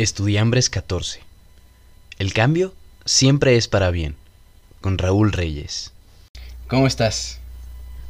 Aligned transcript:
Estudiambres 0.00 0.70
14. 0.70 1.20
El 2.18 2.32
cambio 2.32 2.74
siempre 3.04 3.56
es 3.56 3.68
para 3.68 3.90
bien. 3.90 4.16
Con 4.80 4.96
Raúl 4.96 5.30
Reyes. 5.30 5.92
¿Cómo 6.68 6.86
estás? 6.86 7.38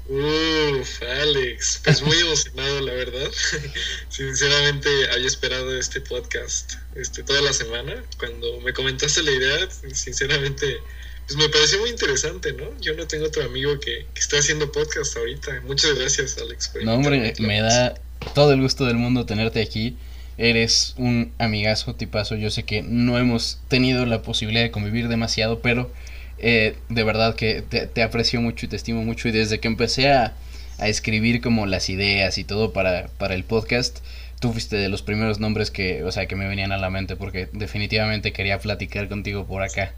Uf, 0.08 1.02
Alex, 1.02 1.80
pues 1.82 2.00
muy 2.02 2.16
emocionado, 2.20 2.80
la 2.82 2.92
verdad. 2.92 3.28
Sinceramente 4.08 4.88
había 5.12 5.26
esperado 5.26 5.76
este 5.76 6.00
podcast 6.00 6.74
este, 6.94 7.24
toda 7.24 7.42
la 7.42 7.52
semana. 7.52 8.04
Cuando 8.20 8.60
me 8.60 8.72
comentaste 8.72 9.24
la 9.24 9.32
idea, 9.32 9.68
sinceramente, 9.92 10.78
pues 11.26 11.36
me 11.38 11.48
pareció 11.48 11.80
muy 11.80 11.90
interesante, 11.90 12.52
¿no? 12.52 12.66
Yo 12.80 12.94
no 12.94 13.08
tengo 13.08 13.26
otro 13.26 13.42
amigo 13.42 13.80
que, 13.80 14.06
que 14.14 14.20
está 14.20 14.38
haciendo 14.38 14.70
podcast 14.70 15.16
ahorita. 15.16 15.60
Muchas 15.62 15.98
gracias, 15.98 16.38
Alex. 16.38 16.70
no, 16.84 16.94
hombre, 16.94 17.34
me 17.40 17.60
da 17.60 18.00
todo 18.32 18.52
el 18.52 18.60
gusto 18.60 18.84
del 18.84 18.94
mundo 18.94 19.26
tenerte 19.26 19.60
aquí 19.60 19.96
eres 20.40 20.94
un 20.96 21.32
amigazo, 21.38 21.94
tipazo. 21.94 22.34
Yo 22.34 22.50
sé 22.50 22.62
que 22.64 22.82
no 22.82 23.18
hemos 23.18 23.60
tenido 23.68 24.06
la 24.06 24.22
posibilidad 24.22 24.62
de 24.64 24.70
convivir 24.70 25.08
demasiado, 25.08 25.60
pero 25.60 25.92
eh, 26.38 26.76
de 26.88 27.04
verdad 27.04 27.34
que 27.34 27.60
te, 27.62 28.02
aprecio 28.02 28.40
mucho 28.40 28.64
y 28.64 28.68
te 28.70 28.76
estimo 28.76 29.04
mucho. 29.04 29.28
Y 29.28 29.32
desde 29.32 29.60
que 29.60 29.68
empecé 29.68 30.10
a, 30.10 30.34
escribir 30.78 31.42
como 31.42 31.66
las 31.66 31.90
ideas 31.90 32.38
y 32.38 32.44
todo 32.44 32.72
para, 32.72 33.08
para 33.18 33.34
el 33.34 33.44
podcast, 33.44 33.98
tú 34.40 34.50
fuiste 34.50 34.76
de 34.76 34.88
los 34.88 35.02
primeros 35.02 35.38
nombres 35.38 35.70
que, 35.70 36.02
o 36.04 36.10
sea, 36.10 36.24
que 36.24 36.36
me 36.36 36.48
venían 36.48 36.72
a 36.72 36.78
la 36.78 36.88
mente 36.88 37.16
porque 37.16 37.50
definitivamente 37.52 38.32
quería 38.32 38.58
platicar 38.58 39.06
contigo 39.06 39.46
por 39.46 39.62
acá. 39.62 39.92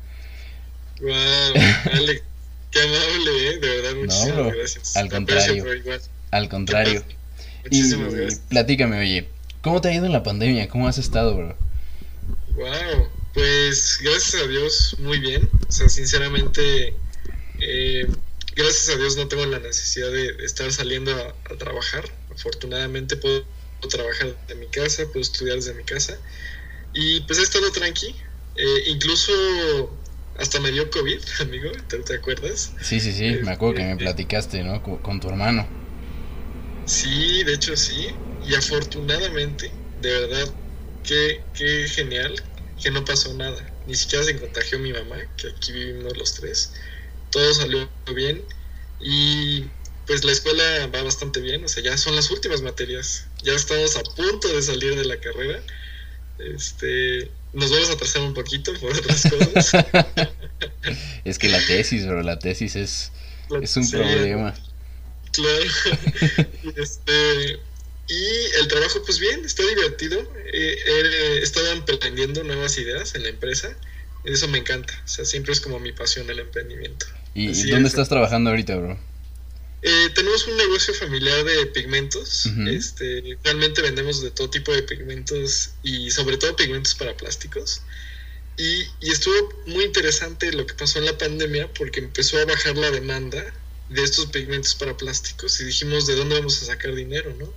Wow, 1.01 1.11
Alex, 1.93 2.23
qué 2.73 2.81
amable, 2.81 3.49
¿eh? 3.49 3.59
de 3.61 3.69
verdad, 3.69 3.95
muchísimas 3.95 4.55
gracias. 4.57 4.97
Al 4.97 5.09
contrario, 5.09 5.65
al 6.33 6.49
contrario. 6.49 7.05
Muchísimas 7.63 8.13
gracias. 8.13 8.43
Platícame, 8.49 8.99
oye, 8.99 9.29
¿Cómo 9.63 9.81
te 9.81 9.89
ha 9.89 9.95
ido 9.95 10.07
en 10.07 10.13
la 10.13 10.25
pandemia? 10.25 10.69
¿Cómo 10.69 10.89
has 10.89 10.99
estado, 10.99 11.37
bro? 11.37 11.57
Wow, 12.57 13.09
pues 13.33 14.01
gracias 14.03 14.43
a 14.43 14.49
Dios 14.49 14.97
muy 14.99 15.21
bien. 15.21 15.49
O 15.69 15.73
sea, 15.73 15.89
sinceramente, 15.89 16.95
eh, 17.61 18.07
gracias 18.57 18.89
a 18.89 18.99
Dios 18.99 19.17
no 19.17 19.29
tengo 19.29 19.47
la 19.47 19.61
necesidad 19.61 20.11
de, 20.11 20.45
estar 20.45 20.73
saliendo 20.73 21.13
a, 21.15 21.57
trabajar. 21.59 22.05
Afortunadamente 22.35 23.17
puedo 23.17 23.45
trabajar 23.89 24.37
de 24.49 24.55
mi 24.57 24.67
casa, 24.67 25.05
puedo 25.05 25.21
estudiar 25.21 25.57
desde 25.57 25.75
mi 25.75 25.85
casa. 25.85 26.19
Y 26.93 27.21
pues 27.21 27.39
he 27.39 27.43
estado 27.43 27.71
tranqui. 27.71 28.17
Eh, 28.57 28.83
incluso 28.89 29.33
hasta 30.39 30.59
me 30.59 30.73
dio 30.73 30.91
COVID, 30.91 31.21
amigo, 31.41 31.71
¿te, 31.87 32.15
acuerdas? 32.17 32.73
Sí, 32.83 32.99
sí, 32.99 33.13
sí, 33.13 33.39
me 33.45 33.53
acuerdo 33.53 33.77
que 33.77 33.83
me 33.85 33.93
este, 33.93 34.05
platicaste, 34.05 34.65
¿no? 34.65 34.83
con 34.83 35.21
tu 35.21 35.29
hermano. 35.29 35.69
Sí, 36.85 37.45
de 37.45 37.55
hecho 37.55 37.77
sí. 37.77 38.09
Y 38.47 38.55
afortunadamente, 38.55 39.71
de 40.01 40.11
verdad, 40.11 40.53
qué, 41.05 41.43
qué 41.55 41.89
genial 41.89 42.43
que 42.83 42.91
no 42.91 43.05
pasó 43.05 43.33
nada. 43.35 43.65
Ni 43.87 43.95
siquiera 43.95 44.25
se 44.25 44.39
contagió 44.39 44.79
mi 44.79 44.93
mamá, 44.93 45.17
que 45.37 45.49
aquí 45.49 45.73
vivimos 45.73 46.17
los 46.17 46.35
tres. 46.35 46.73
Todo 47.31 47.55
salió 47.55 47.89
bien. 48.15 48.43
Y 49.01 49.65
pues 50.07 50.25
la 50.25 50.33
escuela 50.33 50.87
va 50.89 51.03
bastante 51.03 51.41
bien. 51.41 51.65
O 51.65 51.69
sea, 51.69 51.83
ya 51.83 51.97
son 51.97 52.17
las 52.17 52.31
últimas 52.31 52.63
materias. 52.63 53.27
Ya 53.43 53.53
estamos 53.55 53.97
a 53.97 54.03
punto 54.03 54.49
de 54.49 54.63
salir 54.63 54.97
de 54.97 55.05
la 55.05 55.19
carrera. 55.19 55.61
Este, 56.39 57.31
nos 57.53 57.71
vamos 57.71 57.91
a 57.91 57.93
atrasar 57.93 58.23
un 58.23 58.35
poquito 58.35 58.73
por 58.81 58.97
otras 58.97 59.23
cosas. 59.23 59.85
es 61.25 61.39
que 61.39 61.49
la 61.49 61.65
tesis, 61.65 62.07
bro, 62.07 62.23
la 62.23 62.39
tesis 62.39 62.77
es, 62.77 63.13
es 63.61 63.77
un 63.77 63.91
problema. 63.91 64.55
Claro. 65.33 65.65
este, 66.77 67.61
y 68.09 68.59
el 68.61 68.69
trabajo, 68.69 69.03
pues 69.05 69.19
bien, 69.19 69.45
está 69.45 69.65
divertido. 69.67 70.21
Eh, 70.53 70.79
he 70.87 71.39
estado 71.39 71.71
emprendiendo 71.73 72.43
nuevas 72.45 72.77
ideas 72.79 73.15
en 73.15 73.23
la 73.23 73.29
empresa. 73.29 73.77
Eso 74.25 74.49
me 74.49 74.59
encanta. 74.59 75.01
O 75.05 75.09
sea, 75.09 75.25
siempre 75.25 75.53
es 75.53 75.61
como 75.61 75.79
mi 75.81 75.93
pasión 75.93 76.29
el 76.29 76.39
emprendimiento. 76.39 77.07
¿Y 77.35 77.71
dónde 77.71 77.89
estás 77.89 78.09
trabajando 78.09 78.51
ahorita, 78.51 78.77
bro? 78.77 78.99
Eh, 79.83 80.11
tenemos 80.15 80.47
un 80.47 80.57
negocio 80.57 80.95
familiar 80.95 81.45
de 81.45 81.67
pigmentos. 81.67 82.47
este, 82.69 83.39
realmente 83.43 83.83
vendemos 83.83 84.23
de 84.23 84.31
todo 84.31 84.51
tipo 84.51 84.73
de 84.73 84.83
pigmentos 84.83 85.71
y 85.83 86.11
sobre 86.11 86.37
todo 86.37 86.55
pigmentos 86.55 86.95
para 86.95 87.17
plásticos. 87.17 87.83
Y, 88.59 88.83
y, 89.01 89.11
estuvo 89.11 89.35
muy 89.67 89.85
interesante 89.85 90.53
lo 90.53 90.67
que 90.67 90.75
pasó 90.75 90.99
en 90.99 91.07
la 91.07 91.17
pandemia 91.17 91.73
porque 91.73 92.01
empezó 92.01 92.39
a 92.39 92.45
bajar 92.45 92.77
la 92.77 92.91
demanda 92.91 93.43
de 93.89 94.03
estos 94.03 94.27
pigmentos 94.27 94.75
para 94.75 94.95
plásticos 94.97 95.59
y 95.61 95.65
dijimos 95.65 96.07
de 96.07 96.17
dónde 96.17 96.35
vamos 96.35 96.63
a 96.63 96.67
sacar 96.67 96.95
dinero, 96.95 97.35
¿no? 97.39 97.53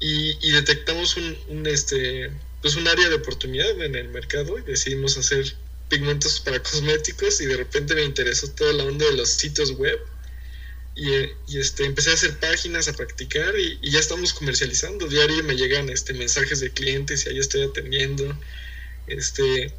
Y, 0.00 0.52
detectamos 0.52 1.16
un, 1.16 1.66
este, 1.66 2.30
pues 2.60 2.76
un 2.76 2.86
área 2.86 3.08
de 3.08 3.16
oportunidad 3.16 3.80
en 3.82 3.94
el 3.94 4.08
mercado 4.08 4.58
y 4.58 4.62
decidimos 4.62 5.16
hacer 5.16 5.54
pigmentos 5.88 6.40
para 6.40 6.62
cosméticos 6.62 7.40
y 7.40 7.46
de 7.46 7.56
repente 7.56 7.94
me 7.94 8.04
interesó 8.04 8.48
toda 8.48 8.72
la 8.72 8.84
onda 8.84 9.06
de 9.06 9.12
los 9.12 9.30
sitios 9.30 9.72
web 9.72 9.98
y, 10.96 11.10
y 11.48 11.58
este, 11.58 11.84
empecé 11.84 12.10
a 12.10 12.14
hacer 12.14 12.38
páginas, 12.38 12.88
a 12.88 12.92
practicar 12.92 13.58
y, 13.58 13.78
ya 13.82 13.98
estamos 13.98 14.32
comercializando. 14.32 15.06
Diario 15.08 15.42
me 15.44 15.56
llegan 15.56 15.88
este, 15.88 16.14
mensajes 16.14 16.60
de 16.60 16.70
clientes 16.70 17.26
y 17.26 17.30
ahí 17.30 17.38
estoy 17.38 17.62
atendiendo. 17.62 18.36
Este, 19.06 19.72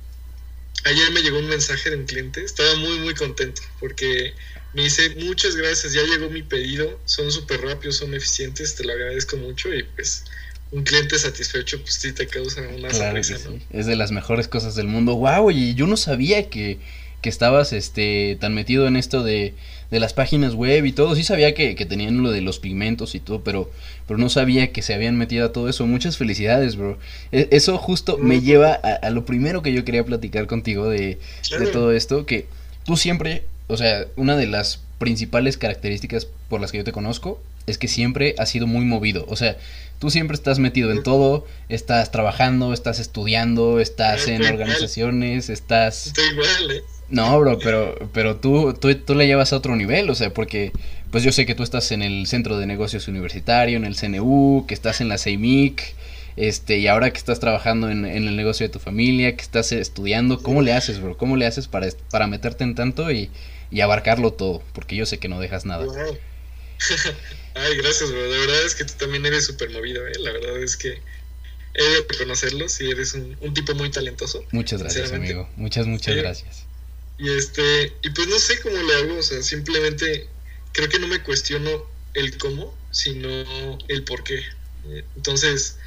ayer 0.83 1.11
me 1.11 1.21
llegó 1.21 1.39
un 1.39 1.47
mensaje 1.47 1.89
de 1.89 1.97
un 1.97 2.05
cliente, 2.05 2.43
estaba 2.43 2.75
muy 2.75 2.99
muy 2.99 3.13
contento 3.13 3.61
porque 3.79 4.33
me 4.75 4.83
dice, 4.83 5.15
muchas 5.21 5.55
gracias, 5.55 5.93
ya 5.93 6.03
llegó 6.03 6.29
mi 6.29 6.43
pedido, 6.43 6.99
son 7.05 7.31
súper 7.31 7.61
rápidos, 7.61 7.95
son 7.95 8.13
eficientes, 8.13 8.75
te 8.75 8.83
lo 8.83 8.91
agradezco 8.91 9.37
mucho 9.37 9.73
y 9.73 9.83
pues 9.83 10.25
un 10.71 10.83
cliente 10.83 11.17
satisfecho 11.17 11.81
pues 11.81 11.93
sí 11.93 12.11
te 12.11 12.27
causa 12.27 12.61
una 12.75 12.91
sonrisa, 12.93 13.37
¿no? 13.49 13.57
Es 13.71 13.85
de 13.85 13.95
las 13.95 14.11
mejores 14.11 14.49
cosas 14.49 14.75
del 14.75 14.87
mundo. 14.87 15.15
Wow, 15.15 15.49
y 15.51 15.75
yo 15.75 15.87
no 15.87 15.95
sabía 15.95 16.49
que, 16.49 16.79
que 17.21 17.29
estabas 17.29 17.71
este 17.71 18.37
tan 18.41 18.53
metido 18.53 18.85
en 18.85 18.97
esto 18.97 19.23
de, 19.23 19.53
de 19.91 19.99
las 20.01 20.11
páginas 20.11 20.55
web 20.55 20.85
y 20.85 20.91
todo. 20.91 21.15
Sí 21.15 21.23
sabía 21.23 21.53
que, 21.53 21.75
que, 21.75 21.85
tenían 21.85 22.21
lo 22.21 22.31
de 22.31 22.41
los 22.41 22.59
pigmentos 22.59 23.15
y 23.15 23.21
todo, 23.21 23.45
pero, 23.45 23.71
pero 24.07 24.17
no 24.17 24.27
sabía 24.27 24.73
que 24.73 24.81
se 24.81 24.93
habían 24.93 25.17
metido 25.17 25.45
a 25.45 25.53
todo 25.53 25.69
eso. 25.69 25.87
Muchas 25.87 26.17
felicidades, 26.17 26.75
bro. 26.75 26.99
E, 27.31 27.47
eso 27.51 27.77
justo 27.77 28.17
me 28.17 28.41
lleva 28.41 28.73
a, 28.73 29.09
lo 29.11 29.23
primero 29.25 29.61
que 29.61 29.71
yo 29.71 29.85
quería 29.85 30.03
platicar 30.03 30.47
contigo 30.47 30.89
de, 30.89 31.17
de 31.57 31.67
todo 31.67 31.93
esto, 31.93 32.25
que 32.25 32.47
tú 32.83 32.97
siempre 32.97 33.43
o 33.67 33.77
sea, 33.77 34.05
una 34.15 34.35
de 34.35 34.47
las 34.47 34.81
principales 34.97 35.57
características 35.57 36.27
por 36.49 36.61
las 36.61 36.71
que 36.71 36.79
yo 36.79 36.83
te 36.83 36.91
conozco 36.91 37.41
es 37.67 37.77
que 37.77 37.87
siempre 37.87 38.35
has 38.37 38.49
sido 38.49 38.67
muy 38.67 38.85
movido. 38.85 39.25
O 39.27 39.35
sea, 39.35 39.57
tú 39.99 40.09
siempre 40.09 40.35
estás 40.35 40.59
metido 40.59 40.91
en 40.91 41.03
todo, 41.03 41.45
estás 41.69 42.11
trabajando, 42.11 42.73
estás 42.73 42.99
estudiando, 42.99 43.79
estás 43.79 44.27
en 44.27 44.43
organizaciones, 44.43 45.49
estás... 45.49 46.07
Estoy 46.07 46.25
igual, 46.31 46.71
¿eh? 46.71 46.83
No, 47.09 47.39
bro, 47.39 47.59
pero, 47.59 48.09
pero 48.13 48.37
tú, 48.37 48.73
tú, 48.73 48.93
tú 48.95 49.13
le 49.13 49.27
llevas 49.27 49.53
a 49.53 49.57
otro 49.57 49.75
nivel, 49.75 50.09
o 50.09 50.15
sea, 50.15 50.33
porque 50.33 50.71
pues 51.11 51.23
yo 51.23 51.31
sé 51.31 51.45
que 51.45 51.53
tú 51.53 51.61
estás 51.61 51.91
en 51.91 52.01
el 52.01 52.25
Centro 52.25 52.57
de 52.57 52.65
Negocios 52.65 53.07
Universitario, 53.07 53.77
en 53.77 53.85
el 53.85 53.95
CNU, 53.95 54.65
que 54.67 54.73
estás 54.73 55.01
en 55.01 55.09
la 55.09 55.19
CEMIC, 55.19 55.95
este, 56.35 56.79
y 56.79 56.87
ahora 56.87 57.11
que 57.11 57.17
estás 57.17 57.39
trabajando 57.39 57.89
en, 57.89 58.05
en, 58.05 58.27
el 58.27 58.35
negocio 58.35 58.67
de 58.67 58.73
tu 58.73 58.79
familia, 58.79 59.35
que 59.35 59.41
estás 59.43 59.71
estudiando, 59.71 60.41
¿cómo 60.41 60.63
le 60.63 60.73
haces, 60.73 60.99
bro? 60.99 61.15
¿Cómo 61.15 61.37
le 61.37 61.45
haces 61.45 61.67
para, 61.67 61.87
para 62.09 62.27
meterte 62.27 62.63
en 62.63 62.75
tanto 62.75 63.11
y, 63.11 63.29
y 63.71 63.81
abarcarlo 63.81 64.33
todo, 64.33 64.63
porque 64.73 64.95
yo 64.95 65.05
sé 65.05 65.19
que 65.19 65.27
no 65.27 65.39
dejas 65.39 65.65
nada. 65.65 65.85
Ay, 67.55 67.77
gracias, 67.77 68.11
bro. 68.11 68.21
De 68.21 68.37
verdad 68.39 68.65
es 68.65 68.75
que 68.75 68.85
tú 68.85 68.93
también 68.97 69.25
eres 69.25 69.45
súper 69.45 69.69
movido, 69.71 70.05
¿eh? 70.07 70.13
La 70.19 70.31
verdad 70.31 70.57
es 70.61 70.77
que 70.77 71.01
he 71.73 71.83
de 71.83 72.05
reconocerlo, 72.09 72.69
si 72.69 72.89
eres 72.89 73.13
un, 73.13 73.53
tipo 73.53 73.73
muy 73.75 73.89
talentoso. 73.89 74.43
Muchas 74.51 74.81
gracias, 74.81 75.11
amigo. 75.11 75.49
Muchas, 75.55 75.87
muchas 75.87 76.15
gracias. 76.15 76.65
Y 77.17 77.29
este, 77.29 77.93
y 78.01 78.09
pues 78.09 78.27
no 78.27 78.39
sé 78.39 78.59
cómo 78.61 78.77
le 78.77 78.93
hago, 78.95 79.17
o 79.17 79.23
sea, 79.23 79.41
simplemente 79.41 80.27
creo 80.73 80.89
que 80.89 80.99
no 80.99 81.07
me 81.07 81.21
cuestiono 81.21 81.85
el 82.13 82.37
cómo, 82.37 82.75
sino 82.91 83.29
el 83.87 84.03
por 84.03 84.23
qué. 84.23 84.43
Entonces, 85.15 85.77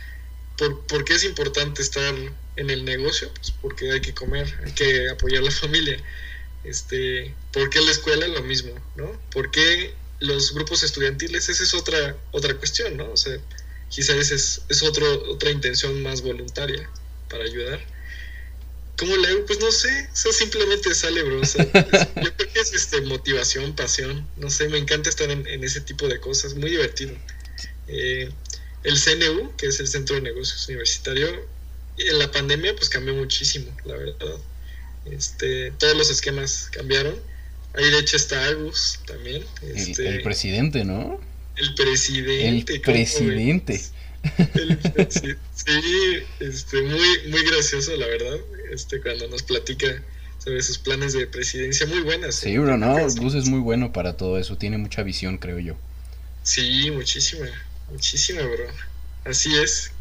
¿por, 0.57 0.87
¿por 0.87 1.05
qué 1.05 1.15
es 1.15 1.25
importante 1.25 1.83
estar 1.83 2.15
en 2.57 2.71
el 2.71 2.85
negocio? 2.85 3.31
Pues 3.35 3.51
porque 3.51 3.93
hay 3.93 4.01
que 4.01 4.15
comer, 4.15 4.53
hay 4.65 4.73
que 4.73 5.09
apoyar 5.11 5.43
a 5.43 5.47
la 5.47 5.51
familia. 5.63 5.99
Este, 6.65 7.35
¿Por 7.53 7.71
qué 7.71 7.81
la 7.81 7.91
escuela? 7.91 8.29
Lo 8.29 8.43
mismo, 8.43 8.73
¿no? 8.97 9.11
¿Por 9.31 9.51
qué 9.51 9.95
los 10.21 10.53
grupos 10.53 10.83
estudiantiles? 10.83 11.49
Esa 11.49 11.63
es 11.63 11.75
otra, 11.75 12.17
otra 12.33 12.55
cuestión, 12.55 12.97
¿no? 12.97 13.11
O 13.11 13.17
sea, 13.17 13.39
quizás 13.89 14.31
es, 14.31 14.63
es 14.69 14.83
otro, 14.83 15.31
otra 15.31 15.51
intención 15.51 16.03
más 16.03 16.23
voluntaria 16.23 16.89
para 17.29 17.45
ayudar. 17.45 17.81
¿Cómo 18.99 19.17
le 19.17 19.29
hago? 19.29 19.47
Pues 19.47 19.61
no 19.61 19.71
sé, 19.71 20.09
o 20.29 20.33
simplemente 20.33 20.93
sale, 20.93 21.23
bro. 21.23 21.41
yo 21.43 22.37
creo 22.37 22.53
que 22.53 22.61
es 22.61 22.73
este, 22.73 23.01
motivación, 23.03 23.77
pasión, 23.77 24.29
no 24.37 24.51
sé, 24.51 24.69
me 24.69 24.79
encanta 24.79 25.09
estar 25.09 25.31
en, 25.31 25.63
ese 25.63 25.81
tipo 25.81 26.09
de 26.09 26.19
cosas, 26.19 26.55
muy 26.55 26.71
divertido. 26.71 27.15
Eh, 27.87 28.29
el 28.83 28.99
CNU, 29.01 29.55
que 29.57 29.67
es 29.67 29.79
el 29.79 29.87
Centro 29.87 30.17
de 30.17 30.23
Negocios 30.23 30.67
Universitario, 30.67 31.29
en 31.97 32.19
la 32.19 32.31
pandemia 32.31 32.75
pues 32.75 32.89
cambió 32.89 33.15
muchísimo, 33.15 33.75
la 33.85 33.97
verdad. 33.97 34.41
Este, 35.13 35.73
todos 35.73 35.97
los 35.97 36.11
esquemas 36.11 36.69
cambiaron. 36.73 37.15
Ahí 37.75 37.91
de 37.91 37.99
hecho 37.99 38.17
está 38.17 38.45
Agus 38.47 39.01
también. 39.07 39.45
el, 39.63 39.77
este, 39.77 40.21
presidente, 40.21 40.85
¿no? 40.85 41.21
El 41.57 41.75
presidente. 41.75 42.75
El 42.75 42.83
presidente. 42.83 43.81
sí, 45.55 46.23
este, 46.41 46.83
muy, 46.83 47.31
muy 47.31 47.45
gracioso, 47.45 47.97
la 47.97 48.07
verdad, 48.07 48.39
este, 48.73 49.01
cuando 49.01 49.29
nos 49.29 49.43
platica 49.43 50.03
sobre 50.39 50.63
sus 50.63 50.79
planes 50.79 51.13
de 51.13 51.27
presidencia, 51.27 51.87
muy 51.87 52.01
buenas. 52.01 52.37
Sí, 52.37 52.57
bro, 52.59 52.77
no, 52.77 52.97
Gus 53.17 53.35
es 53.35 53.49
muy 53.49 53.61
bueno 53.61 53.93
para 53.93 54.17
todo 54.17 54.39
eso, 54.39 54.57
tiene 54.57 54.79
mucha 54.79 55.03
visión, 55.03 55.39
creo 55.39 55.59
yo. 55.59 55.77
Sí, 56.43 56.91
muchísima, 56.91 57.47
muchísima, 57.91 58.43
bro. 58.43 58.67
Así 59.25 59.55
es. 59.57 59.93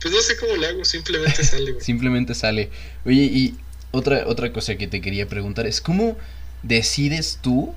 Pues 0.00 0.14
no 0.14 0.20
sé 0.22 0.36
cómo 0.36 0.56
lo 0.56 0.66
hago, 0.66 0.84
simplemente 0.84 1.44
sale, 1.44 1.76
simplemente 1.80 2.34
sale. 2.34 2.70
Oye, 3.04 3.22
y 3.22 3.54
otra, 3.92 4.24
otra 4.26 4.52
cosa 4.52 4.76
que 4.76 4.86
te 4.86 5.00
quería 5.00 5.28
preguntar 5.28 5.66
es, 5.66 5.80
¿cómo 5.80 6.16
decides 6.62 7.38
tú 7.42 7.74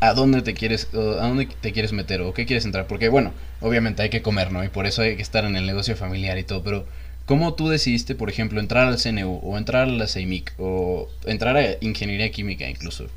a 0.00 0.14
dónde 0.14 0.42
te 0.42 0.54
quieres 0.54 0.88
a 0.94 1.26
dónde 1.26 1.46
te 1.46 1.72
quieres 1.72 1.92
meter 1.92 2.20
o 2.20 2.32
qué 2.32 2.46
quieres 2.46 2.64
entrar 2.64 2.86
porque 2.86 3.08
bueno 3.08 3.32
obviamente 3.60 4.02
hay 4.02 4.10
que 4.10 4.22
comer 4.22 4.52
no 4.52 4.62
y 4.62 4.68
por 4.68 4.86
eso 4.86 5.02
hay 5.02 5.16
que 5.16 5.22
estar 5.22 5.44
en 5.44 5.56
el 5.56 5.66
negocio 5.66 5.96
familiar 5.96 6.38
y 6.38 6.44
todo 6.44 6.62
pero 6.62 6.86
cómo 7.26 7.54
tú 7.54 7.68
decidiste 7.68 8.14
por 8.14 8.30
ejemplo 8.30 8.60
entrar 8.60 8.86
al 8.86 8.98
CNU 8.98 9.40
o 9.42 9.58
entrar 9.58 9.88
a 9.88 9.90
la 9.90 10.06
CEMIC 10.06 10.54
o 10.58 11.10
entrar 11.24 11.56
a 11.56 11.76
ingeniería 11.80 12.30
química 12.30 12.68
incluso 12.68 13.08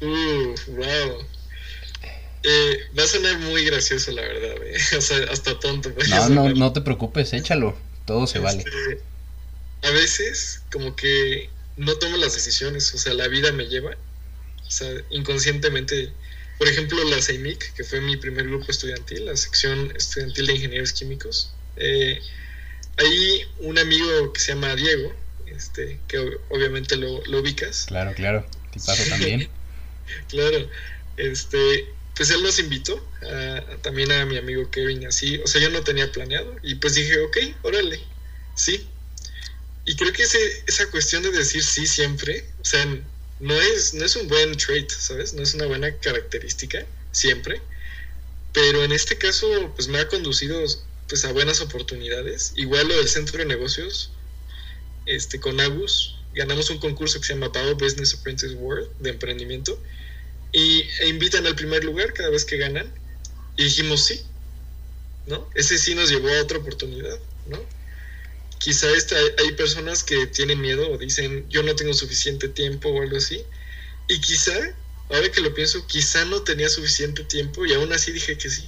uh, 0.00 0.54
wow 0.68 1.18
eh, 2.44 2.78
va 2.96 3.02
a 3.02 3.06
sonar 3.08 3.38
muy 3.40 3.64
gracioso 3.64 4.12
la 4.12 4.22
verdad 4.22 4.56
eh. 4.64 4.76
o 4.98 5.00
sea 5.00 5.18
hasta 5.32 5.58
tonto 5.58 5.90
no 6.08 6.28
no 6.28 6.48
no 6.50 6.72
te 6.72 6.80
preocupes 6.80 7.32
échalo 7.32 7.74
todo 8.04 8.28
se 8.28 8.38
vale. 8.38 8.58
Este, 8.58 9.02
a 9.82 9.90
veces 9.90 10.62
como 10.70 10.96
que 10.96 11.50
no 11.76 11.96
tomo 11.96 12.16
las 12.16 12.34
decisiones 12.34 12.92
o 12.94 12.98
sea 12.98 13.14
la 13.14 13.28
vida 13.28 13.52
me 13.52 13.66
lleva 13.66 13.96
o 14.66 14.70
sea, 14.70 14.90
inconscientemente, 15.10 16.12
por 16.58 16.68
ejemplo, 16.68 17.02
la 17.04 17.22
CEIMIC, 17.22 17.74
que 17.74 17.84
fue 17.84 18.00
mi 18.00 18.16
primer 18.16 18.46
grupo 18.46 18.70
estudiantil, 18.70 19.26
la 19.26 19.36
sección 19.36 19.92
estudiantil 19.96 20.46
de 20.46 20.52
ingenieros 20.54 20.92
químicos, 20.92 21.52
eh, 21.76 22.20
ahí 22.96 23.42
un 23.58 23.78
amigo 23.78 24.32
que 24.32 24.40
se 24.40 24.54
llama 24.54 24.74
Diego, 24.74 25.14
este, 25.46 26.00
que 26.08 26.18
obviamente 26.48 26.96
lo, 26.96 27.22
ubicas. 27.38 27.84
Claro, 27.86 28.12
claro, 28.14 28.46
paso 28.84 29.04
también. 29.08 29.48
claro, 30.28 30.68
este, 31.16 31.86
pues 32.16 32.30
él 32.30 32.42
nos 32.42 32.58
invitó, 32.58 33.00
también 33.82 34.10
a 34.10 34.26
mi 34.26 34.36
amigo 34.36 34.68
Kevin, 34.70 35.06
así, 35.06 35.38
o 35.38 35.46
sea, 35.46 35.60
yo 35.60 35.70
no 35.70 35.82
tenía 35.82 36.10
planeado, 36.10 36.56
y 36.62 36.76
pues 36.76 36.94
dije, 36.94 37.20
ok, 37.20 37.36
órale, 37.62 38.00
sí. 38.54 38.88
Y 39.86 39.94
creo 39.94 40.12
que 40.12 40.24
ese, 40.24 40.64
esa 40.66 40.90
cuestión 40.90 41.22
de 41.22 41.30
decir 41.30 41.62
sí 41.62 41.86
siempre, 41.86 42.44
o 42.60 42.64
sea, 42.64 42.84
no 43.38 43.54
es, 43.54 43.94
no 43.94 44.04
es 44.04 44.16
un 44.16 44.26
buen 44.26 44.56
trait, 44.56 44.90
¿sabes? 44.90 45.32
No 45.32 45.42
es 45.42 45.54
una 45.54 45.66
buena 45.66 45.96
característica, 45.98 46.84
siempre. 47.12 47.62
Pero 48.52 48.82
en 48.82 48.90
este 48.90 49.16
caso, 49.16 49.46
pues 49.76 49.86
me 49.86 49.98
ha 49.98 50.08
conducido 50.08 50.60
pues 51.08 51.24
a 51.24 51.32
buenas 51.32 51.60
oportunidades. 51.60 52.52
Igual 52.56 52.88
lo 52.88 52.96
del 52.96 53.08
centro 53.08 53.38
de 53.38 53.44
negocios, 53.44 54.10
este, 55.06 55.38
con 55.38 55.60
Agus, 55.60 56.16
ganamos 56.34 56.68
un 56.70 56.78
concurso 56.78 57.20
que 57.20 57.26
se 57.28 57.34
llama 57.34 57.50
Bao 57.50 57.76
Business 57.76 58.14
Apprentice 58.14 58.54
World 58.54 58.88
de 58.98 59.10
emprendimiento. 59.10 59.80
Y 60.52 60.82
e 61.00 61.08
invitan 61.08 61.46
al 61.46 61.54
primer 61.54 61.84
lugar 61.84 62.12
cada 62.12 62.30
vez 62.30 62.44
que 62.44 62.56
ganan. 62.56 62.92
Y 63.56 63.64
dijimos 63.64 64.04
sí, 64.04 64.20
¿no? 65.26 65.48
Ese 65.54 65.78
sí 65.78 65.94
nos 65.94 66.10
llevó 66.10 66.28
a 66.28 66.42
otra 66.42 66.58
oportunidad, 66.58 67.18
¿no? 67.46 67.75
Quizá 68.66 68.90
esta, 68.90 69.14
hay 69.38 69.52
personas 69.52 70.02
que 70.02 70.26
tienen 70.26 70.60
miedo 70.60 70.90
o 70.90 70.98
dicen 70.98 71.48
yo 71.48 71.62
no 71.62 71.76
tengo 71.76 71.94
suficiente 71.94 72.48
tiempo 72.48 72.88
o 72.88 73.00
algo 73.00 73.16
así. 73.16 73.44
Y 74.08 74.20
quizá, 74.20 74.58
ahora 75.08 75.30
que 75.30 75.40
lo 75.40 75.54
pienso, 75.54 75.86
quizá 75.86 76.24
no 76.24 76.42
tenía 76.42 76.68
suficiente 76.68 77.22
tiempo 77.22 77.64
y 77.64 77.74
aún 77.74 77.92
así 77.92 78.10
dije 78.10 78.36
que 78.36 78.50
sí. 78.50 78.66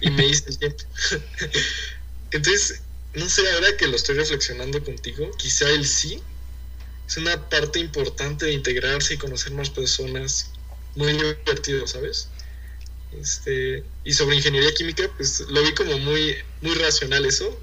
Y 0.00 0.10
me 0.10 0.26
hice 0.26 0.46
el 0.48 0.58
tiempo. 0.58 0.82
Entonces, 2.32 2.80
no 3.14 3.28
sé, 3.28 3.48
ahora 3.52 3.76
que 3.76 3.86
lo 3.86 3.94
estoy 3.94 4.16
reflexionando 4.16 4.82
contigo, 4.82 5.30
quizá 5.38 5.70
el 5.70 5.86
sí 5.86 6.20
es 7.06 7.16
una 7.16 7.48
parte 7.48 7.78
importante 7.78 8.46
de 8.46 8.52
integrarse 8.52 9.14
y 9.14 9.16
conocer 9.16 9.52
más 9.52 9.70
personas. 9.70 10.50
Muy 10.96 11.12
divertido, 11.12 11.86
¿sabes? 11.86 12.30
Este, 13.12 13.84
y 14.02 14.12
sobre 14.12 14.34
ingeniería 14.34 14.74
química, 14.74 15.08
pues 15.16 15.38
lo 15.38 15.62
vi 15.62 15.72
como 15.72 15.96
muy, 15.98 16.34
muy 16.62 16.74
racional 16.74 17.24
eso, 17.26 17.60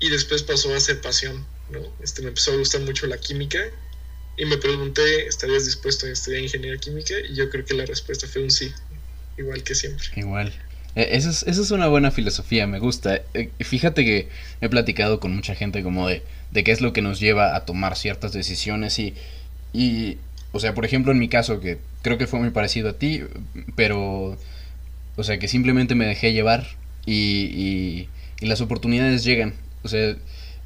y 0.00 0.10
después 0.10 0.42
pasó 0.42 0.74
a 0.74 0.80
ser 0.80 1.00
pasión, 1.00 1.46
¿no? 1.70 1.80
Este, 2.02 2.22
me 2.22 2.28
empezó 2.28 2.52
a 2.52 2.56
gustar 2.56 2.80
mucho 2.82 3.06
la 3.06 3.18
química 3.18 3.58
y 4.36 4.44
me 4.44 4.56
pregunté, 4.56 5.26
¿estarías 5.26 5.64
dispuesto 5.64 6.06
a 6.06 6.10
estudiar 6.10 6.42
ingeniería 6.42 6.78
química? 6.78 7.14
Y 7.28 7.34
yo 7.34 7.50
creo 7.50 7.64
que 7.64 7.74
la 7.74 7.84
respuesta 7.84 8.26
fue 8.28 8.42
un 8.42 8.50
sí, 8.50 8.72
igual 9.36 9.62
que 9.64 9.74
siempre. 9.74 10.06
Igual. 10.14 10.52
E, 10.94 11.16
esa 11.16 11.30
es, 11.30 11.42
es 11.42 11.70
una 11.72 11.88
buena 11.88 12.12
filosofía, 12.12 12.66
me 12.66 12.78
gusta. 12.78 13.22
E, 13.34 13.50
fíjate 13.58 14.04
que 14.04 14.28
he 14.60 14.68
platicado 14.68 15.18
con 15.18 15.34
mucha 15.34 15.56
gente 15.56 15.82
como 15.82 16.08
de, 16.08 16.22
de 16.52 16.64
qué 16.64 16.70
es 16.70 16.80
lo 16.80 16.92
que 16.92 17.02
nos 17.02 17.18
lleva 17.18 17.56
a 17.56 17.64
tomar 17.64 17.96
ciertas 17.96 18.32
decisiones 18.32 18.98
y, 19.00 19.14
y, 19.72 20.18
o 20.52 20.60
sea, 20.60 20.72
por 20.72 20.84
ejemplo, 20.84 21.10
en 21.10 21.18
mi 21.18 21.28
caso, 21.28 21.60
que 21.60 21.78
creo 22.02 22.16
que 22.16 22.28
fue 22.28 22.38
muy 22.38 22.50
parecido 22.50 22.90
a 22.90 22.92
ti, 22.92 23.22
pero, 23.74 24.38
o 25.16 25.24
sea, 25.24 25.40
que 25.40 25.48
simplemente 25.48 25.96
me 25.96 26.06
dejé 26.06 26.32
llevar 26.32 26.68
y, 27.06 28.06
y 28.40 28.46
las 28.46 28.60
oportunidades 28.60 29.24
llegan. 29.24 29.54
O 29.82 29.88
sea, 29.88 30.16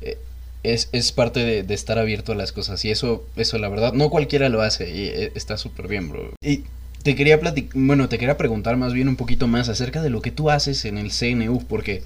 eh, 0.01 0.19
es, 0.63 0.89
es 0.93 1.13
parte 1.13 1.63
de, 1.63 1.75
estar 1.75 1.99
abierto 1.99 2.33
a 2.33 2.35
las 2.35 2.53
cosas. 2.53 2.85
Y 2.85 2.91
eso, 2.91 3.27
eso 3.37 3.59
la 3.59 3.69
verdad, 3.69 3.93
no 3.93 4.11
cualquiera 4.11 4.49
lo 4.49 4.63
hace. 4.63 4.91
Y 4.91 5.05
eh, 5.09 5.33
está 5.35 5.57
súper 5.57 5.89
bien, 5.89 6.09
bro. 6.09 6.35
Y 6.43 6.65
te 7.03 7.15
quería 7.15 7.41
platicar, 7.41 7.73
bueno, 7.75 8.09
te 8.09 8.19
quería 8.19 8.37
preguntar 8.37 8.77
más 8.77 8.93
bien 8.93 9.09
un 9.09 9.17
poquito 9.17 9.49
más 9.49 9.69
acerca 9.69 10.03
de 10.03 10.11
lo 10.11 10.23
que 10.23 10.31
tú 10.31 10.51
haces 10.51 10.85
en 10.85 10.99
el 10.99 11.11
CNU, 11.11 11.65
porque, 11.67 12.03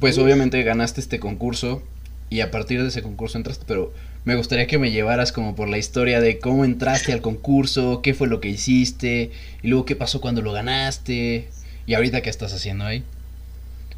pues 0.00 0.18
obviamente 0.18 0.62
ganaste 0.62 1.00
este 1.00 1.20
concurso 1.20 1.82
y 2.30 2.40
a 2.40 2.50
partir 2.50 2.82
de 2.82 2.88
ese 2.88 3.02
concurso 3.02 3.38
entraste, 3.38 3.64
pero 3.66 3.92
me 4.24 4.36
gustaría 4.36 4.66
que 4.66 4.78
me 4.78 4.90
llevaras 4.90 5.32
como 5.32 5.54
por 5.54 5.68
la 5.68 5.78
historia 5.78 6.20
de 6.20 6.38
cómo 6.38 6.64
entraste 6.64 7.12
al 7.12 7.22
concurso, 7.22 8.02
qué 8.02 8.14
fue 8.14 8.28
lo 8.28 8.40
que 8.40 8.48
hiciste, 8.48 9.30
y 9.62 9.68
luego 9.68 9.86
qué 9.86 9.96
pasó 9.96 10.20
cuando 10.20 10.42
lo 10.42 10.52
ganaste, 10.52 11.48
y 11.86 11.94
ahorita 11.94 12.20
qué 12.20 12.30
estás 12.30 12.52
haciendo 12.52 12.84
ahí. 12.84 13.04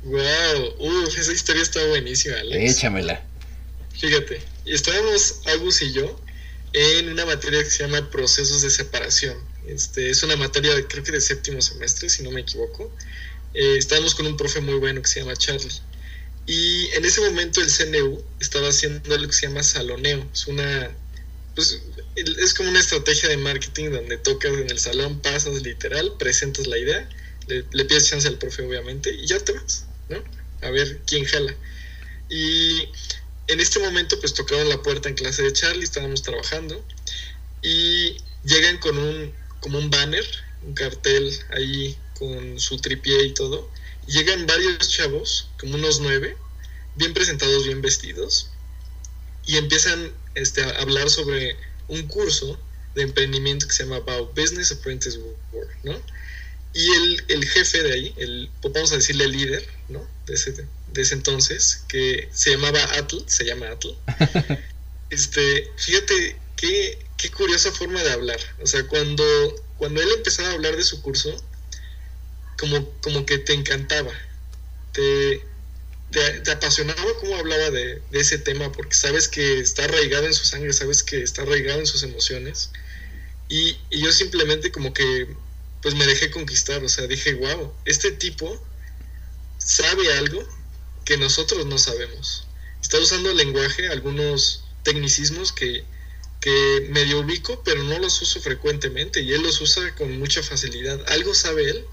Wow, 0.02 0.74
Uf, 0.78 1.18
esa 1.18 1.32
historia 1.32 1.62
está 1.62 1.84
buenísima, 1.86 2.36
Alex. 2.36 2.78
Échamela. 2.78 3.22
Fíjate, 3.98 4.40
estábamos 4.64 5.40
Agus 5.46 5.82
y 5.82 5.92
yo 5.92 6.18
en 6.72 7.10
una 7.10 7.26
materia 7.26 7.62
que 7.62 7.70
se 7.70 7.84
llama 7.84 8.10
procesos 8.10 8.62
de 8.62 8.70
separación. 8.70 9.36
Este, 9.66 10.10
es 10.10 10.22
una 10.22 10.36
materia, 10.36 10.74
de, 10.74 10.86
creo 10.86 11.04
que 11.04 11.12
de 11.12 11.20
séptimo 11.20 11.60
semestre, 11.60 12.08
si 12.08 12.22
no 12.22 12.30
me 12.30 12.40
equivoco. 12.40 12.90
Eh, 13.52 13.76
estábamos 13.76 14.14
con 14.14 14.26
un 14.26 14.36
profe 14.36 14.60
muy 14.60 14.76
bueno 14.76 15.02
que 15.02 15.08
se 15.08 15.20
llama 15.20 15.36
Charlie. 15.36 15.68
Y 16.46 16.86
en 16.94 17.04
ese 17.04 17.20
momento 17.20 17.60
el 17.60 17.70
CNU 17.70 18.24
estaba 18.40 18.68
haciendo 18.68 19.18
lo 19.18 19.26
que 19.26 19.34
se 19.34 19.46
llama 19.46 19.62
saloneo. 19.62 20.26
Es 20.32 20.46
una. 20.46 20.90
Pues, 21.54 21.82
es 22.16 22.54
como 22.54 22.70
una 22.70 22.80
estrategia 22.80 23.28
de 23.28 23.36
marketing 23.36 23.90
donde 23.90 24.16
tocas 24.16 24.52
en 24.52 24.70
el 24.70 24.78
salón, 24.78 25.20
pasas 25.20 25.62
literal, 25.62 26.14
presentas 26.18 26.66
la 26.66 26.78
idea, 26.78 27.08
le, 27.48 27.64
le 27.70 27.84
pides 27.84 28.08
chance 28.08 28.26
al 28.26 28.38
profe, 28.38 28.62
obviamente, 28.62 29.12
y 29.12 29.26
ya 29.26 29.38
te 29.40 29.52
vas. 29.52 29.84
A 30.62 30.70
ver 30.70 31.00
quién 31.06 31.24
jala. 31.24 31.54
Y 32.28 32.88
en 33.48 33.60
este 33.60 33.80
momento 33.80 34.18
pues 34.20 34.34
tocaron 34.34 34.68
la 34.68 34.82
puerta 34.82 35.08
en 35.08 35.14
clase 35.14 35.42
de 35.42 35.52
Charlie, 35.52 35.84
estábamos 35.84 36.22
trabajando 36.22 36.84
y 37.62 38.16
llegan 38.44 38.78
con 38.78 38.96
un 38.98 39.32
como 39.60 39.78
un 39.78 39.90
banner, 39.90 40.24
un 40.62 40.74
cartel 40.74 41.30
ahí 41.50 41.96
con 42.18 42.58
su 42.58 42.78
tripié 42.78 43.24
y 43.24 43.32
todo. 43.32 43.70
llegan 44.06 44.46
varios 44.46 44.88
chavos, 44.88 45.48
como 45.58 45.74
unos 45.76 46.00
nueve, 46.00 46.36
bien 46.96 47.14
presentados, 47.14 47.64
bien 47.64 47.80
vestidos, 47.80 48.50
y 49.46 49.56
empiezan 49.56 50.12
este, 50.34 50.62
a 50.62 50.70
hablar 50.80 51.10
sobre 51.10 51.56
un 51.88 52.06
curso 52.08 52.58
de 52.94 53.02
emprendimiento 53.02 53.66
que 53.66 53.72
se 53.72 53.84
llama 53.84 53.96
About 53.96 54.34
Business 54.34 54.72
Apprentice 54.72 55.18
Work, 55.52 55.78
¿no? 55.84 56.00
Y 56.72 56.88
el, 56.92 57.24
el, 57.28 57.44
jefe 57.48 57.82
de 57.82 57.92
ahí, 57.92 58.14
el, 58.16 58.50
vamos 58.62 58.92
a 58.92 58.96
decirle 58.96 59.24
el 59.24 59.32
líder, 59.32 59.66
¿no? 59.88 60.06
De 60.26 60.34
ese, 60.34 60.52
de 60.52 61.02
ese 61.02 61.14
entonces, 61.14 61.84
que 61.88 62.28
se 62.32 62.50
llamaba 62.50 62.80
Atl, 62.96 63.24
se 63.26 63.44
llama 63.44 63.70
Atl. 63.70 63.88
este, 65.10 65.68
fíjate 65.76 66.36
qué, 66.56 66.98
qué 67.16 67.30
curiosa 67.30 67.72
forma 67.72 68.02
de 68.02 68.12
hablar. 68.12 68.38
O 68.62 68.66
sea, 68.66 68.86
cuando, 68.86 69.24
cuando 69.78 70.00
él 70.00 70.08
empezaba 70.16 70.50
a 70.50 70.52
hablar 70.52 70.76
de 70.76 70.84
su 70.84 71.02
curso, 71.02 71.34
como, 72.56 72.88
como 73.00 73.26
que 73.26 73.38
te 73.38 73.52
encantaba, 73.52 74.12
te, 74.92 75.42
te, 76.12 76.50
apasionaba 76.52 77.14
cómo 77.18 77.34
hablaba 77.36 77.70
de, 77.70 78.00
de, 78.10 78.20
ese 78.20 78.38
tema, 78.38 78.70
porque 78.70 78.94
sabes 78.94 79.26
que 79.26 79.58
está 79.58 79.84
arraigado 79.84 80.26
en 80.26 80.34
su 80.34 80.44
sangre, 80.44 80.72
sabes 80.72 81.02
que 81.02 81.22
está 81.22 81.42
arraigado 81.42 81.80
en 81.80 81.86
sus 81.86 82.04
emociones. 82.04 82.70
Y, 83.48 83.76
y 83.90 84.02
yo 84.04 84.12
simplemente 84.12 84.70
como 84.70 84.94
que 84.94 85.34
pues 85.82 85.94
me 85.94 86.06
dejé 86.06 86.30
conquistar, 86.30 86.82
o 86.84 86.88
sea, 86.88 87.06
dije, 87.06 87.34
wow, 87.34 87.72
este 87.84 88.12
tipo 88.12 88.62
sabe 89.58 90.12
algo 90.14 90.46
que 91.04 91.16
nosotros 91.16 91.66
no 91.66 91.78
sabemos. 91.78 92.46
Está 92.82 92.98
usando 92.98 93.32
lenguaje, 93.32 93.88
algunos 93.88 94.64
tecnicismos 94.82 95.52
que, 95.52 95.84
que 96.40 96.88
medio 96.90 97.20
ubico, 97.20 97.62
pero 97.64 97.82
no 97.84 97.98
los 97.98 98.20
uso 98.22 98.40
frecuentemente 98.40 99.20
y 99.20 99.32
él 99.32 99.42
los 99.42 99.60
usa 99.60 99.94
con 99.94 100.18
mucha 100.18 100.42
facilidad. 100.42 101.02
Algo 101.08 101.34
sabe 101.34 101.70
él. 101.70 101.84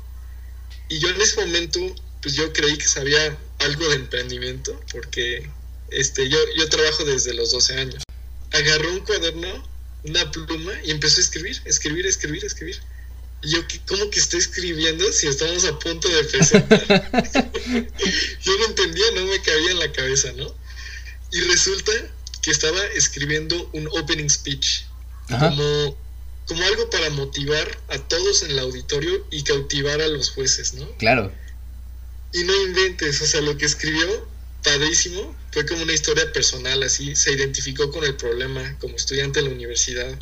Y 0.89 0.99
yo 0.99 1.09
en 1.09 1.21
ese 1.21 1.39
momento 1.41 1.95
pues 2.21 2.35
yo 2.35 2.51
creí 2.53 2.77
que 2.77 2.87
sabía 2.87 3.37
algo 3.59 3.87
de 3.89 3.95
emprendimiento, 3.95 4.79
porque 4.91 5.49
este, 5.91 6.27
yo, 6.29 6.37
yo 6.57 6.67
trabajo 6.69 7.03
desde 7.05 7.33
los 7.33 7.51
12 7.51 7.79
años. 7.79 8.03
Agarró 8.51 8.91
un 8.91 8.99
cuaderno, 9.01 9.47
una 10.03 10.31
pluma 10.31 10.73
y 10.83 10.91
empezó 10.91 11.19
a 11.19 11.23
escribir, 11.23 11.61
escribir, 11.65 12.05
escribir, 12.05 12.43
escribir. 12.43 12.79
Yo, 13.43 13.59
¿cómo 13.87 14.09
que 14.09 14.19
estoy 14.19 14.39
escribiendo 14.39 15.11
si 15.11 15.27
estamos 15.27 15.63
a 15.65 15.77
punto 15.77 16.09
de 16.09 16.23
presentar? 16.23 16.85
yo 18.41 18.57
no 18.57 18.65
entendía, 18.65 19.05
no 19.15 19.25
me 19.25 19.41
cabía 19.41 19.71
en 19.71 19.79
la 19.79 19.91
cabeza, 19.91 20.31
¿no? 20.33 20.53
Y 21.31 21.41
resulta 21.41 21.91
que 22.41 22.51
estaba 22.51 22.83
escribiendo 22.95 23.69
un 23.73 23.87
opening 23.89 24.29
speech, 24.29 24.83
como, 25.27 25.97
como 26.47 26.63
algo 26.63 26.89
para 26.89 27.09
motivar 27.11 27.79
a 27.89 27.97
todos 27.97 28.43
en 28.43 28.51
el 28.51 28.59
auditorio 28.59 29.25
y 29.29 29.43
cautivar 29.43 30.01
a 30.01 30.07
los 30.07 30.31
jueces, 30.31 30.73
¿no? 30.73 30.89
Claro. 30.97 31.31
Y 32.33 32.43
no 32.43 32.55
inventes, 32.63 33.21
o 33.21 33.27
sea, 33.27 33.41
lo 33.41 33.57
que 33.57 33.65
escribió, 33.65 34.27
padrísimo, 34.63 35.35
fue 35.51 35.65
como 35.65 35.83
una 35.83 35.93
historia 35.93 36.31
personal, 36.33 36.81
así, 36.83 37.15
se 37.15 37.31
identificó 37.33 37.91
con 37.91 38.03
el 38.03 38.15
problema 38.15 38.77
como 38.79 38.95
estudiante 38.95 39.41
de 39.41 39.49
la 39.49 39.53
universidad, 39.53 40.17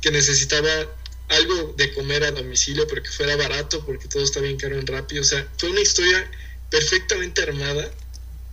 que 0.00 0.10
necesitaba 0.10 0.86
algo 1.28 1.74
de 1.76 1.92
comer 1.94 2.24
a 2.24 2.30
domicilio 2.30 2.86
porque 2.86 3.08
fuera 3.08 3.36
barato, 3.36 3.84
porque 3.84 4.08
todo 4.08 4.22
está 4.22 4.40
bien 4.40 4.56
caro 4.56 4.78
en 4.78 4.86
rápido, 4.86 5.22
o 5.22 5.24
sea, 5.24 5.46
fue 5.58 5.70
una 5.70 5.80
historia 5.80 6.30
perfectamente 6.70 7.42
armada 7.42 7.90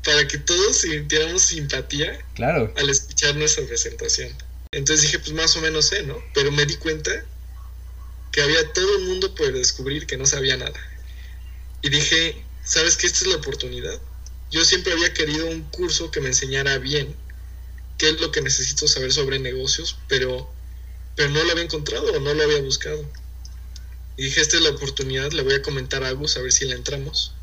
para 0.03 0.27
que 0.27 0.37
todos 0.37 0.77
sintiéramos 0.77 1.43
simpatía 1.43 2.19
claro. 2.35 2.73
al 2.77 2.89
escuchar 2.89 3.35
nuestra 3.35 3.65
presentación. 3.65 4.35
Entonces 4.71 5.03
dije, 5.03 5.19
pues 5.19 5.33
más 5.33 5.55
o 5.57 5.61
menos 5.61 5.87
sé, 5.87 6.03
¿no? 6.03 6.23
Pero 6.33 6.51
me 6.51 6.65
di 6.65 6.77
cuenta 6.77 7.11
que 8.31 8.41
había 8.41 8.71
todo 8.73 8.97
el 8.97 9.03
mundo 9.03 9.35
por 9.35 9.51
descubrir 9.51 10.07
que 10.07 10.17
no 10.17 10.25
sabía 10.25 10.57
nada. 10.57 10.79
Y 11.81 11.89
dije, 11.89 12.41
¿sabes 12.63 12.95
qué? 12.95 13.07
Esta 13.07 13.25
es 13.25 13.27
la 13.27 13.35
oportunidad. 13.37 13.99
Yo 14.49 14.63
siempre 14.63 14.93
había 14.93 15.13
querido 15.13 15.47
un 15.47 15.63
curso 15.69 16.11
que 16.11 16.21
me 16.21 16.29
enseñara 16.29 16.77
bien 16.77 17.15
qué 17.97 18.09
es 18.09 18.21
lo 18.21 18.31
que 18.31 18.41
necesito 18.41 18.87
saber 18.87 19.11
sobre 19.11 19.39
negocios, 19.39 19.97
pero, 20.07 20.51
pero 21.15 21.29
no 21.29 21.43
lo 21.43 21.51
había 21.51 21.63
encontrado 21.63 22.11
o 22.13 22.19
no 22.19 22.33
lo 22.33 22.43
había 22.43 22.61
buscado. 22.61 23.03
Y 24.17 24.25
dije, 24.25 24.41
esta 24.41 24.57
es 24.57 24.63
la 24.63 24.69
oportunidad, 24.71 25.31
le 25.31 25.43
voy 25.43 25.53
a 25.53 25.61
comentar 25.61 26.03
a 26.03 26.09
Agus 26.09 26.37
a 26.37 26.41
ver 26.41 26.51
si 26.51 26.65
le 26.65 26.75
entramos. 26.75 27.33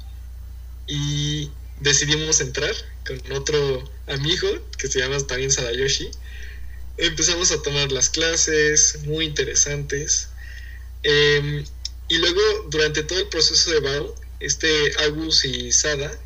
Y 0.87 1.51
decidimos 1.81 2.41
entrar 2.41 2.75
con 3.07 3.21
otro 3.33 3.91
amigo 4.07 4.49
que 4.77 4.89
se 4.89 5.01
llama 5.01 5.19
también 5.27 5.51
Sadayoshi. 5.51 6.11
Empezamos 6.97 7.53
a 7.53 7.63
tomar 7.63 7.93
las 7.93 8.11
clases, 8.11 9.01
muy 9.05 9.25
interesantes. 9.25 10.29
Em, 11.03 11.65
y 12.09 12.19
luego, 12.19 12.41
durante 12.71 13.03
todo 13.03 13.19
el 13.19 13.29
proceso 13.29 13.71
de 13.71 13.81
BAU, 13.81 14.15
este 14.41 14.93
Agus 15.05 15.45
y 15.45 15.73
Sada 15.73 16.17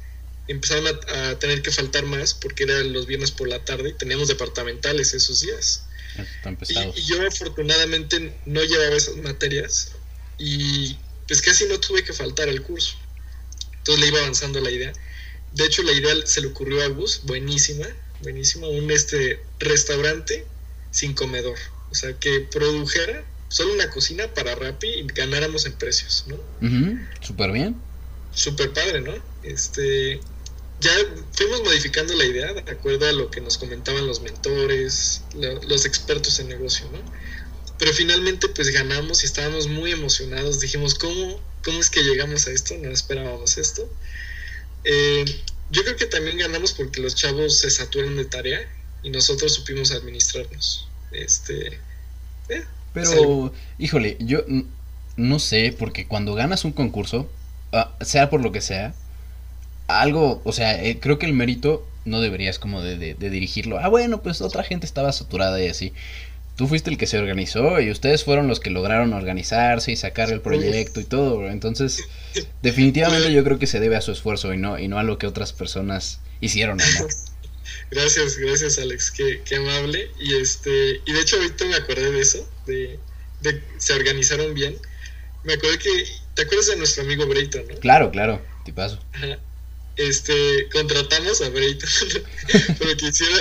empezaron 0.49 0.87
a, 0.87 1.39
tener 1.39 1.63
que 1.63 1.71
faltar 1.71 2.05
más 2.05 2.35
porque 2.35 2.65
eran 2.65 2.93
los 2.93 3.07
viernes 3.07 3.31
por 3.31 3.49
la 3.49 3.65
tarde 3.65 3.91
y 3.91 3.95
teníamos 3.95 4.29
departamentales 4.29 5.15
esos 5.15 5.41
días. 5.41 5.85
Y, 6.69 7.01
y, 7.01 7.05
yo 7.05 7.27
afortunadamente 7.27 8.35
no 8.47 8.63
llevaba 8.63 8.97
esas 8.97 9.17
materias 9.17 9.93
y 10.39 10.97
pues 11.27 11.41
casi 11.41 11.67
no 11.67 11.79
tuve 11.81 12.05
que 12.05 12.13
faltar 12.13 12.49
al 12.49 12.63
curso. 12.63 12.97
Entonces 13.79 14.01
le 14.01 14.09
iba 14.09 14.21
avanzando 14.21 14.61
la 14.61 14.71
idea. 14.71 14.93
De 15.55 15.65
hecho, 15.65 15.83
la 15.83 15.93
idea 15.93 16.15
se 16.25 16.41
le 16.41 16.49
ocurrió 16.49 16.83
a 16.83 16.89
Gus, 16.89 17.23
buenísima, 17.25 17.87
buenísima, 18.23 18.69
un 18.69 18.91
este 18.91 19.41
restaurante 19.59 20.47
sin 20.91 21.15
comedor. 21.15 21.59
O 21.91 21.95
sea, 21.95 22.13
que 22.15 22.41
produjera 22.41 23.25
solo 23.49 23.75
una 23.75 23.91
cocina 23.91 24.29
para 24.29 24.55
Rappi 24.55 24.89
y 24.89 25.07
ganáramos 25.07 25.67
en 25.67 25.75
precios, 25.75 26.25
¿no? 26.27 26.39
Súper 27.21 27.53
bien. 27.53 27.77
Súper 28.35 28.73
padre, 28.73 29.01
¿no? 29.03 29.15
Este, 29.43 30.21
ya 30.83 30.91
fuimos 31.33 31.63
modificando 31.63 32.13
la 32.15 32.25
idea 32.25 32.53
de 32.53 32.71
acuerdo 32.71 33.07
a 33.07 33.13
lo 33.13 33.31
que 33.31 33.41
nos 33.41 33.57
comentaban 33.57 34.07
los 34.07 34.21
mentores, 34.21 35.23
los 35.35 35.87
expertos 35.87 36.41
en 36.41 36.49
negocio, 36.49 36.87
¿no? 36.93 36.99
Pero 37.79 37.93
finalmente 37.93 38.49
pues 38.49 38.71
ganamos 38.71 39.23
y 39.23 39.27
estábamos 39.27 39.69
muy 39.69 39.93
emocionados. 39.93 40.61
Dijimos, 40.61 40.95
¿cómo, 40.95 41.41
cómo 41.65 41.81
es 41.81 41.89
que 41.89 42.03
llegamos 42.03 42.47
a 42.47 42.51
esto? 42.51 42.75
No 42.79 42.91
esperábamos 42.91 43.59
esto. 43.59 43.89
Eh, 44.85 45.25
yo 45.71 45.83
creo 45.85 45.97
que 45.97 46.07
también 46.07 46.37
ganamos 46.37 46.73
porque 46.73 47.01
los 47.01 47.15
chavos 47.15 47.59
se 47.59 47.71
saturan 47.71 48.17
de 48.17 48.25
tarea 48.25 48.61
y 49.03 49.11
nosotros 49.11 49.55
supimos 49.55 49.93
administrarnos. 49.93 50.89
Este, 51.13 51.79
eh, 52.49 52.65
Pero, 52.93 53.53
híjole, 53.79 54.17
yo 54.21 54.45
no 55.17 55.39
sé, 55.39 55.75
porque 55.79 56.07
cuando 56.07 56.35
ganas 56.35 56.65
un 56.65 56.73
concurso, 56.73 57.31
ah, 57.73 57.97
sea 58.01 58.31
por 58.31 58.43
lo 58.43 58.53
que 58.53 58.61
sea, 58.61 58.95
algo, 60.01 60.41
o 60.45 60.53
sea, 60.53 60.83
eh, 60.83 60.99
creo 61.01 61.19
que 61.19 61.27
el 61.27 61.33
mérito 61.33 61.87
no 62.05 62.21
deberías 62.21 62.59
como 62.59 62.83
de, 62.83 62.97
de, 62.97 63.31
dirigirlo. 63.31 63.79
Ah, 63.79 63.89
bueno, 63.89 64.23
pues 64.23 64.41
otra 64.41 64.65
gente 64.65 64.87
estaba 64.87 65.13
saturada 65.13 65.63
y 65.63 65.69
así 65.69 65.93
tú 66.57 66.69
fuiste 66.69 66.91
el 66.91 66.99
que 66.99 67.07
se 67.07 67.19
organizó 67.19 67.81
y 67.81 67.91
ustedes 67.91 68.25
fueron 68.25 68.47
los 68.47 68.61
que 68.61 68.71
lograron 68.71 69.13
organizarse 69.13 69.93
y 69.93 69.97
sacar 69.97 70.31
el 70.31 70.41
proyecto 70.41 71.01
y 71.01 71.05
todo, 71.05 71.49
Entonces, 71.49 72.05
definitivamente 72.63 73.33
yo 73.33 73.43
creo 73.45 73.59
que 73.59 73.67
se 73.67 73.81
debe 73.81 73.97
a 73.97 74.01
su 74.01 74.13
esfuerzo 74.13 74.53
y 74.53 74.59
no, 74.59 74.79
y 74.79 74.89
no 74.89 74.99
a 74.99 75.03
lo 75.03 75.19
que 75.19 75.27
otras 75.27 75.53
personas 75.53 76.21
hicieron. 76.41 76.79
Gracias, 77.91 78.39
gracias 78.39 78.79
Alex, 78.79 79.11
qué, 79.11 79.43
qué, 79.45 79.57
amable. 79.57 80.11
Y 80.19 80.35
este, 80.35 81.01
y 81.05 81.13
de 81.13 81.21
hecho 81.21 81.37
ahorita 81.37 81.65
me 81.67 81.75
acordé 81.75 82.11
de 82.11 82.21
eso, 82.21 82.49
de, 82.67 82.99
de 83.43 83.63
se 83.77 83.93
organizaron 83.93 84.55
bien. 84.55 84.77
Me 85.45 85.55
acordé 85.55 85.79
que, 85.79 86.07
¿te 86.35 86.43
acuerdas 86.43 86.69
de 86.69 86.77
nuestro 86.77 87.05
amigo 87.05 87.27
Brayton, 87.27 87.65
no? 87.69 87.75
Claro, 87.77 88.11
claro, 88.11 88.43
tipazo. 88.65 88.99
Ajá 89.13 89.39
este, 89.97 90.69
contratamos 90.73 91.41
a 91.43 91.49
Brayton 91.51 91.89
para 92.79 92.97
que 92.97 93.07
hiciera 93.07 93.37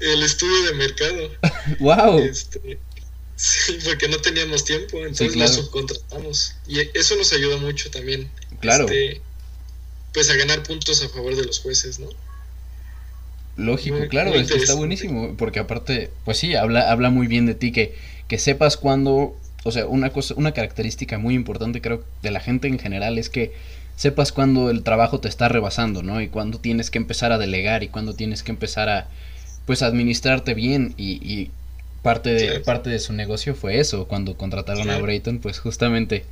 el 0.00 0.22
estudio 0.22 0.64
de 0.64 0.74
mercado. 0.74 1.30
¡Wow! 1.78 2.18
Este, 2.18 2.78
sí, 3.36 3.78
porque 3.84 4.08
no 4.08 4.18
teníamos 4.18 4.64
tiempo, 4.64 4.98
entonces 4.98 5.36
lo 5.36 5.48
subcontratamos. 5.48 6.54
Y 6.66 6.80
eso 6.94 7.16
nos 7.16 7.32
ayuda 7.32 7.56
mucho 7.58 7.90
también. 7.90 8.30
Claro. 8.60 8.84
Este, 8.84 9.20
pues 10.12 10.30
a 10.30 10.34
ganar 10.34 10.62
puntos 10.62 11.02
a 11.04 11.08
favor 11.08 11.36
de 11.36 11.44
los 11.44 11.60
jueces, 11.60 11.98
¿no? 11.98 12.08
Lógico, 13.56 13.98
claro, 14.08 14.34
está 14.34 14.74
buenísimo, 14.74 15.36
porque 15.36 15.58
aparte, 15.58 16.10
pues 16.24 16.38
sí, 16.38 16.54
habla, 16.54 16.90
habla 16.90 17.10
muy 17.10 17.26
bien 17.26 17.46
de 17.46 17.54
ti, 17.54 17.72
que, 17.72 17.94
que 18.26 18.38
sepas 18.38 18.76
cuándo, 18.76 19.36
o 19.64 19.72
sea, 19.72 19.86
una 19.86 20.10
cosa, 20.10 20.34
una 20.36 20.52
característica 20.52 21.18
muy 21.18 21.34
importante 21.34 21.82
creo 21.82 22.02
de 22.22 22.30
la 22.30 22.40
gente 22.40 22.68
en 22.68 22.78
general 22.78 23.18
es 23.18 23.28
que 23.28 23.52
sepas 24.00 24.32
cuándo 24.32 24.70
el 24.70 24.82
trabajo 24.82 25.20
te 25.20 25.28
está 25.28 25.50
rebasando, 25.50 26.02
¿no? 26.02 26.22
Y 26.22 26.28
cuándo 26.28 26.58
tienes 26.58 26.90
que 26.90 26.96
empezar 26.96 27.32
a 27.32 27.38
delegar 27.38 27.82
y 27.82 27.88
cuándo 27.88 28.14
tienes 28.14 28.42
que 28.42 28.50
empezar 28.50 28.88
a, 28.88 29.10
pues, 29.66 29.82
administrarte 29.82 30.54
bien 30.54 30.94
y, 30.96 31.50
parte 32.02 32.30
de, 32.30 32.60
parte 32.60 32.88
de 32.88 32.98
su 32.98 33.12
negocio 33.12 33.54
fue 33.54 33.78
eso, 33.78 34.08
cuando 34.08 34.38
contrataron 34.38 34.88
a 34.88 34.96
Brayton, 34.96 35.38
pues 35.38 35.58
justamente, 35.58 36.24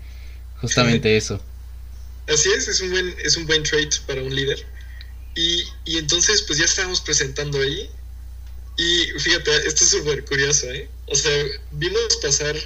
justamente 0.63 1.19
eso. 1.19 1.43
Así 2.27 2.49
es, 2.57 2.69
es 2.69 2.81
un 2.81 2.91
buen, 2.91 3.15
es 3.23 3.37
un 3.37 3.47
buen 3.47 3.63
trait 3.65 3.95
para 4.07 4.23
un 4.23 4.35
líder. 4.35 4.65
Y, 5.35 5.63
y 5.85 5.99
entonces, 5.99 6.41
pues 6.47 6.59
ya 6.59 6.65
estábamos 6.65 7.03
presentando 7.03 7.61
ahí. 7.61 7.91
Y 8.79 9.21
fíjate, 9.21 9.55
esto 9.67 9.85
es 9.85 9.91
súper 9.91 10.25
curioso, 10.25 10.71
¿eh? 10.71 10.89
O 11.05 11.15
sea, 11.15 11.33
vimos 11.73 12.17
pasar 12.23 12.57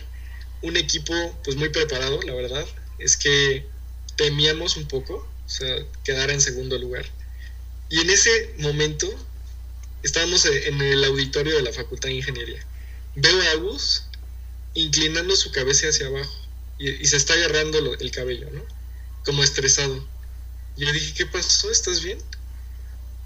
un 0.63 0.77
equipo, 0.77 1.13
pues 1.43 1.57
muy 1.57 1.71
preparado, 1.71 2.23
la 2.23 2.35
verdad. 2.35 2.65
Es 3.01 3.17
que 3.17 3.72
temíamos 4.23 4.77
un 4.77 4.87
poco, 4.87 5.15
o 5.47 5.49
sea, 5.49 5.85
quedar 6.05 6.31
en 6.31 6.41
segundo 6.41 6.79
lugar. 6.79 7.05
Y 7.91 7.99
en 7.99 8.09
ese 8.09 8.55
momento 8.59 9.13
estábamos 10.05 10.47
en 10.47 10.81
el 10.81 11.03
auditorio 11.03 11.57
de 11.57 11.63
la 11.63 11.73
Facultad 11.73 12.09
de 12.09 12.15
Ingeniería. 12.15 12.65
Veo 13.17 13.43
a 13.43 13.51
Agus 13.51 14.05
inclinando 14.75 15.35
su 15.35 15.51
cabeza 15.51 15.89
hacia 15.89 16.07
abajo 16.07 16.33
y, 16.79 17.05
se 17.05 17.17
está 17.17 17.35
agarrando 17.35 17.95
el 17.95 18.11
cabello, 18.13 18.49
¿no? 18.53 18.63
Como 19.25 19.43
estresado. 19.43 20.07
Y 20.77 20.87
yo 20.87 20.93
dije, 20.93 21.15
¿qué 21.15 21.27
pasó? 21.27 21.71
¿Estás 21.73 22.03
bien? 22.03 22.19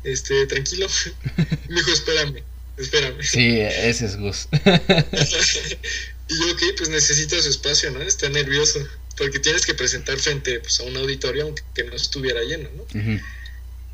Este, 0.03 0.47
tranquilo. 0.47 0.87
Me 1.69 1.77
dijo, 1.77 1.93
espérame, 1.93 2.43
espérame. 2.79 3.23
Sí, 3.23 3.61
ese 3.61 4.07
es 4.07 4.17
Gus. 4.17 4.49
y 6.29 6.39
yo, 6.39 6.53
ok, 6.53 6.63
pues 6.79 6.89
necesito 6.89 7.41
su 7.43 7.51
espacio, 7.51 7.91
¿no? 7.91 8.01
Está 8.01 8.31
nervioso 8.31 8.81
porque 9.17 9.39
tienes 9.39 9.65
que 9.65 9.75
presentar 9.75 10.19
frente 10.19 10.61
pues, 10.61 10.79
a 10.81 10.85
un 10.85 10.97
auditorio 10.97 11.45
aunque 11.45 11.85
no 11.85 11.97
estuviera 11.97 12.41
lleno, 12.43 12.69
¿no? 12.77 12.85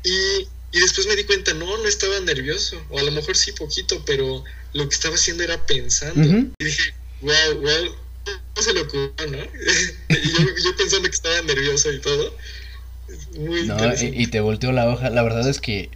y, 0.03 0.47
y, 0.71 0.79
después 0.79 1.07
me 1.07 1.15
di 1.15 1.23
cuenta, 1.23 1.53
no, 1.53 1.77
no 1.77 1.87
estaba 1.87 2.19
nervioso, 2.19 2.81
o 2.89 2.99
a 2.99 3.03
lo 3.03 3.11
mejor 3.11 3.37
sí 3.37 3.51
poquito, 3.53 4.03
pero 4.05 4.43
lo 4.73 4.89
que 4.89 4.95
estaba 4.95 5.15
haciendo 5.15 5.43
era 5.43 5.65
pensando. 5.65 6.51
Y 6.59 6.63
dije, 6.63 6.93
wow, 7.21 7.61
wow, 7.61 7.95
no 8.55 8.61
se 8.61 8.73
lo 8.73 8.81
ocurrió, 8.81 9.13
¿no? 9.29 9.37
y 10.09 10.31
yo, 10.31 10.39
yo, 10.63 10.75
pensando 10.77 11.07
que 11.07 11.15
estaba 11.15 11.41
nervioso 11.43 11.91
y 11.91 12.01
todo. 12.01 12.35
Muy 13.37 13.67
no, 13.67 13.77
y, 14.01 14.27
te 14.27 14.39
volteó 14.39 14.71
la 14.71 14.89
hoja. 14.89 15.09
La 15.09 15.23
verdad 15.23 15.47
es 15.47 15.59
que 15.59 15.89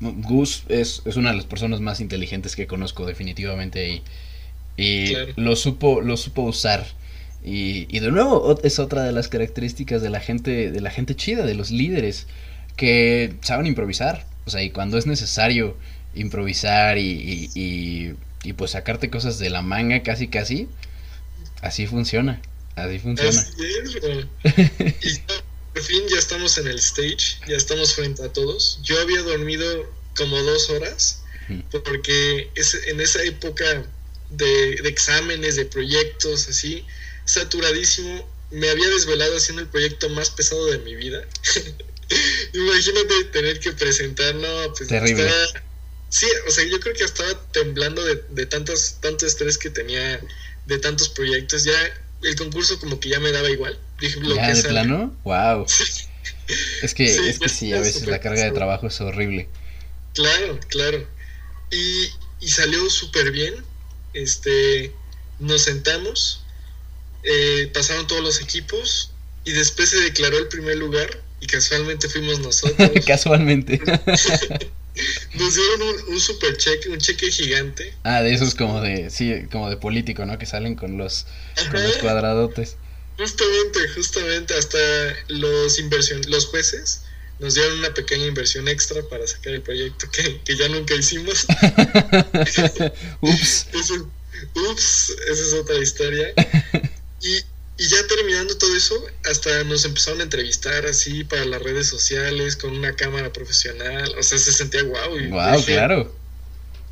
Gus 0.00 0.64
es, 0.68 1.02
es, 1.04 1.16
una 1.16 1.30
de 1.30 1.36
las 1.36 1.46
personas 1.46 1.80
más 1.80 2.00
inteligentes 2.00 2.56
que 2.56 2.66
conozco 2.66 3.06
definitivamente 3.06 3.88
y, 3.88 4.02
y 4.76 5.16
lo 5.36 5.56
supo 5.56 6.00
lo 6.00 6.16
supo 6.16 6.42
usar 6.42 6.86
Y, 7.46 7.86
y 7.88 8.00
de 8.00 8.10
nuevo, 8.10 8.58
es 8.62 8.78
otra 8.78 9.04
de 9.04 9.12
las 9.12 9.28
características 9.28 10.02
de 10.02 10.10
la 10.10 10.20
gente, 10.20 10.70
de 10.70 10.80
la 10.80 10.90
gente 10.90 11.14
chida, 11.14 11.46
de 11.46 11.54
los 11.54 11.70
líderes, 11.70 12.26
que 12.76 13.34
saben 13.40 13.66
improvisar. 13.66 14.26
O 14.44 14.50
sea, 14.50 14.62
y 14.62 14.70
cuando 14.70 14.98
es 14.98 15.06
necesario 15.06 15.76
improvisar 16.14 16.98
y, 16.98 17.50
y, 17.54 18.14
y, 18.42 18.52
pues 18.54 18.72
sacarte 18.72 19.10
cosas 19.10 19.38
de 19.38 19.48
la 19.48 19.62
manga 19.62 20.02
casi 20.02 20.28
casi, 20.28 20.68
así 21.62 21.86
funciona. 21.86 22.42
Así 22.74 22.98
funciona. 22.98 23.30
Así 23.30 23.64
es, 23.82 23.94
y 25.04 25.20
por 25.72 25.82
fin 25.82 26.02
ya 26.10 26.18
estamos 26.18 26.58
en 26.58 26.66
el 26.66 26.78
stage, 26.78 27.38
ya 27.48 27.56
estamos 27.56 27.94
frente 27.94 28.24
a 28.24 28.32
todos. 28.32 28.80
Yo 28.82 29.00
había 29.00 29.22
dormido 29.22 29.90
como 30.16 30.36
dos 30.42 30.68
horas 30.70 31.22
porque 31.70 32.50
es, 32.54 32.74
en 32.86 33.00
esa 33.00 33.22
época 33.22 33.64
de, 34.30 34.72
exámenes, 34.84 35.56
de 35.56 35.66
proyectos, 35.66 36.48
así, 36.48 36.84
saturadísimo, 37.26 38.26
me 38.50 38.70
había 38.70 38.88
desvelado 38.88 39.36
haciendo 39.36 39.62
el 39.62 39.68
proyecto 39.68 40.08
más 40.10 40.30
pesado 40.30 40.64
de 40.66 40.78
mi 40.78 40.94
vida. 40.94 41.22
Imagínate 42.54 43.24
tener 43.32 43.60
que 43.60 43.72
presentar, 43.72 44.34
no, 44.36 44.72
pues 44.74 44.88
Terrible. 44.88 45.30
sí, 46.08 46.26
o 46.46 46.50
sea, 46.50 46.64
yo 46.64 46.80
creo 46.80 46.94
que 46.94 47.04
estaba 47.04 47.34
temblando 47.52 48.04
de, 48.04 48.22
de 48.30 48.46
tantos, 48.46 48.96
tanto 49.00 49.26
estrés 49.26 49.58
que 49.58 49.70
tenía 49.70 50.20
de 50.66 50.78
tantos 50.78 51.08
proyectos. 51.08 51.64
Ya 51.64 51.76
el 52.22 52.36
concurso 52.36 52.78
como 52.78 53.00
que 53.00 53.08
ya 53.08 53.20
me 53.20 53.32
daba 53.32 53.50
igual. 53.50 53.78
Dije, 54.00 54.20
lo 54.20 54.36
¿Ya 54.36 54.54
de 54.54 54.62
plano? 54.62 55.16
Wow. 55.24 55.66
es 56.82 56.94
que 56.94 57.08
sí, 57.08 57.28
es 57.28 57.38
que 57.38 57.48
sí, 57.48 57.72
a 57.72 57.80
veces 57.80 58.06
la 58.06 58.20
carga 58.20 58.44
de 58.44 58.52
trabajo 58.52 58.86
es 58.86 59.00
horrible. 59.00 59.48
Claro, 60.14 60.60
claro. 60.68 61.06
Y, 61.70 62.08
y 62.40 62.48
salió 62.48 62.88
súper 62.88 63.32
bien. 63.32 63.54
Este, 64.12 64.92
nos 65.38 65.62
sentamos, 65.62 66.44
eh, 67.26 67.70
pasaron 67.74 68.06
todos 68.06 68.22
los 68.22 68.40
equipos 68.40 69.10
y 69.44 69.52
después 69.52 69.90
se 69.90 70.00
declaró 70.00 70.38
el 70.38 70.48
primer 70.48 70.76
lugar 70.76 71.22
y 71.40 71.46
casualmente 71.46 72.08
fuimos 72.08 72.38
nosotros. 72.38 72.90
casualmente. 73.06 73.80
Nos 75.34 75.54
dieron 75.54 75.82
un, 76.08 76.20
super 76.20 76.56
cheque, 76.56 76.88
un 76.88 76.98
cheque 76.98 77.30
gigante. 77.30 77.92
Ah, 78.04 78.22
de 78.22 78.32
esos 78.32 78.54
como 78.54 78.80
de, 78.80 79.10
sí, 79.10 79.42
como 79.52 79.68
de 79.68 79.76
político, 79.76 80.24
¿no? 80.24 80.38
Que 80.38 80.46
salen 80.46 80.74
con 80.74 80.96
los, 80.96 81.26
con 81.70 81.82
los 81.82 81.96
cuadradotes. 81.98 82.76
Justamente, 83.18 83.88
justamente, 83.94 84.54
hasta 84.54 84.78
los 85.28 85.78
inversión, 85.78 86.22
los 86.28 86.46
jueces 86.46 87.02
nos 87.38 87.54
dieron 87.54 87.78
una 87.78 87.92
pequeña 87.92 88.26
inversión 88.26 88.68
extra 88.68 89.02
para 89.08 89.26
sacar 89.26 89.52
el 89.52 89.62
proyecto 89.62 90.10
que, 90.10 90.40
que 90.42 90.56
ya 90.56 90.68
nunca 90.68 90.94
hicimos. 90.94 91.46
ups. 93.20 93.66
ups, 94.54 95.10
esa 95.30 95.42
es 95.42 95.52
otra 95.52 95.76
historia. 95.76 96.32
Y, 97.22 97.36
y 97.78 97.88
ya 97.88 98.06
terminando 98.06 98.56
todo 98.56 98.74
eso, 98.74 98.94
hasta 99.24 99.64
nos 99.64 99.84
empezaron 99.84 100.20
a 100.20 100.24
entrevistar 100.24 100.86
así 100.86 101.24
para 101.24 101.44
las 101.44 101.62
redes 101.62 101.86
sociales 101.86 102.56
con 102.56 102.74
una 102.74 102.94
cámara 102.94 103.32
profesional. 103.32 104.14
O 104.18 104.22
sea, 104.22 104.38
se 104.38 104.52
sentía 104.52 104.82
guau. 104.82 105.18
Wow, 105.28 105.64
claro. 105.64 106.14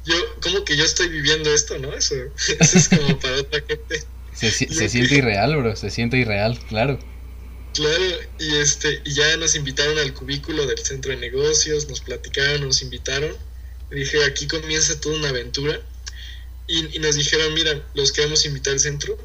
Yo, 0.05 0.15
como 0.43 0.65
que 0.65 0.77
yo 0.77 0.85
estoy 0.85 1.09
viviendo 1.09 1.53
esto, 1.53 1.79
¿no? 1.79 1.95
Eso, 1.95 2.15
eso 2.61 2.79
es 2.79 2.89
como 2.89 3.19
para 3.19 3.37
otra 3.37 3.63
gente. 3.67 4.03
Se, 4.35 4.51
se 4.51 4.89
siente 4.89 5.15
irreal, 5.15 5.57
bro. 5.57 5.75
Se 5.77 5.91
siente 5.91 6.19
irreal, 6.19 6.59
claro. 6.69 6.99
Claro, 7.73 8.05
y 8.39 8.55
este, 8.57 9.01
y 9.05 9.15
ya 9.15 9.37
nos 9.37 9.57
invitaron 9.57 9.99
al 9.99 10.13
cubículo 10.13 10.67
del 10.67 10.79
centro 10.79 11.11
de 11.11 11.17
negocios, 11.17 11.89
nos 11.89 12.01
platicaron, 12.01 12.61
nos 12.61 12.83
invitaron. 12.83 13.35
dije, 13.91 14.23
aquí 14.25 14.47
comienza 14.47 15.01
toda 15.01 15.17
una 15.17 15.31
aventura. 15.31 15.81
Y, 16.69 16.97
y 16.97 16.99
nos 16.99 17.17
dijeron, 17.17 17.53
mira, 17.55 17.83
los 17.95 18.13
queremos 18.13 18.45
invitar 18.45 18.75
al 18.75 18.81
centro 18.81 19.19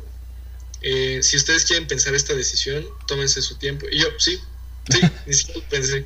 eh, 0.81 1.19
si 1.21 1.38
ustedes 1.38 1.65
quieren 1.65 1.88
pensar 1.88 2.15
esta 2.15 2.33
decisión, 2.33 2.88
tómense 3.07 3.41
su 3.41 3.55
tiempo. 3.55 3.88
Y 3.91 4.00
yo, 4.00 4.07
sí, 4.17 4.39
sí, 4.89 5.00
ni 5.25 5.33
siquiera 5.33 5.59
lo 5.62 5.69
pensé. 5.69 6.05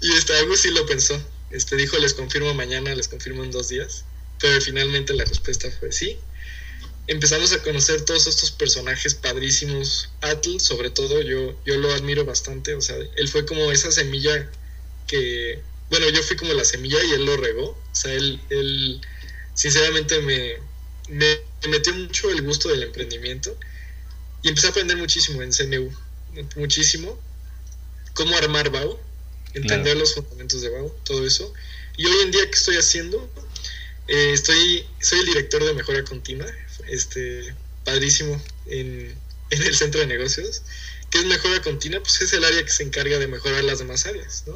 Y 0.00 0.12
este, 0.12 0.36
algo 0.36 0.56
sí 0.56 0.70
lo 0.70 0.86
pensó. 0.86 1.20
Este 1.50 1.76
dijo, 1.76 1.98
les 1.98 2.14
confirmo 2.14 2.54
mañana, 2.54 2.94
les 2.94 3.08
confirmo 3.08 3.42
en 3.44 3.50
dos 3.50 3.68
días. 3.68 4.04
Pero 4.38 4.60
finalmente 4.60 5.12
la 5.12 5.24
respuesta 5.24 5.70
fue 5.78 5.92
sí. 5.92 6.18
Empezamos 7.06 7.52
a 7.52 7.62
conocer 7.62 8.02
todos 8.02 8.26
estos 8.26 8.52
personajes 8.52 9.14
padrísimos. 9.14 10.10
Atl, 10.20 10.60
sobre 10.60 10.90
todo, 10.90 11.20
yo, 11.22 11.58
yo 11.66 11.76
lo 11.76 11.92
admiro 11.92 12.24
bastante. 12.24 12.74
O 12.74 12.80
sea, 12.80 12.96
él 13.16 13.28
fue 13.28 13.44
como 13.44 13.72
esa 13.72 13.90
semilla 13.90 14.50
que. 15.06 15.60
Bueno, 15.90 16.08
yo 16.10 16.22
fui 16.22 16.36
como 16.36 16.54
la 16.54 16.64
semilla 16.64 17.02
y 17.02 17.10
él 17.10 17.26
lo 17.26 17.36
regó. 17.36 17.70
O 17.70 17.94
sea, 17.94 18.14
él, 18.14 18.40
él 18.48 19.00
sinceramente 19.54 20.20
me, 20.20 20.54
me 21.08 21.40
metió 21.68 21.92
mucho 21.94 22.30
el 22.30 22.42
gusto 22.42 22.68
del 22.68 22.84
emprendimiento 22.84 23.58
y 24.42 24.48
empecé 24.48 24.68
a 24.68 24.70
aprender 24.70 24.96
muchísimo 24.96 25.42
en 25.42 25.52
CNU, 25.52 25.90
muchísimo. 26.56 27.18
Cómo 28.14 28.36
armar 28.36 28.70
BAU, 28.70 28.98
entender 29.54 29.96
los 29.96 30.14
fundamentos 30.14 30.62
de 30.62 30.68
BAU, 30.68 30.92
todo 31.04 31.26
eso. 31.26 31.52
Y 31.96 32.06
hoy 32.06 32.16
en 32.22 32.30
día, 32.30 32.44
¿qué 32.44 32.56
estoy 32.56 32.76
haciendo? 32.76 33.30
Eh, 34.08 34.32
estoy, 34.32 34.84
soy 35.00 35.20
el 35.20 35.26
director 35.26 35.62
de 35.64 35.74
mejora 35.74 36.02
continua, 36.04 36.46
este, 36.88 37.54
padrísimo 37.84 38.42
en, 38.66 39.14
en, 39.50 39.62
el 39.62 39.76
centro 39.76 40.00
de 40.00 40.06
negocios. 40.06 40.62
¿Qué 41.10 41.18
es 41.18 41.26
mejora 41.26 41.60
continua? 41.62 42.00
Pues 42.00 42.20
es 42.22 42.32
el 42.32 42.44
área 42.44 42.64
que 42.64 42.70
se 42.70 42.82
encarga 42.82 43.18
de 43.18 43.26
mejorar 43.26 43.64
las 43.64 43.78
demás 43.78 44.06
áreas, 44.06 44.44
¿no? 44.46 44.54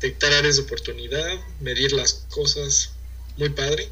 Detectar 0.00 0.32
áreas 0.32 0.56
de 0.56 0.62
oportunidad, 0.62 1.38
medir 1.60 1.92
las 1.92 2.24
cosas, 2.28 2.90
muy 3.36 3.50
padre. 3.50 3.90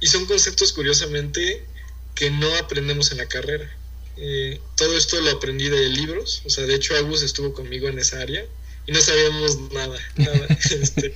Y 0.00 0.06
son 0.06 0.26
conceptos, 0.26 0.72
curiosamente, 0.72 1.64
que 2.14 2.30
no 2.30 2.54
aprendemos 2.56 3.12
en 3.12 3.18
la 3.18 3.26
carrera. 3.26 3.77
Eh, 4.20 4.60
todo 4.76 4.96
esto 4.96 5.20
lo 5.20 5.30
aprendí 5.30 5.68
de 5.68 5.88
libros, 5.90 6.42
o 6.44 6.50
sea, 6.50 6.66
de 6.66 6.74
hecho 6.74 6.96
Agus 6.96 7.22
estuvo 7.22 7.52
conmigo 7.52 7.88
en 7.88 8.00
esa 8.00 8.20
área 8.20 8.44
y 8.86 8.92
no 8.92 9.00
sabíamos 9.00 9.58
nada, 9.72 9.98
nada. 10.16 10.46
Este, 10.70 11.14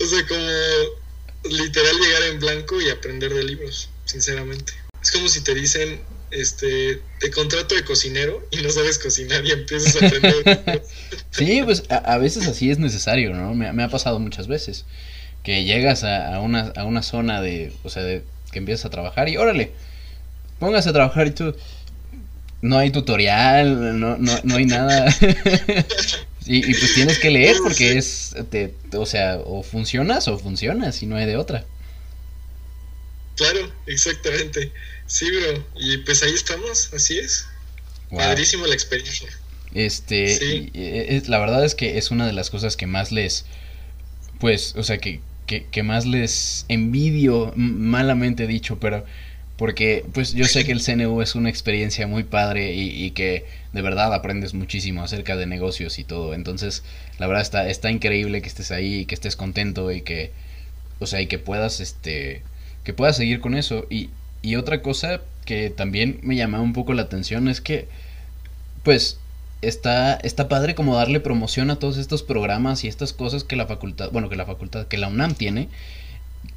o 0.00 0.04
sea, 0.04 0.26
como 0.26 1.54
literal 1.54 1.96
llegar 2.00 2.22
en 2.24 2.40
blanco 2.40 2.80
y 2.80 2.90
aprender 2.90 3.32
de 3.32 3.44
libros, 3.44 3.88
sinceramente. 4.04 4.72
Es 5.00 5.12
como 5.12 5.28
si 5.28 5.42
te 5.42 5.54
dicen, 5.54 6.00
este, 6.32 7.00
te 7.20 7.30
contrato 7.30 7.76
de 7.76 7.84
cocinero 7.84 8.44
y 8.50 8.56
no 8.62 8.70
sabes 8.70 8.98
cocinar 8.98 9.44
y 9.44 9.52
empiezas 9.52 10.02
a 10.02 10.06
aprender. 10.06 10.82
sí, 11.30 11.60
pues 11.64 11.84
a, 11.88 12.18
veces 12.18 12.48
así 12.48 12.70
es 12.70 12.78
necesario, 12.78 13.32
¿no? 13.32 13.54
Me, 13.54 13.72
me, 13.72 13.84
ha 13.84 13.88
pasado 13.88 14.18
muchas 14.18 14.48
veces 14.48 14.86
que 15.44 15.64
llegas 15.64 16.02
a, 16.02 16.34
a, 16.34 16.40
una, 16.40 16.72
a 16.74 16.84
una 16.84 17.02
zona 17.02 17.40
de, 17.40 17.72
o 17.84 17.90
sea, 17.90 18.02
de 18.02 18.24
que 18.50 18.58
empiezas 18.58 18.86
a 18.86 18.90
trabajar 18.90 19.28
y 19.28 19.36
órale, 19.36 19.72
póngase 20.62 20.90
a 20.90 20.92
trabajar 20.92 21.26
y 21.26 21.32
tú, 21.32 21.56
no 22.60 22.78
hay 22.78 22.92
tutorial, 22.92 23.98
no, 23.98 24.16
no, 24.16 24.40
no 24.44 24.56
hay 24.56 24.64
nada. 24.64 25.12
y, 26.46 26.70
y, 26.70 26.74
pues 26.74 26.94
tienes 26.94 27.18
que 27.18 27.30
leer 27.30 27.56
porque 27.64 27.98
es, 27.98 28.36
te, 28.48 28.72
o 28.92 29.04
sea, 29.04 29.40
o 29.44 29.64
funcionas 29.64 30.28
o 30.28 30.38
funcionas 30.38 31.02
y 31.02 31.06
no 31.06 31.16
hay 31.16 31.26
de 31.26 31.36
otra. 31.36 31.64
Claro, 33.34 33.72
exactamente. 33.88 34.70
Sí, 35.08 35.28
bro. 35.32 35.66
Y 35.80 35.96
pues 35.98 36.22
ahí 36.22 36.32
estamos, 36.32 36.90
así 36.94 37.18
es. 37.18 37.44
Padrísimo 38.08 38.64
la 38.68 38.74
experiencia. 38.74 39.30
Este, 39.74 40.38
sí. 40.38 40.70
y, 40.72 40.78
y, 40.78 41.20
la 41.22 41.40
verdad 41.40 41.64
es 41.64 41.74
que 41.74 41.98
es 41.98 42.12
una 42.12 42.24
de 42.24 42.34
las 42.34 42.50
cosas 42.50 42.76
que 42.76 42.86
más 42.86 43.10
les, 43.10 43.46
pues, 44.38 44.76
o 44.76 44.84
sea, 44.84 44.98
que, 44.98 45.20
que, 45.48 45.66
que 45.66 45.82
más 45.82 46.06
les 46.06 46.66
envidio, 46.68 47.52
malamente 47.56 48.46
dicho, 48.46 48.78
pero 48.78 49.04
porque 49.56 50.04
pues 50.12 50.32
yo 50.32 50.46
sé 50.46 50.64
que 50.64 50.72
el 50.72 50.82
CNU 50.82 51.20
es 51.22 51.34
una 51.34 51.50
experiencia 51.50 52.06
muy 52.06 52.24
padre 52.24 52.72
y, 52.72 53.04
y, 53.04 53.10
que 53.12 53.44
de 53.72 53.82
verdad 53.82 54.12
aprendes 54.14 54.54
muchísimo 54.54 55.02
acerca 55.02 55.36
de 55.36 55.46
negocios 55.46 55.98
y 55.98 56.04
todo. 56.04 56.34
Entonces, 56.34 56.82
la 57.18 57.26
verdad 57.26 57.42
está, 57.42 57.68
está 57.68 57.90
increíble 57.90 58.42
que 58.42 58.48
estés 58.48 58.70
ahí, 58.72 59.04
que 59.04 59.14
estés 59.14 59.36
contento 59.36 59.90
y 59.92 60.02
que, 60.02 60.32
o 60.98 61.06
sea, 61.06 61.20
y 61.20 61.26
que 61.26 61.38
puedas, 61.38 61.80
este, 61.80 62.42
que 62.84 62.92
puedas 62.94 63.16
seguir 63.16 63.40
con 63.40 63.54
eso. 63.54 63.86
Y, 63.90 64.10
y 64.40 64.56
otra 64.56 64.82
cosa 64.82 65.20
que 65.44 65.70
también 65.70 66.18
me 66.22 66.36
llamaba 66.36 66.62
un 66.62 66.72
poco 66.72 66.94
la 66.94 67.02
atención 67.02 67.48
es 67.48 67.60
que, 67.60 67.88
pues, 68.82 69.18
está, 69.60 70.14
está 70.14 70.48
padre 70.48 70.74
como 70.74 70.96
darle 70.96 71.20
promoción 71.20 71.70
a 71.70 71.76
todos 71.76 71.98
estos 71.98 72.22
programas 72.22 72.84
y 72.84 72.88
estas 72.88 73.12
cosas 73.12 73.44
que 73.44 73.56
la 73.56 73.66
facultad, 73.66 74.10
bueno, 74.10 74.28
que 74.28 74.36
la 74.36 74.46
facultad, 74.46 74.86
que 74.86 74.98
la 74.98 75.08
UNAM 75.08 75.34
tiene, 75.34 75.68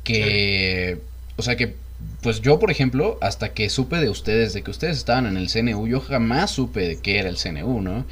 que, 0.04 1.00
o 1.38 1.44
sea, 1.44 1.56
que 1.56 1.76
pues 2.22 2.42
yo, 2.42 2.60
por 2.60 2.72
ejemplo, 2.72 3.18
hasta 3.22 3.54
que 3.54 3.70
supe 3.70 3.98
de 3.98 4.10
ustedes, 4.10 4.54
de 4.54 4.64
que 4.64 4.72
ustedes 4.72 4.98
estaban 4.98 5.26
en 5.28 5.38
el 5.38 5.50
CNU, 5.50 5.88
yo 5.88 6.02
jamás 6.02 6.52
supe 6.52 6.82
de 6.82 7.00
qué 7.00 7.20
era 7.20 7.30
el 7.30 7.38
CNU, 7.38 7.82
¿no? 7.82 8.06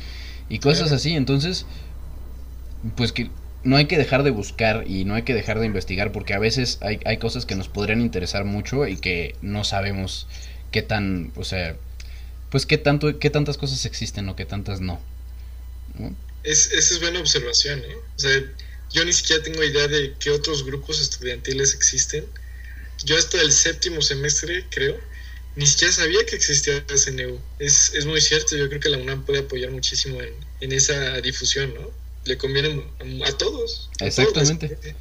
Y 0.50 0.60
cosas 0.60 0.92
así, 0.92 1.14
entonces, 1.16 1.66
pues 2.96 3.12
que 3.12 3.30
no 3.64 3.78
hay 3.78 3.86
que 3.86 3.98
dejar 3.98 4.24
de 4.24 4.32
buscar 4.32 4.86
y 4.88 5.06
no 5.06 5.16
hay 5.16 5.24
que 5.24 5.34
dejar 5.34 5.60
de 5.60 5.66
investigar 5.66 6.12
porque 6.12 6.34
a 6.34 6.40
veces 6.40 6.78
hay, 6.82 7.00
hay 7.06 7.18
cosas 7.18 7.46
que 7.46 7.56
nos 7.56 7.70
podrían 7.70 8.02
interesar 8.02 8.46
mucho 8.46 8.88
y 8.88 8.98
que 8.98 9.36
no 9.42 9.64
sabemos 9.64 10.28
qué 10.72 10.82
tan, 10.82 11.32
o 11.36 11.44
sea, 11.44 11.78
pues 12.50 12.66
qué 12.66 12.78
tanto, 12.78 13.20
qué 13.20 13.30
tantas 13.30 13.58
cosas 13.58 13.86
existen 13.86 14.28
o 14.30 14.36
qué 14.36 14.46
tantas 14.46 14.82
no. 14.82 15.00
¿no? 15.98 16.14
Es, 16.44 16.72
esa 16.72 16.96
es 16.96 17.00
buena 17.00 17.20
observación, 17.20 17.80
¿eh? 17.80 17.96
O 18.16 18.20
sea, 18.20 18.44
yo 18.92 19.06
ni 19.06 19.14
siquiera 19.14 19.42
tengo 19.42 19.64
idea 19.64 19.88
de 19.88 20.14
qué 20.20 20.30
otros 20.30 20.66
grupos 20.66 21.02
estudiantiles 21.02 21.74
existen 21.74 22.26
yo 23.04 23.18
hasta 23.18 23.42
el 23.42 23.52
séptimo 23.52 24.02
semestre, 24.02 24.66
creo, 24.70 24.98
ni 25.56 25.68
siquiera 25.68 25.94
sabía 25.94 26.26
que 26.26 26.36
existía 26.36 26.76
el 26.76 27.00
CNU. 27.00 27.40
Es, 27.60 27.94
es 27.94 28.06
muy 28.06 28.22
cierto, 28.22 28.56
yo 28.56 28.68
creo 28.70 28.80
que 28.80 28.90
la 28.90 28.98
UNAM 28.98 29.26
puede 29.26 29.40
apoyar 29.40 29.72
muchísimo 29.72 30.22
en, 30.22 30.34
en 30.62 30.72
esa 30.72 31.20
difusión, 31.22 31.74
¿no? 31.74 31.92
Le 32.26 32.38
conviene 32.38 32.84
a, 33.26 33.32
todos. 33.34 33.90
Exactamente. 34.00 34.96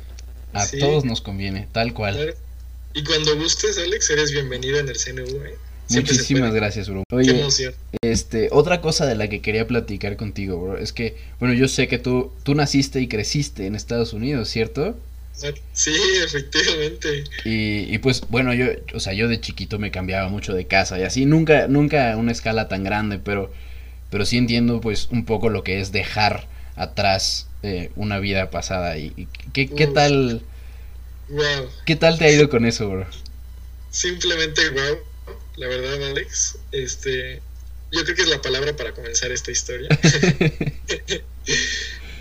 A 0.52 0.66
todos, 0.68 1.04
nos 1.04 1.20
conviene, 1.20 1.68
tal 1.72 1.94
cual. 1.94 2.34
Y 2.94 3.04
cuando 3.04 3.36
gustes, 3.36 3.78
Alex, 3.78 4.10
eres 4.10 4.32
bienvenido 4.32 4.78
en 4.78 4.88
el 4.88 4.96
CNU, 4.98 5.44
¿eh? 5.44 5.56
Muchísimas 5.88 6.54
gracias, 6.54 6.88
bro. 6.88 7.04
Oye, 7.10 7.46
este, 8.02 8.48
otra 8.50 8.80
cosa 8.80 9.06
de 9.06 9.14
la 9.14 9.28
que 9.28 9.40
quería 9.40 9.66
platicar 9.66 10.16
contigo, 10.16 10.58
bro, 10.58 10.78
es 10.78 10.92
que, 10.92 11.16
bueno, 11.38 11.54
yo 11.54 11.68
sé 11.68 11.88
que 11.88 11.98
tú, 11.98 12.32
tú 12.42 12.54
naciste 12.54 13.00
y 13.00 13.08
creciste 13.08 13.66
en 13.66 13.74
Estados 13.74 14.12
Unidos, 14.12 14.48
¿cierto? 14.48 14.96
Sí, 15.72 15.94
efectivamente. 16.24 17.24
Y, 17.44 17.94
y, 17.94 17.98
pues, 17.98 18.22
bueno, 18.28 18.54
yo, 18.54 18.66
o 18.94 19.00
sea, 19.00 19.12
yo 19.12 19.28
de 19.28 19.40
chiquito 19.40 19.78
me 19.78 19.90
cambiaba 19.90 20.28
mucho 20.28 20.54
de 20.54 20.66
casa 20.66 20.98
y 20.98 21.02
así, 21.02 21.26
nunca, 21.26 21.68
nunca 21.68 22.12
a 22.12 22.16
una 22.16 22.32
escala 22.32 22.68
tan 22.68 22.84
grande, 22.84 23.18
pero, 23.18 23.52
pero 24.10 24.24
sí 24.24 24.38
entiendo, 24.38 24.80
pues, 24.80 25.08
un 25.10 25.24
poco 25.24 25.48
lo 25.48 25.64
que 25.64 25.80
es 25.80 25.92
dejar 25.92 26.46
atrás 26.76 27.48
eh, 27.62 27.90
una 27.96 28.18
vida 28.18 28.50
pasada. 28.50 28.98
¿Y, 28.98 29.28
qué, 29.52 29.68
qué 29.68 29.86
tal? 29.86 30.42
Wow. 31.28 31.68
¿Qué 31.86 31.96
tal 31.96 32.18
te 32.18 32.26
ha 32.26 32.30
ido 32.30 32.48
con 32.48 32.66
eso, 32.66 32.88
bro? 32.88 33.06
Simplemente 33.90 34.70
wow 34.70 35.12
la 35.56 35.68
verdad, 35.68 36.10
Alex. 36.10 36.58
Este, 36.72 37.40
yo 37.90 38.04
creo 38.04 38.16
que 38.16 38.22
es 38.22 38.28
la 38.28 38.42
palabra 38.42 38.76
para 38.76 38.92
comenzar 38.92 39.32
esta 39.32 39.50
historia. 39.50 39.88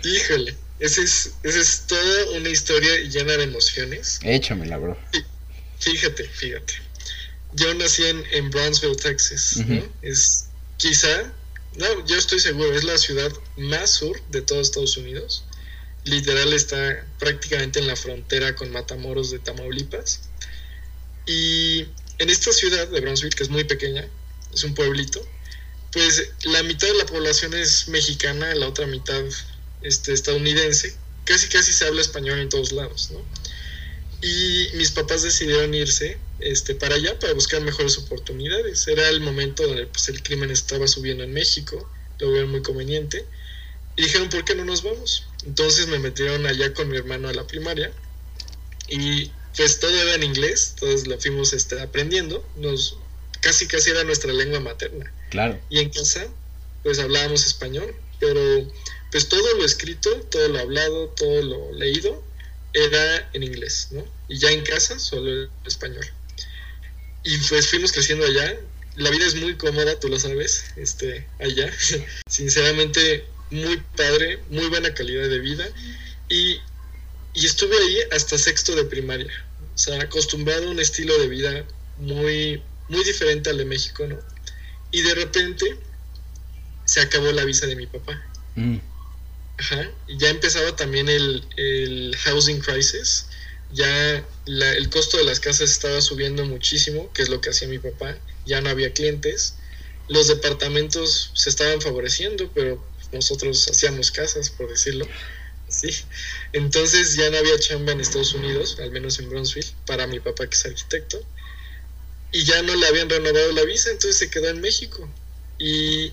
Híjole, 0.04 0.56
esa 0.82 1.00
es, 1.00 1.30
esa 1.44 1.60
es 1.60 1.86
toda 1.86 2.30
una 2.32 2.48
historia 2.48 2.98
llena 3.02 3.36
de 3.36 3.44
emociones. 3.44 4.18
Échamela, 4.24 4.78
bro. 4.78 4.98
Fíjate, 5.78 6.28
fíjate. 6.28 6.74
Yo 7.52 7.72
nací 7.74 8.04
en, 8.04 8.24
en 8.32 8.50
Brownsville, 8.50 8.96
Texas, 8.96 9.58
¿no? 9.58 9.80
Es 10.02 10.46
quizá, 10.78 11.32
no, 11.76 12.06
yo 12.06 12.16
estoy 12.16 12.40
seguro, 12.40 12.74
es 12.74 12.82
la 12.82 12.98
ciudad 12.98 13.30
más 13.56 13.90
sur 13.90 14.20
de 14.30 14.42
todos 14.42 14.68
Estados 14.68 14.96
Unidos. 14.96 15.44
Literal 16.02 16.52
está 16.52 17.06
prácticamente 17.20 17.78
en 17.78 17.86
la 17.86 17.94
frontera 17.94 18.56
con 18.56 18.72
Matamoros 18.72 19.30
de 19.30 19.38
Tamaulipas. 19.38 20.22
Y 21.26 21.86
en 22.18 22.28
esta 22.28 22.52
ciudad 22.52 22.88
de 22.88 23.00
Brownsville, 23.00 23.36
que 23.36 23.44
es 23.44 23.50
muy 23.50 23.62
pequeña, 23.62 24.08
es 24.52 24.64
un 24.64 24.74
pueblito, 24.74 25.24
pues 25.92 26.28
la 26.42 26.64
mitad 26.64 26.88
de 26.88 26.94
la 26.94 27.06
población 27.06 27.54
es 27.54 27.86
mexicana, 27.86 28.52
la 28.56 28.66
otra 28.66 28.88
mitad 28.88 29.22
este, 29.82 30.12
estadounidense. 30.12 30.94
Casi 31.24 31.48
casi 31.48 31.72
se 31.72 31.86
habla 31.86 32.00
español 32.00 32.38
en 32.38 32.48
todos 32.48 32.72
lados, 32.72 33.10
¿no? 33.12 33.20
Y 34.22 34.68
mis 34.74 34.92
papás 34.92 35.22
decidieron 35.22 35.74
irse 35.74 36.16
este, 36.38 36.74
para 36.74 36.94
allá 36.94 37.18
para 37.18 37.32
buscar 37.32 37.60
mejores 37.60 37.98
oportunidades. 37.98 38.86
Era 38.86 39.08
el 39.08 39.20
momento 39.20 39.66
donde 39.66 39.86
pues, 39.86 40.08
el 40.08 40.22
crimen 40.22 40.50
estaba 40.50 40.86
subiendo 40.86 41.24
en 41.24 41.32
México, 41.32 41.88
lo 42.18 42.30
vieron 42.30 42.50
muy 42.50 42.62
conveniente. 42.62 43.26
Y 43.96 44.02
dijeron, 44.02 44.28
¿por 44.28 44.44
qué 44.44 44.54
no 44.54 44.64
nos 44.64 44.82
vamos? 44.82 45.26
Entonces 45.44 45.88
me 45.88 45.98
metieron 45.98 46.46
allá 46.46 46.72
con 46.72 46.88
mi 46.88 46.96
hermano 46.96 47.28
a 47.28 47.32
la 47.32 47.46
primaria. 47.46 47.92
Y 48.88 49.30
pues 49.56 49.80
todo 49.80 49.94
era 50.00 50.14
en 50.14 50.22
inglés, 50.22 50.76
todos 50.78 51.06
lo 51.06 51.18
fuimos 51.20 51.52
este, 51.52 51.80
aprendiendo, 51.80 52.46
nos 52.56 52.96
casi 53.40 53.66
casi 53.66 53.90
era 53.90 54.04
nuestra 54.04 54.32
lengua 54.32 54.60
materna. 54.60 55.12
Claro. 55.30 55.60
Y 55.68 55.80
en 55.80 55.90
casa, 55.90 56.26
pues 56.82 56.98
hablábamos 56.98 57.46
español, 57.46 57.94
pero 58.22 58.72
pues 59.10 59.28
todo 59.28 59.56
lo 59.56 59.64
escrito, 59.64 60.10
todo 60.30 60.48
lo 60.48 60.60
hablado, 60.60 61.08
todo 61.08 61.42
lo 61.42 61.72
leído 61.72 62.24
era 62.72 63.28
en 63.32 63.42
inglés, 63.42 63.88
¿no? 63.90 64.06
Y 64.28 64.38
ya 64.38 64.50
en 64.50 64.62
casa 64.62 64.98
solo 64.98 65.28
el 65.28 65.50
español. 65.66 66.06
Y 67.24 67.36
pues 67.48 67.68
fuimos 67.68 67.92
creciendo 67.92 68.24
allá. 68.24 68.56
La 68.96 69.10
vida 69.10 69.26
es 69.26 69.34
muy 69.34 69.56
cómoda, 69.56 69.98
tú 69.98 70.08
lo 70.08 70.18
sabes, 70.18 70.64
este, 70.76 71.26
allá. 71.40 71.70
Sinceramente, 72.28 73.26
muy 73.50 73.82
padre, 73.96 74.38
muy 74.48 74.68
buena 74.68 74.94
calidad 74.94 75.28
de 75.28 75.40
vida. 75.40 75.68
Y 76.28 76.60
y 77.34 77.46
estuve 77.46 77.76
ahí 77.76 77.98
hasta 78.12 78.36
sexto 78.36 78.74
de 78.74 78.84
primaria. 78.84 79.32
O 79.74 79.78
sea, 79.78 80.02
acostumbrado 80.02 80.68
a 80.68 80.70
un 80.70 80.80
estilo 80.80 81.16
de 81.18 81.28
vida 81.28 81.64
muy, 81.98 82.62
muy 82.88 83.04
diferente 83.04 83.50
al 83.50 83.58
de 83.58 83.64
México, 83.64 84.06
¿no? 84.06 84.18
Y 84.90 85.00
de 85.00 85.14
repente 85.14 85.76
se 86.92 87.00
acabó 87.00 87.32
la 87.32 87.46
visa 87.46 87.66
de 87.66 87.74
mi 87.74 87.86
papá. 87.86 88.22
Mm. 88.54 88.76
Ajá. 89.56 89.90
Y 90.08 90.18
ya 90.18 90.28
empezaba 90.28 90.76
también 90.76 91.08
el, 91.08 91.42
el 91.56 92.14
housing 92.24 92.60
crisis. 92.60 93.28
Ya 93.72 94.22
el 94.44 94.90
costo 94.90 95.16
de 95.16 95.24
las 95.24 95.40
casas 95.40 95.70
estaba 95.70 96.02
subiendo 96.02 96.44
muchísimo, 96.44 97.10
que 97.14 97.22
es 97.22 97.30
lo 97.30 97.40
que 97.40 97.48
hacía 97.48 97.66
mi 97.66 97.78
papá. 97.78 98.18
Ya 98.44 98.60
no 98.60 98.68
había 98.68 98.92
clientes. 98.92 99.54
Los 100.08 100.28
departamentos 100.28 101.30
se 101.32 101.48
estaban 101.48 101.80
favoreciendo, 101.80 102.50
pero 102.54 102.86
nosotros 103.10 103.66
hacíamos 103.70 104.10
casas, 104.10 104.50
por 104.50 104.68
decirlo. 104.68 105.08
Sí, 105.68 105.88
entonces 106.52 107.16
ya 107.16 107.30
no 107.30 107.38
había 107.38 107.58
chamba 107.58 107.92
en 107.92 108.02
Estados 108.02 108.34
Unidos, 108.34 108.76
al 108.80 108.90
menos 108.90 109.18
en 109.18 109.30
Brownsville, 109.30 109.72
para 109.86 110.06
mi 110.06 110.20
papá 110.20 110.46
que 110.46 110.54
es 110.54 110.66
arquitecto, 110.66 111.24
y 112.32 112.44
ya 112.44 112.60
no 112.60 112.76
le 112.76 112.86
habían 112.86 113.08
renovado 113.08 113.52
la 113.52 113.64
visa, 113.64 113.88
entonces 113.88 114.18
se 114.18 114.28
quedó 114.28 114.50
en 114.50 114.60
México. 114.60 115.08
Y 115.58 116.12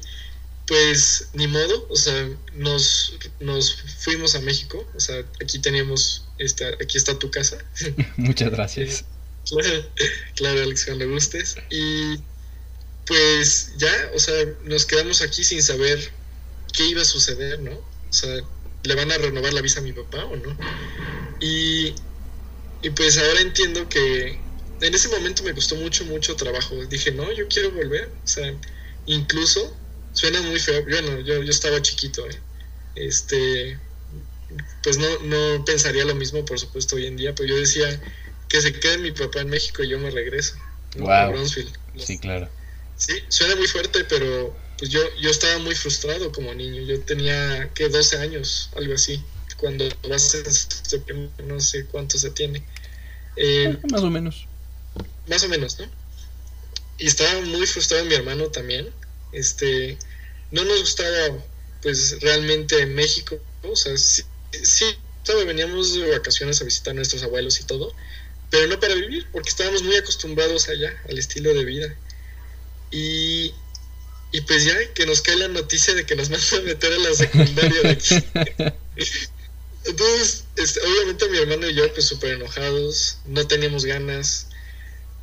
pues 0.70 1.30
ni 1.34 1.48
modo, 1.48 1.88
o 1.90 1.96
sea, 1.96 2.30
nos, 2.54 3.18
nos 3.40 3.76
fuimos 3.98 4.36
a 4.36 4.42
México, 4.42 4.88
o 4.96 5.00
sea, 5.00 5.26
aquí 5.42 5.58
teníamos, 5.58 6.28
esta, 6.38 6.68
aquí 6.80 6.96
está 6.96 7.18
tu 7.18 7.32
casa. 7.32 7.58
Muchas 8.18 8.52
gracias. 8.52 9.04
claro, 9.50 9.86
claro, 10.36 10.62
Alex, 10.62 10.86
cuando 10.86 11.10
gustes. 11.10 11.56
Y 11.72 12.20
pues 13.08 13.74
ya, 13.78 14.12
o 14.14 14.20
sea, 14.20 14.36
nos 14.64 14.86
quedamos 14.86 15.24
aquí 15.24 15.44
sin 15.44 15.64
saber 15.64 16.12
qué 16.72 16.86
iba 16.86 17.02
a 17.02 17.06
suceder, 17.06 17.60
¿no? 17.62 17.72
O 17.72 18.14
sea, 18.14 18.30
le 18.84 18.94
van 18.94 19.12
a 19.12 19.18
renovar 19.18 19.52
la 19.54 19.62
visa 19.62 19.80
a 19.80 19.84
mi 19.84 19.92
papá 19.92 20.24
o 20.26 20.36
no. 20.36 20.56
Y, 21.40 21.96
y 22.84 22.90
pues 22.92 23.18
ahora 23.18 23.42
entiendo 23.42 23.90
que 23.90 24.40
en 24.82 24.94
ese 24.94 25.08
momento 25.08 25.42
me 25.42 25.56
costó 25.56 25.78
mucho, 25.78 26.06
mucho 26.06 26.36
trabajo. 26.36 26.76
Dije, 26.86 27.12
no, 27.12 27.32
yo 27.32 27.48
quiero 27.48 27.72
volver. 27.72 28.12
O 28.24 28.28
sea, 28.28 28.54
incluso 29.08 29.76
suena 30.14 30.42
muy 30.42 30.60
feo. 30.60 30.84
Bueno, 30.84 31.20
yo, 31.22 31.42
yo 31.44 31.52
estaba 31.52 31.82
chiquito, 31.82 32.28
¿eh? 32.30 32.40
Este, 32.96 33.80
pues 34.84 34.98
no, 34.98 35.08
no 35.20 35.66
pensaría 35.66 36.06
lo 36.06 36.16
mismo, 36.16 36.44
por 36.46 36.60
supuesto, 36.60 36.96
hoy 36.96 37.06
en 37.06 37.18
día, 37.18 37.34
pero 37.36 37.50
yo 37.50 37.58
decía 37.58 38.02
que 38.48 38.62
se 38.62 38.74
quede 38.74 38.98
mi 38.98 39.12
papá 39.12 39.42
en 39.42 39.50
México 39.50 39.84
y 39.84 39.90
yo 39.90 40.00
me 40.00 40.10
regreso. 40.10 40.56
Wow. 40.98 41.48
Sí, 41.98 42.18
claro. 42.18 42.50
Sí, 42.96 43.14
suena 43.30 43.56
muy 43.56 43.68
fuerte, 43.68 44.04
pero 44.06 44.58
pues 44.78 44.92
yo, 44.92 45.02
yo 45.22 45.30
estaba 45.30 45.60
muy 45.60 45.76
frustrado 45.76 46.32
como 46.32 46.54
niño. 46.54 46.82
Yo 46.82 47.00
tenía, 47.02 47.70
que 47.74 47.90
12 47.90 48.18
años, 48.18 48.70
algo 48.76 48.94
así, 48.94 49.24
cuando 49.58 49.88
vas 50.10 50.36
a 50.36 51.44
no 51.44 51.60
sé 51.60 51.86
cuánto 51.86 52.18
se 52.18 52.32
tiene. 52.32 52.64
Eh, 53.36 53.78
más 53.92 54.02
o 54.02 54.10
menos. 54.10 54.48
Más 55.28 55.44
o 55.44 55.50
menos, 55.50 55.80
¿no? 55.80 55.86
Y 56.98 57.08
estaba 57.08 57.42
muy 57.42 57.66
frustrado 57.68 58.06
mi 58.06 58.16
hermano 58.16 58.48
también. 58.48 58.90
Este, 59.32 59.98
no 60.52 60.64
nos 60.64 60.80
gustaba, 60.82 61.44
pues, 61.82 62.20
realmente 62.22 62.86
México. 62.86 63.40
O 63.64 63.76
sea, 63.76 63.98
sí, 63.98 64.24
sí 64.64 64.86
veníamos 65.46 65.94
de 65.94 66.10
vacaciones 66.10 66.60
a 66.62 66.66
visitar 66.66 66.92
a 66.92 66.96
nuestros 66.96 67.22
abuelos 67.22 67.60
y 67.60 67.64
todo, 67.64 67.94
pero 68.50 68.68
no 68.68 68.80
para 68.80 68.96
vivir, 68.96 69.28
porque 69.32 69.50
estábamos 69.50 69.84
muy 69.84 69.96
acostumbrados 69.96 70.70
allá, 70.70 70.92
al 71.08 71.20
estilo 71.20 71.54
de 71.54 71.66
vida. 71.66 71.96
Y 72.92 73.54
y 74.32 74.42
pues 74.42 74.64
ya 74.64 74.76
que 74.94 75.06
nos 75.06 75.22
cae 75.22 75.36
la 75.38 75.48
noticia 75.48 75.94
de 75.96 76.06
que 76.06 76.16
nos 76.16 76.30
mandan 76.30 76.60
a 76.60 76.64
meter 76.64 76.94
a 76.94 76.98
la 76.98 77.14
secundaria 77.14 77.82
de 77.82 77.90
aquí. 77.90 78.16
Entonces, 79.86 80.44
este, 80.56 80.82
obviamente 80.82 81.30
mi 81.30 81.38
hermano 81.38 81.68
y 81.68 81.74
yo 81.74 81.92
pues 81.94 82.06
súper 82.06 82.34
enojados, 82.34 83.18
no 83.26 83.48
teníamos 83.48 83.86
ganas 83.86 84.48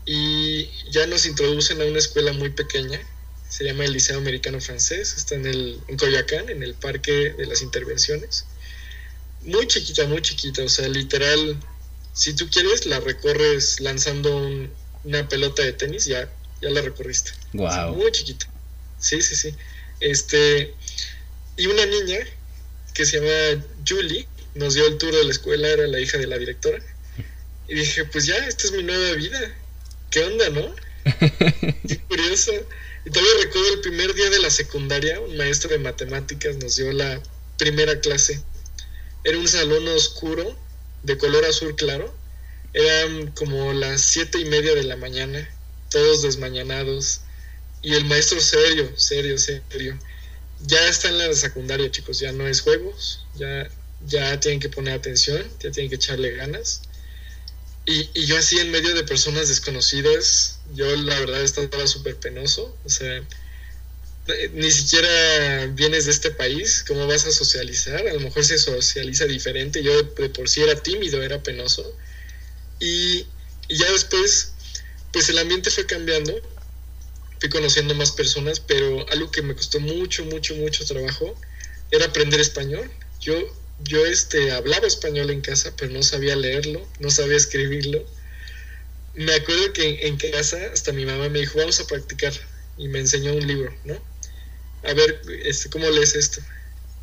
y 0.04 0.68
ya 0.90 1.06
nos 1.06 1.26
introducen 1.26 1.80
a 1.80 1.84
una 1.84 1.98
escuela 1.98 2.32
muy 2.32 2.50
pequeña, 2.50 3.00
se 3.48 3.64
llama 3.64 3.84
el 3.84 3.92
Liceo 3.92 4.18
Americano 4.18 4.60
Francés, 4.60 5.14
está 5.16 5.34
en, 5.34 5.46
el, 5.46 5.80
en 5.88 5.96
Coyoacán, 5.96 6.48
en 6.48 6.62
el 6.62 6.74
Parque 6.74 7.34
de 7.36 7.46
las 7.46 7.62
Intervenciones. 7.62 8.44
Muy 9.42 9.66
chiquita, 9.66 10.06
muy 10.06 10.22
chiquita, 10.22 10.62
o 10.62 10.68
sea, 10.68 10.88
literal, 10.88 11.56
si 12.12 12.34
tú 12.34 12.48
quieres 12.50 12.86
la 12.86 13.00
recorres 13.00 13.80
lanzando 13.80 14.68
una 15.04 15.28
pelota 15.28 15.62
de 15.62 15.72
tenis, 15.72 16.06
ya, 16.06 16.28
ya 16.60 16.70
la 16.70 16.80
recorriste. 16.80 17.30
Wow. 17.52 17.94
muy 17.94 18.10
chiquita. 18.10 18.46
Sí, 18.98 19.22
sí, 19.22 19.36
sí. 19.36 19.54
Este, 20.00 20.74
y 21.56 21.66
una 21.66 21.86
niña 21.86 22.18
que 22.92 23.06
se 23.06 23.20
llama 23.20 23.64
Julie 23.86 24.26
nos 24.54 24.74
dio 24.74 24.86
el 24.86 24.98
tour 24.98 25.14
de 25.14 25.24
la 25.24 25.30
escuela, 25.30 25.68
era 25.68 25.86
la 25.86 26.00
hija 26.00 26.18
de 26.18 26.26
la 26.26 26.38
directora. 26.38 26.78
Y 27.68 27.74
dije, 27.74 28.04
pues 28.06 28.26
ya, 28.26 28.36
esta 28.46 28.64
es 28.64 28.72
mi 28.72 28.82
nueva 28.82 29.12
vida. 29.14 29.54
¿Qué 30.10 30.24
onda, 30.24 30.48
no? 30.50 30.74
Curioso. 32.08 32.52
Y 33.04 33.10
todavía 33.10 33.44
recuerdo 33.44 33.74
el 33.74 33.80
primer 33.80 34.14
día 34.14 34.30
de 34.30 34.40
la 34.40 34.50
secundaria, 34.50 35.20
un 35.20 35.36
maestro 35.36 35.70
de 35.70 35.78
matemáticas 35.78 36.56
nos 36.56 36.76
dio 36.76 36.92
la 36.92 37.22
primera 37.56 38.00
clase. 38.00 38.42
Era 39.24 39.38
un 39.38 39.48
salón 39.48 39.86
oscuro, 39.88 40.56
de 41.02 41.16
color 41.16 41.44
azul 41.44 41.76
claro. 41.76 42.14
Eran 42.72 43.30
como 43.32 43.72
las 43.72 44.00
siete 44.00 44.38
y 44.38 44.44
media 44.44 44.74
de 44.74 44.82
la 44.82 44.96
mañana 44.96 45.48
todos 45.90 46.22
desmañanados. 46.22 47.20
Y 47.82 47.94
el 47.94 48.04
maestro 48.06 48.40
serio, 48.40 48.92
serio, 48.96 49.38
serio. 49.38 49.98
Ya 50.66 50.88
está 50.88 51.08
en 51.08 51.18
la 51.18 51.32
secundaria, 51.34 51.90
chicos, 51.90 52.18
ya 52.18 52.32
no 52.32 52.48
es 52.48 52.60
juegos, 52.62 53.24
ya, 53.36 53.68
ya 54.06 54.40
tienen 54.40 54.58
que 54.58 54.68
poner 54.68 54.94
atención, 54.94 55.42
ya 55.60 55.70
tienen 55.70 55.90
que 55.90 55.96
echarle 55.96 56.32
ganas. 56.32 56.82
Y, 57.84 58.10
y 58.14 58.26
yo 58.26 58.36
así 58.36 58.58
en 58.58 58.70
medio 58.70 58.94
de 58.94 59.04
personas 59.04 59.48
desconocidas, 59.48 60.55
yo 60.74 60.94
la 60.96 61.18
verdad 61.20 61.42
estaba 61.42 61.86
súper 61.86 62.16
penoso, 62.16 62.76
o 62.84 62.88
sea, 62.88 63.22
ni 64.52 64.70
siquiera 64.70 65.66
vienes 65.72 66.06
de 66.06 66.10
este 66.12 66.30
país, 66.30 66.84
¿cómo 66.86 67.06
vas 67.06 67.26
a 67.26 67.30
socializar? 67.30 68.06
A 68.06 68.12
lo 68.12 68.20
mejor 68.20 68.44
se 68.44 68.58
socializa 68.58 69.24
diferente, 69.26 69.82
yo 69.82 70.02
de 70.02 70.28
por 70.30 70.48
sí 70.48 70.62
era 70.62 70.74
tímido, 70.74 71.22
era 71.22 71.42
penoso. 71.42 71.96
Y, 72.80 73.26
y 73.68 73.76
ya 73.76 73.90
después, 73.92 74.52
pues 75.12 75.28
el 75.28 75.38
ambiente 75.38 75.70
fue 75.70 75.86
cambiando, 75.86 76.34
fui 77.40 77.48
conociendo 77.48 77.94
más 77.94 78.10
personas, 78.12 78.60
pero 78.60 79.08
algo 79.10 79.30
que 79.30 79.42
me 79.42 79.54
costó 79.54 79.78
mucho, 79.80 80.24
mucho, 80.24 80.54
mucho 80.56 80.84
trabajo 80.84 81.38
era 81.90 82.06
aprender 82.06 82.40
español. 82.40 82.90
Yo, 83.20 83.34
yo 83.84 84.04
este, 84.06 84.50
hablaba 84.52 84.86
español 84.86 85.30
en 85.30 85.40
casa, 85.40 85.72
pero 85.76 85.92
no 85.92 86.02
sabía 86.02 86.34
leerlo, 86.34 86.86
no 86.98 87.10
sabía 87.10 87.36
escribirlo. 87.36 88.04
Me 89.16 89.34
acuerdo 89.34 89.72
que 89.72 90.06
en, 90.06 90.16
casa 90.18 90.58
hasta 90.72 90.92
mi 90.92 91.06
mamá 91.06 91.28
me 91.30 91.40
dijo, 91.40 91.58
vamos 91.58 91.80
a 91.80 91.86
practicar, 91.86 92.34
y 92.76 92.86
me 92.88 92.98
enseñó 93.00 93.34
un 93.34 93.46
libro, 93.46 93.74
¿no? 93.84 93.94
A 94.84 94.92
ver, 94.92 95.22
este, 95.44 95.70
¿cómo 95.70 95.88
lees 95.88 96.14
esto? 96.14 96.42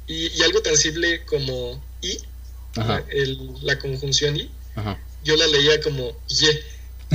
Y, 0.05 0.41
algo 0.43 0.61
tan 0.61 0.77
simple 0.77 1.25
como 1.25 1.83
y, 2.01 2.19
la, 3.63 3.79
conjunción 3.79 4.37
y, 4.37 4.51
yo 5.23 5.35
la 5.35 5.47
leía 5.47 5.81
como 5.81 6.15
ye. 6.27 6.63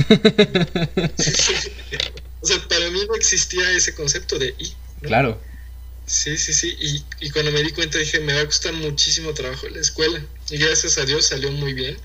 o 2.41 2.47
sea, 2.47 2.67
para 2.67 2.89
mí 2.89 3.01
no 3.07 3.15
existía 3.15 3.71
ese 3.71 3.95
concepto 3.95 4.37
de 4.37 4.53
y. 4.59 4.73
Claro. 5.01 5.39
Sí, 6.05 6.37
sí, 6.37 6.53
sí. 6.53 6.75
Y, 6.81 7.05
y, 7.21 7.29
cuando 7.29 7.51
me 7.51 7.63
di 7.63 7.71
cuenta 7.71 7.99
dije, 7.99 8.19
me 8.19 8.33
va 8.33 8.41
a 8.41 8.45
costar 8.45 8.73
muchísimo 8.73 9.33
trabajo 9.33 9.67
en 9.67 9.75
la 9.75 9.81
escuela. 9.81 10.21
Y 10.49 10.57
gracias 10.57 10.97
a 10.97 11.05
Dios 11.05 11.27
salió 11.27 11.51
muy 11.51 11.73
bien. 11.73 11.97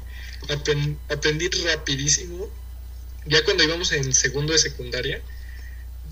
aprendí 1.09 1.49
rapidísimo. 1.49 2.51
Ya 3.27 3.45
cuando 3.45 3.65
íbamos 3.65 3.93
en 3.93 4.13
segundo 4.15 4.53
de 4.53 4.59
secundaria, 4.59 5.23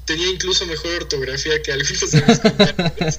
tenía 0.04 0.28
incluso 0.30 0.66
mejor 0.66 0.92
ortografía 0.94 1.60
que 1.62 1.72
algunos 1.72 2.10
de 2.10 2.22
mis 2.22 2.38
compañeros. 2.38 3.18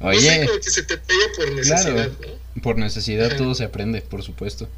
Oye. 0.00 0.20
No 0.20 0.20
sé, 0.20 0.46
como 0.46 0.60
que 0.60 0.70
se 0.70 0.82
te 0.82 0.96
pega 0.96 1.26
por 1.36 1.52
necesidad, 1.52 2.10
¿no? 2.20 2.62
Por 2.62 2.78
necesidad 2.78 3.36
todo 3.36 3.54
se 3.54 3.64
aprende, 3.64 4.02
por 4.02 4.22
supuesto. 4.22 4.68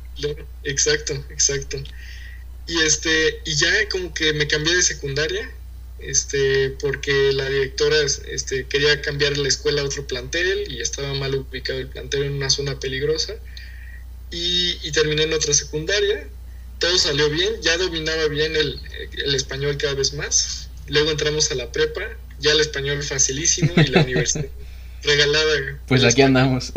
exacto, 0.65 1.15
exacto. 1.31 1.83
Y 2.67 2.79
este, 2.81 3.41
y 3.45 3.55
ya 3.57 3.89
como 3.91 4.15
que 4.15 4.33
me 4.33 4.47
cambié 4.47 4.75
de 4.77 4.83
secundaria, 4.83 5.51
este, 5.99 6.71
porque 6.81 7.33
la 7.33 7.49
directora 7.49 7.97
este, 8.29 8.67
quería 8.67 9.01
cambiar 9.03 9.37
la 9.37 9.49
escuela 9.49 9.83
a 9.83 9.85
otro 9.85 10.07
plantel 10.07 10.71
y 10.71 10.81
estaba 10.81 11.15
mal 11.15 11.35
ubicado 11.35 11.79
el 11.79 11.89
plantel 11.89 12.25
en 12.25 12.33
una 12.33 12.51
zona 12.51 12.79
peligrosa. 12.79 13.35
Y, 14.31 14.79
y 14.83 14.93
terminé 14.93 15.25
en 15.25 15.33
otra 15.35 15.53
secundaria, 15.53 16.27
todo 16.83 16.99
salió 16.99 17.31
bien, 17.31 17.55
ya 17.63 17.77
dominaba 17.79 18.27
bien 18.27 18.57
el, 18.57 18.81
el, 19.25 19.35
español 19.37 19.77
cada 19.77 19.95
vez 19.95 20.13
más. 20.15 20.69
Luego 20.89 21.13
entramos 21.13 21.49
a 21.53 21.55
la 21.55 21.71
prepa, 21.71 22.03
ya 22.41 22.51
el 22.51 22.59
español 22.59 23.01
facilísimo 23.05 23.73
y 23.77 23.87
la 23.87 24.03
universidad 24.05 24.47
regalada. 25.05 25.79
Pues 25.87 26.03
aquí 26.03 26.23
andamos. 26.23 26.73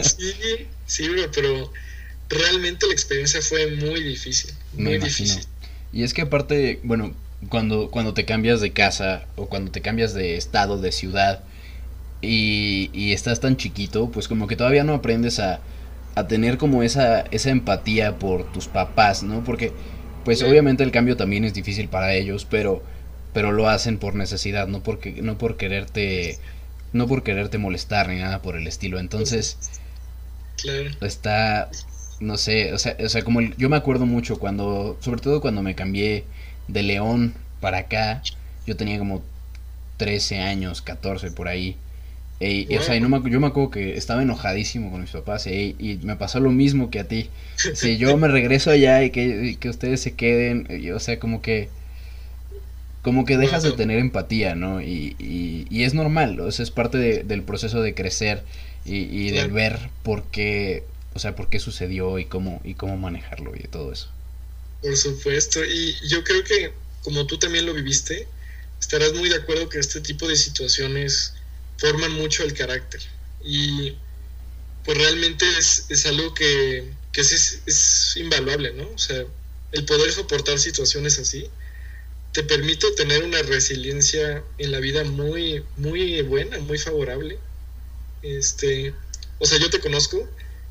sí, 0.00 0.68
sí, 0.86 1.08
pero 1.34 1.72
realmente 2.28 2.86
la 2.86 2.92
experiencia 2.92 3.42
fue 3.42 3.72
muy 3.72 4.00
difícil, 4.00 4.52
muy 4.74 4.98
difícil. 4.98 5.42
Y 5.92 6.04
es 6.04 6.14
que 6.14 6.22
aparte, 6.22 6.78
bueno, 6.84 7.12
cuando, 7.48 7.90
cuando 7.90 8.14
te 8.14 8.24
cambias 8.26 8.60
de 8.60 8.72
casa 8.72 9.26
o 9.34 9.48
cuando 9.48 9.72
te 9.72 9.82
cambias 9.82 10.14
de 10.14 10.36
estado, 10.36 10.80
de 10.80 10.92
ciudad 10.92 11.42
y, 12.22 12.90
y 12.92 13.12
estás 13.12 13.40
tan 13.40 13.56
chiquito, 13.56 14.08
pues 14.08 14.28
como 14.28 14.46
que 14.46 14.54
todavía 14.54 14.84
no 14.84 14.94
aprendes 14.94 15.40
a, 15.40 15.60
a 16.16 16.26
tener 16.26 16.58
como 16.58 16.82
esa, 16.82 17.20
esa 17.30 17.50
empatía 17.50 18.18
por 18.18 18.50
tus 18.50 18.68
papás, 18.68 19.22
¿no? 19.22 19.44
Porque 19.44 19.72
pues 20.24 20.42
obviamente 20.42 20.82
el 20.82 20.90
cambio 20.90 21.16
también 21.16 21.44
es 21.44 21.54
difícil 21.54 21.88
para 21.88 22.14
ellos, 22.14 22.46
pero 22.50 22.82
pero 23.32 23.52
lo 23.52 23.68
hacen 23.68 23.98
por 23.98 24.14
necesidad, 24.14 24.66
no 24.66 24.82
porque 24.82 25.22
no 25.22 25.38
por 25.38 25.56
quererte 25.58 26.38
no 26.92 27.06
por 27.06 27.22
quererte 27.22 27.58
molestar 27.58 28.08
ni 28.08 28.16
nada 28.18 28.42
por 28.42 28.56
el 28.56 28.66
estilo. 28.66 28.98
Entonces 28.98 29.58
claro. 30.56 30.90
está 31.02 31.70
no 32.20 32.38
sé, 32.38 32.72
o 32.72 32.78
sea, 32.78 32.96
o 33.04 33.08
sea, 33.10 33.22
como 33.22 33.42
yo 33.42 33.68
me 33.68 33.76
acuerdo 33.76 34.06
mucho 34.06 34.38
cuando 34.38 34.96
sobre 35.00 35.20
todo 35.20 35.40
cuando 35.42 35.62
me 35.62 35.74
cambié 35.74 36.24
de 36.68 36.82
León 36.82 37.34
para 37.60 37.78
acá, 37.78 38.22
yo 38.66 38.76
tenía 38.76 38.98
como 38.98 39.22
13 39.98 40.40
años, 40.40 40.82
14 40.82 41.30
por 41.32 41.48
ahí. 41.48 41.76
O 42.40 42.82
sea, 42.82 43.00
no 43.00 43.08
me, 43.08 43.30
yo 43.30 43.40
me 43.40 43.46
acuerdo 43.46 43.70
que 43.70 43.96
estaba 43.96 44.22
enojadísimo 44.22 44.90
con 44.90 45.00
mis 45.00 45.10
papás 45.10 45.46
y 45.46 46.00
me 46.02 46.16
pasó 46.16 46.40
lo 46.40 46.50
mismo 46.50 46.90
que 46.90 47.00
a 47.00 47.08
ti. 47.08 47.30
Si 47.74 47.96
yo 47.96 48.16
me 48.16 48.28
regreso 48.28 48.70
allá 48.70 49.02
y 49.02 49.10
que, 49.10 49.56
que 49.58 49.68
ustedes 49.68 50.00
se 50.00 50.14
queden, 50.14 50.68
o 50.94 51.00
sea, 51.00 51.18
como 51.18 51.42
que 51.42 51.68
como 53.02 53.24
que 53.24 53.38
dejas 53.38 53.62
de 53.62 53.70
tener 53.70 54.00
empatía, 54.00 54.56
¿no? 54.56 54.82
Y, 54.82 55.14
y, 55.70 55.84
es 55.84 55.94
normal, 55.94 56.40
o 56.40 56.50
sea, 56.50 56.64
es 56.64 56.72
parte 56.72 56.98
del 56.98 57.42
proceso 57.44 57.80
de 57.80 57.94
crecer 57.94 58.42
y, 58.84 58.96
y 58.96 59.30
de 59.30 59.46
ver 59.46 59.78
por 60.02 60.24
qué, 60.24 60.82
o 61.14 61.20
sea, 61.20 61.36
por 61.36 61.48
qué 61.48 61.60
sucedió 61.60 62.18
y 62.18 62.24
cómo, 62.24 62.60
y 62.64 62.74
cómo 62.74 62.96
manejarlo 62.96 63.52
y 63.54 63.62
todo 63.68 63.92
eso. 63.92 64.08
Por 64.82 64.96
supuesto, 64.96 65.64
y 65.64 65.94
yo 66.08 66.24
creo 66.24 66.42
que 66.42 66.72
como 67.04 67.28
tú 67.28 67.38
también 67.38 67.64
lo 67.64 67.74
viviste, 67.74 68.26
estarás 68.80 69.12
muy 69.14 69.28
de 69.28 69.36
acuerdo 69.36 69.68
que 69.68 69.78
este 69.78 70.00
tipo 70.00 70.26
de 70.26 70.34
situaciones 70.34 71.34
forman 71.78 72.12
mucho 72.12 72.42
el 72.42 72.54
carácter. 72.54 73.00
Y 73.44 73.94
pues 74.84 74.98
realmente 74.98 75.46
es, 75.58 75.86
es 75.88 76.06
algo 76.06 76.32
que, 76.34 76.92
que 77.12 77.20
es, 77.20 77.60
es, 77.66 78.16
invaluable, 78.16 78.72
¿no? 78.72 78.88
O 78.88 78.98
sea, 78.98 79.24
el 79.72 79.84
poder 79.84 80.12
soportar 80.12 80.58
situaciones 80.58 81.18
así 81.18 81.50
te 82.32 82.42
permite 82.42 82.90
tener 82.92 83.24
una 83.24 83.42
resiliencia 83.42 84.44
en 84.58 84.72
la 84.72 84.78
vida 84.78 85.04
muy, 85.04 85.64
muy 85.76 86.20
buena, 86.22 86.58
muy 86.58 86.78
favorable. 86.78 87.38
Este, 88.22 88.94
o 89.38 89.46
sea, 89.46 89.58
yo 89.58 89.70
te 89.70 89.80
conozco 89.80 90.28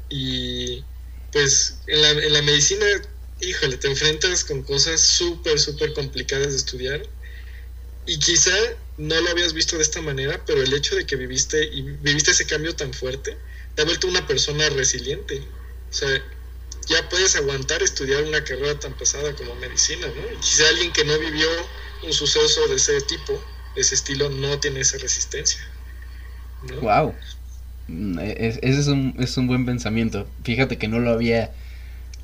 y 0.10 0.84
pues 1.32 1.80
en 1.88 2.02
la, 2.02 2.10
en 2.12 2.34
la 2.34 2.42
medicina, 2.44 2.86
híjole, 3.42 3.78
te 3.78 3.88
enfrentas 3.88 4.44
con 4.44 4.64
cosas 4.64 5.02
súper, 5.02 5.60
súper 5.60 5.94
complicadas 5.94 6.52
de 6.52 6.58
estudiar 6.58 7.06
y 8.06 8.20
quizá 8.20 8.56
no 8.98 9.20
lo 9.20 9.30
habías 9.30 9.54
visto 9.54 9.76
de 9.78 9.84
esta 9.84 10.02
manera, 10.02 10.42
pero 10.46 10.62
el 10.62 10.74
hecho 10.74 10.96
de 10.96 11.06
que 11.06 11.16
viviste 11.16 11.64
y 11.64 11.82
viviste 11.82 12.32
ese 12.32 12.46
cambio 12.46 12.76
tan 12.76 12.94
fuerte, 12.94 13.38
te 13.76 13.82
ha 13.82 13.86
vuelto 13.86 14.08
una 14.08 14.26
persona 14.26 14.70
resiliente. 14.70 15.40
O 15.90 15.94
sea, 15.94 16.10
ya 16.88 17.10
puedes 17.10 17.36
aguantar 17.36 17.84
estudiar 17.84 18.24
una 18.24 18.44
carrera 18.44 18.80
tan 18.80 18.94
pesada 18.98 19.36
como 19.36 19.56
medicina, 19.56 20.08
¿no? 20.08 20.34
Y 20.34 20.38
quizá 20.38 20.68
alguien 20.70 20.92
que 20.94 21.04
no 21.04 21.18
vivió 21.20 21.48
un 22.04 22.14
suceso 22.14 22.68
de 22.68 22.76
ese 22.76 23.02
tipo, 23.02 23.44
de 23.76 23.82
ese 23.82 23.96
estilo, 23.96 24.30
no 24.30 24.60
tiene 24.60 24.82
esa 24.82 24.98
resistencia. 24.98 25.60
Wow. 26.82 27.16
Mm, 27.88 28.20
e, 28.20 28.60
ese 28.62 28.80
es 28.80 28.88
un, 28.88 29.16
es 29.20 29.36
un 29.38 29.48
buen 29.48 29.66
pensamiento. 29.66 30.28
Fíjate 30.44 30.78
que 30.78 30.88
no 30.88 31.00
lo 31.00 31.12
había 31.12 31.54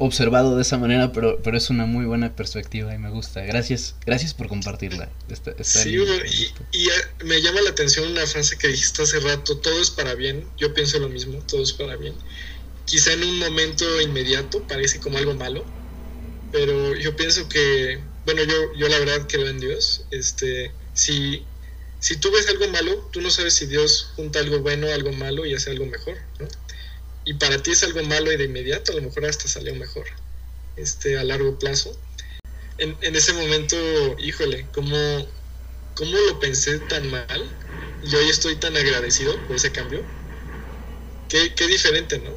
observado 0.06 0.56
de 0.56 0.62
esa 0.62 0.78
manera, 0.78 1.12
pero, 1.12 1.40
pero 1.44 1.58
es 1.58 1.70
una 1.70 1.86
muy 1.86 2.06
buena 2.06 2.36
perspectiva 2.36 2.94
y 2.94 2.98
me 2.98 3.10
gusta. 3.10 3.42
Gracias, 3.42 3.96
gracias 4.06 4.34
por 4.34 4.48
compartirla. 4.48 5.10
sí, 5.62 5.96
y, 5.96 6.78
y, 6.78 6.88
me 7.24 7.42
llama 7.42 7.62
la 7.62 7.70
atención 7.70 8.10
una 8.12 8.26
frase 8.26 8.58
que 8.58 8.68
dijiste 8.68 9.04
hace 9.04 9.20
rato, 9.20 9.58
todo 9.58 9.82
es 9.82 9.92
para 9.92 10.16
bien, 10.16 10.46
yo 10.58 10.74
pienso 10.74 11.00
lo 11.00 11.10
mismo, 11.10 11.40
todo 11.48 11.64
es 11.64 11.74
para 11.74 11.96
bien 11.96 12.14
quizá 12.92 13.14
en 13.14 13.24
un 13.24 13.40
momento 13.40 14.02
inmediato 14.02 14.62
parece 14.68 15.00
como 15.00 15.18
algo 15.18 15.34
malo, 15.34 15.64
pero 16.52 16.94
yo 16.96 17.16
pienso 17.16 17.48
que, 17.48 18.00
bueno, 18.26 18.44
yo, 18.44 18.74
yo 18.76 18.90
la 18.90 19.00
verdad 19.00 19.28
creo 19.30 19.48
en 19.48 19.62
Dios, 19.62 20.04
este, 20.12 20.72
si, 20.94 21.46
si 22.00 22.18
tú 22.18 22.30
ves 22.32 22.48
algo 22.50 22.68
malo, 22.68 23.10
tú 23.14 23.22
no 23.22 23.30
sabes 23.30 23.54
si 23.54 23.66
Dios 23.66 24.12
junta 24.18 24.40
algo 24.40 24.60
bueno, 24.60 24.88
algo 24.88 25.14
malo 25.14 25.46
y 25.46 25.54
hace 25.54 25.72
algo 25.72 25.86
mejor, 25.86 26.18
¿no? 26.40 26.48
Y 27.26 27.36
para 27.36 27.62
ti 27.62 27.72
es 27.72 27.84
algo 27.84 28.04
malo 28.04 28.32
y 28.32 28.38
de 28.38 28.46
inmediato 28.46 28.92
a 28.92 28.96
lo 28.96 29.02
mejor 29.02 29.26
hasta 29.26 29.48
salió 29.48 29.76
mejor, 29.76 30.06
este, 30.76 31.18
a 31.18 31.24
largo 31.24 31.58
plazo. 31.60 31.98
En, 32.78 32.98
en 33.02 33.16
ese 33.16 33.34
momento, 33.34 33.76
híjole, 34.20 34.66
¿cómo, 34.74 34.98
¿cómo 35.96 36.12
lo 36.12 36.40
pensé 36.40 36.80
tan 36.80 37.10
mal? 37.12 37.50
Y 38.04 38.16
hoy 38.16 38.30
estoy 38.30 38.56
tan 38.56 38.76
agradecido 38.76 39.38
por 39.46 39.56
ese 39.56 39.72
cambio. 39.72 40.04
Qué, 41.30 41.54
qué 41.56 41.68
diferente, 41.68 42.20
¿no? 42.20 42.32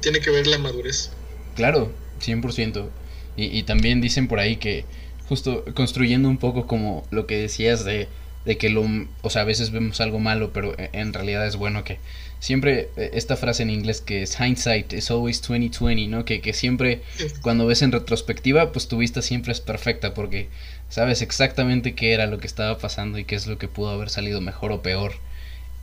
tiene 0.00 0.20
que 0.20 0.30
ver 0.30 0.46
la 0.46 0.58
madurez. 0.58 1.10
Claro, 1.54 1.92
100%. 2.20 2.88
Y, 3.36 3.44
y 3.56 3.62
también 3.62 4.00
dicen 4.00 4.28
por 4.28 4.40
ahí 4.40 4.56
que 4.56 4.84
justo 5.28 5.64
construyendo 5.74 6.28
un 6.28 6.38
poco 6.38 6.66
como 6.66 7.06
lo 7.10 7.26
que 7.26 7.36
decías 7.36 7.84
de, 7.84 8.08
de 8.44 8.56
que 8.56 8.70
lo, 8.70 8.84
o 9.22 9.30
sea, 9.30 9.42
a 9.42 9.44
veces 9.44 9.70
vemos 9.70 10.00
algo 10.00 10.18
malo, 10.18 10.52
pero 10.52 10.74
en 10.78 11.12
realidad 11.12 11.46
es 11.46 11.56
bueno 11.56 11.84
que 11.84 11.98
siempre 12.40 12.90
e, 12.96 13.10
esta 13.14 13.36
frase 13.36 13.62
en 13.62 13.70
inglés 13.70 14.00
que 14.00 14.22
es 14.22 14.38
hindsight 14.38 14.92
is 14.92 15.10
always 15.10 15.40
2020, 15.40 16.08
¿no? 16.08 16.24
Que, 16.24 16.40
que 16.40 16.52
siempre 16.52 17.02
cuando 17.42 17.66
ves 17.66 17.82
en 17.82 17.92
retrospectiva, 17.92 18.72
pues 18.72 18.88
tu 18.88 18.98
vista 18.98 19.22
siempre 19.22 19.52
es 19.52 19.60
perfecta 19.60 20.14
porque 20.14 20.48
sabes 20.88 21.22
exactamente 21.22 21.94
qué 21.94 22.12
era 22.12 22.26
lo 22.26 22.38
que 22.38 22.46
estaba 22.46 22.78
pasando 22.78 23.18
y 23.18 23.24
qué 23.24 23.34
es 23.34 23.46
lo 23.46 23.58
que 23.58 23.68
pudo 23.68 23.90
haber 23.90 24.10
salido 24.10 24.40
mejor 24.40 24.72
o 24.72 24.82
peor. 24.82 25.14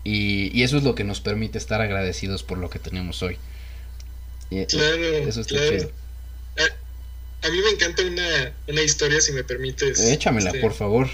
Y, 0.03 0.55
y 0.57 0.63
eso 0.63 0.77
es 0.77 0.83
lo 0.83 0.93
que 0.93 1.03
nos 1.03 1.19
permite 1.19 1.57
estar 1.57 1.81
agradecidos 1.81 2.43
por 2.43 2.59
lo 2.59 2.69
que 2.69 2.79
tenemos 2.79 3.23
hoy. 3.23 3.37
Claro, 4.49 5.27
eso 5.27 5.41
está 5.41 5.55
claro. 5.55 5.91
A, 7.41 7.49
mí 7.49 7.61
me 7.61 7.69
encanta 7.69 8.01
una, 8.03 8.53
una 8.67 8.81
historia, 8.81 9.21
si 9.21 9.31
me 9.31 9.43
permites. 9.43 9.99
Échamela, 9.99 10.49
este, 10.49 10.61
por 10.61 10.73
favor. 10.73 11.09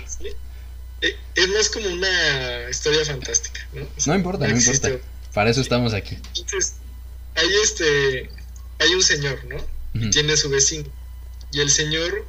Eh, 1.01 1.15
es 1.35 1.49
más 1.49 1.69
como 1.69 1.89
una 1.89 2.69
historia 2.69 3.03
fantástica, 3.03 3.67
¿no? 3.73 3.87
no 4.05 4.15
importa, 4.15 4.47
no, 4.47 4.55
importa. 4.57 4.91
Para 5.33 5.49
eso 5.49 5.61
estamos 5.61 5.93
aquí. 5.93 6.17
Entonces, 6.35 6.75
hay 7.35 7.49
este, 7.63 8.29
hay 8.79 8.93
un 8.93 9.03
señor, 9.03 9.43
¿no? 9.45 9.57
Tiene 10.11 10.37
su 10.37 10.49
vecino. 10.49 10.89
Y 11.51 11.59
el 11.59 11.69
señor 11.69 12.25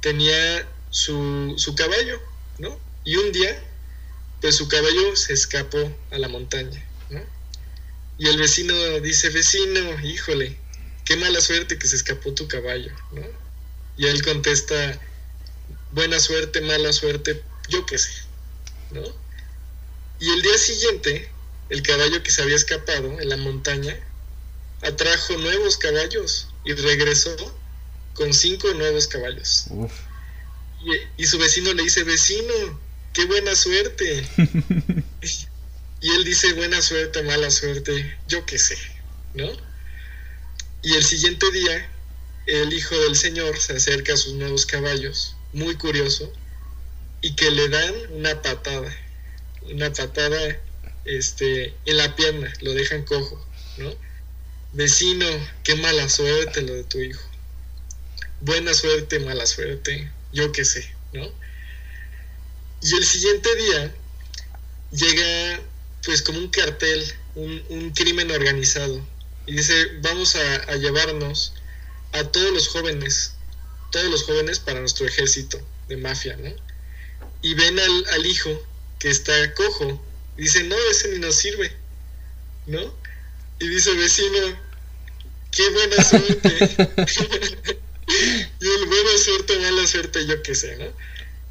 tenía 0.00 0.66
su, 0.90 1.54
su 1.56 1.74
caballo, 1.74 2.20
¿no? 2.58 2.78
Y 3.04 3.16
un 3.16 3.32
día, 3.32 3.62
pues 4.40 4.56
su 4.56 4.68
caballo 4.68 5.16
se 5.16 5.32
escapó 5.32 5.94
a 6.10 6.18
la 6.18 6.28
montaña, 6.28 6.84
¿no? 7.10 7.20
Y 8.18 8.26
el 8.28 8.38
vecino 8.38 8.74
dice, 9.00 9.30
vecino, 9.30 10.00
híjole, 10.02 10.56
qué 11.04 11.16
mala 11.16 11.40
suerte 11.40 11.78
que 11.78 11.86
se 11.86 11.96
escapó 11.96 12.34
tu 12.34 12.48
caballo, 12.48 12.92
¿no? 13.12 13.22
Y 13.96 14.06
él 14.06 14.22
contesta, 14.22 15.00
buena 15.92 16.20
suerte, 16.20 16.60
mala 16.60 16.92
suerte, 16.92 17.42
yo 17.68 17.84
qué 17.86 17.98
sé, 17.98 18.12
¿no? 18.90 19.02
Y 20.20 20.30
el 20.30 20.42
día 20.42 20.58
siguiente, 20.58 21.30
el 21.68 21.82
caballo 21.82 22.22
que 22.22 22.30
se 22.30 22.42
había 22.42 22.56
escapado 22.56 23.20
en 23.20 23.28
la 23.28 23.36
montaña 23.36 23.98
atrajo 24.82 25.36
nuevos 25.38 25.76
caballos 25.76 26.48
y 26.64 26.72
regresó 26.72 27.36
con 28.14 28.32
cinco 28.32 28.72
nuevos 28.74 29.06
caballos. 29.06 29.66
Y, 31.16 31.26
su 31.26 31.38
vecino 31.38 31.72
le 31.72 31.82
dice, 31.82 32.04
vecino, 32.04 32.80
qué 33.12 33.24
buena 33.26 33.54
suerte. 33.54 34.28
y 36.00 36.10
él 36.10 36.24
dice, 36.24 36.52
buena 36.52 36.80
suerte, 36.80 37.22
mala 37.22 37.50
suerte, 37.50 38.18
yo 38.28 38.46
qué 38.46 38.58
sé, 38.58 38.78
¿no? 39.34 39.50
Y 40.82 40.94
el 40.94 41.04
siguiente 41.04 41.50
día, 41.50 41.90
el 42.46 42.72
hijo 42.72 42.96
del 42.96 43.16
señor 43.16 43.58
se 43.58 43.74
acerca 43.74 44.14
a 44.14 44.16
sus 44.16 44.34
nuevos 44.34 44.66
caballos, 44.66 45.36
muy 45.52 45.74
curioso, 45.76 46.32
y 47.20 47.34
que 47.34 47.50
le 47.50 47.68
dan 47.68 47.94
una 48.10 48.40
patada, 48.42 48.96
una 49.62 49.92
patada 49.92 50.60
este, 51.08 51.74
en 51.84 51.96
la 51.96 52.14
pierna, 52.16 52.52
lo 52.60 52.74
dejan 52.74 53.04
cojo, 53.04 53.44
¿no? 53.78 53.94
Vecino, 54.72 55.26
qué 55.64 55.74
mala 55.76 56.08
suerte 56.08 56.62
lo 56.62 56.74
de 56.74 56.84
tu 56.84 56.98
hijo. 57.00 57.22
Buena 58.40 58.74
suerte, 58.74 59.18
mala 59.20 59.46
suerte, 59.46 60.10
yo 60.32 60.52
qué 60.52 60.64
sé, 60.64 60.88
¿no? 61.12 61.30
Y 62.82 62.94
el 62.94 63.04
siguiente 63.04 63.54
día 63.56 63.94
llega 64.92 65.60
pues 66.04 66.22
como 66.22 66.38
un 66.38 66.48
cartel, 66.48 67.04
un, 67.34 67.92
crimen 67.94 68.30
organizado, 68.30 69.04
y 69.46 69.52
dice, 69.52 69.88
vamos 70.00 70.36
a, 70.36 70.54
a, 70.72 70.76
llevarnos 70.76 71.54
a 72.12 72.22
todos 72.24 72.52
los 72.52 72.68
jóvenes, 72.68 73.34
todos 73.90 74.10
los 74.10 74.24
jóvenes 74.24 74.58
para 74.58 74.80
nuestro 74.80 75.06
ejército 75.06 75.60
de 75.88 75.96
mafia, 75.96 76.36
¿no? 76.36 76.54
y 77.42 77.54
ven 77.54 77.78
al, 77.78 78.04
al 78.12 78.26
hijo 78.26 78.50
que 78.98 79.10
está 79.10 79.54
cojo 79.54 80.02
y 80.38 80.42
dicen, 80.42 80.68
no, 80.68 80.76
ese 80.90 81.08
ni 81.08 81.18
nos 81.18 81.34
sirve, 81.34 81.72
¿no? 82.66 82.94
Y 83.58 83.68
dice 83.68 83.92
vecino, 83.94 84.38
qué 85.50 85.68
buena 85.70 86.04
suerte. 86.04 86.48
y 88.60 88.68
el 88.68 88.86
buena 88.86 89.18
suerte, 89.18 89.58
mala 89.58 89.84
suerte, 89.86 90.26
yo 90.26 90.40
qué 90.44 90.54
sé, 90.54 90.76
¿no? 90.76 90.86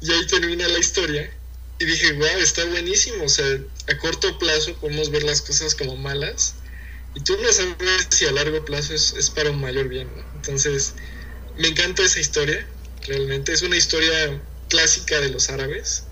Y 0.00 0.10
ahí 0.10 0.26
termina 0.26 0.66
la 0.68 0.78
historia. 0.78 1.30
Y 1.78 1.84
dije, 1.84 2.12
wow, 2.12 2.38
está 2.38 2.64
buenísimo. 2.64 3.24
O 3.24 3.28
sea, 3.28 3.60
a 3.88 3.98
corto 3.98 4.38
plazo 4.38 4.74
podemos 4.76 5.10
ver 5.10 5.22
las 5.22 5.42
cosas 5.42 5.74
como 5.74 5.94
malas. 5.96 6.54
Y 7.14 7.20
tú 7.20 7.36
no 7.42 7.52
sabes 7.52 8.06
si 8.08 8.24
a 8.24 8.32
largo 8.32 8.64
plazo 8.64 8.94
es, 8.94 9.12
es 9.12 9.28
para 9.28 9.50
un 9.50 9.60
mayor 9.60 9.88
bien, 9.88 10.08
¿no? 10.16 10.24
Entonces, 10.34 10.94
me 11.58 11.68
encanta 11.68 12.02
esa 12.02 12.20
historia. 12.20 12.66
Realmente 13.06 13.52
es 13.52 13.60
una 13.60 13.76
historia 13.76 14.40
clásica 14.70 15.20
de 15.20 15.28
los 15.28 15.50
árabes. 15.50 16.04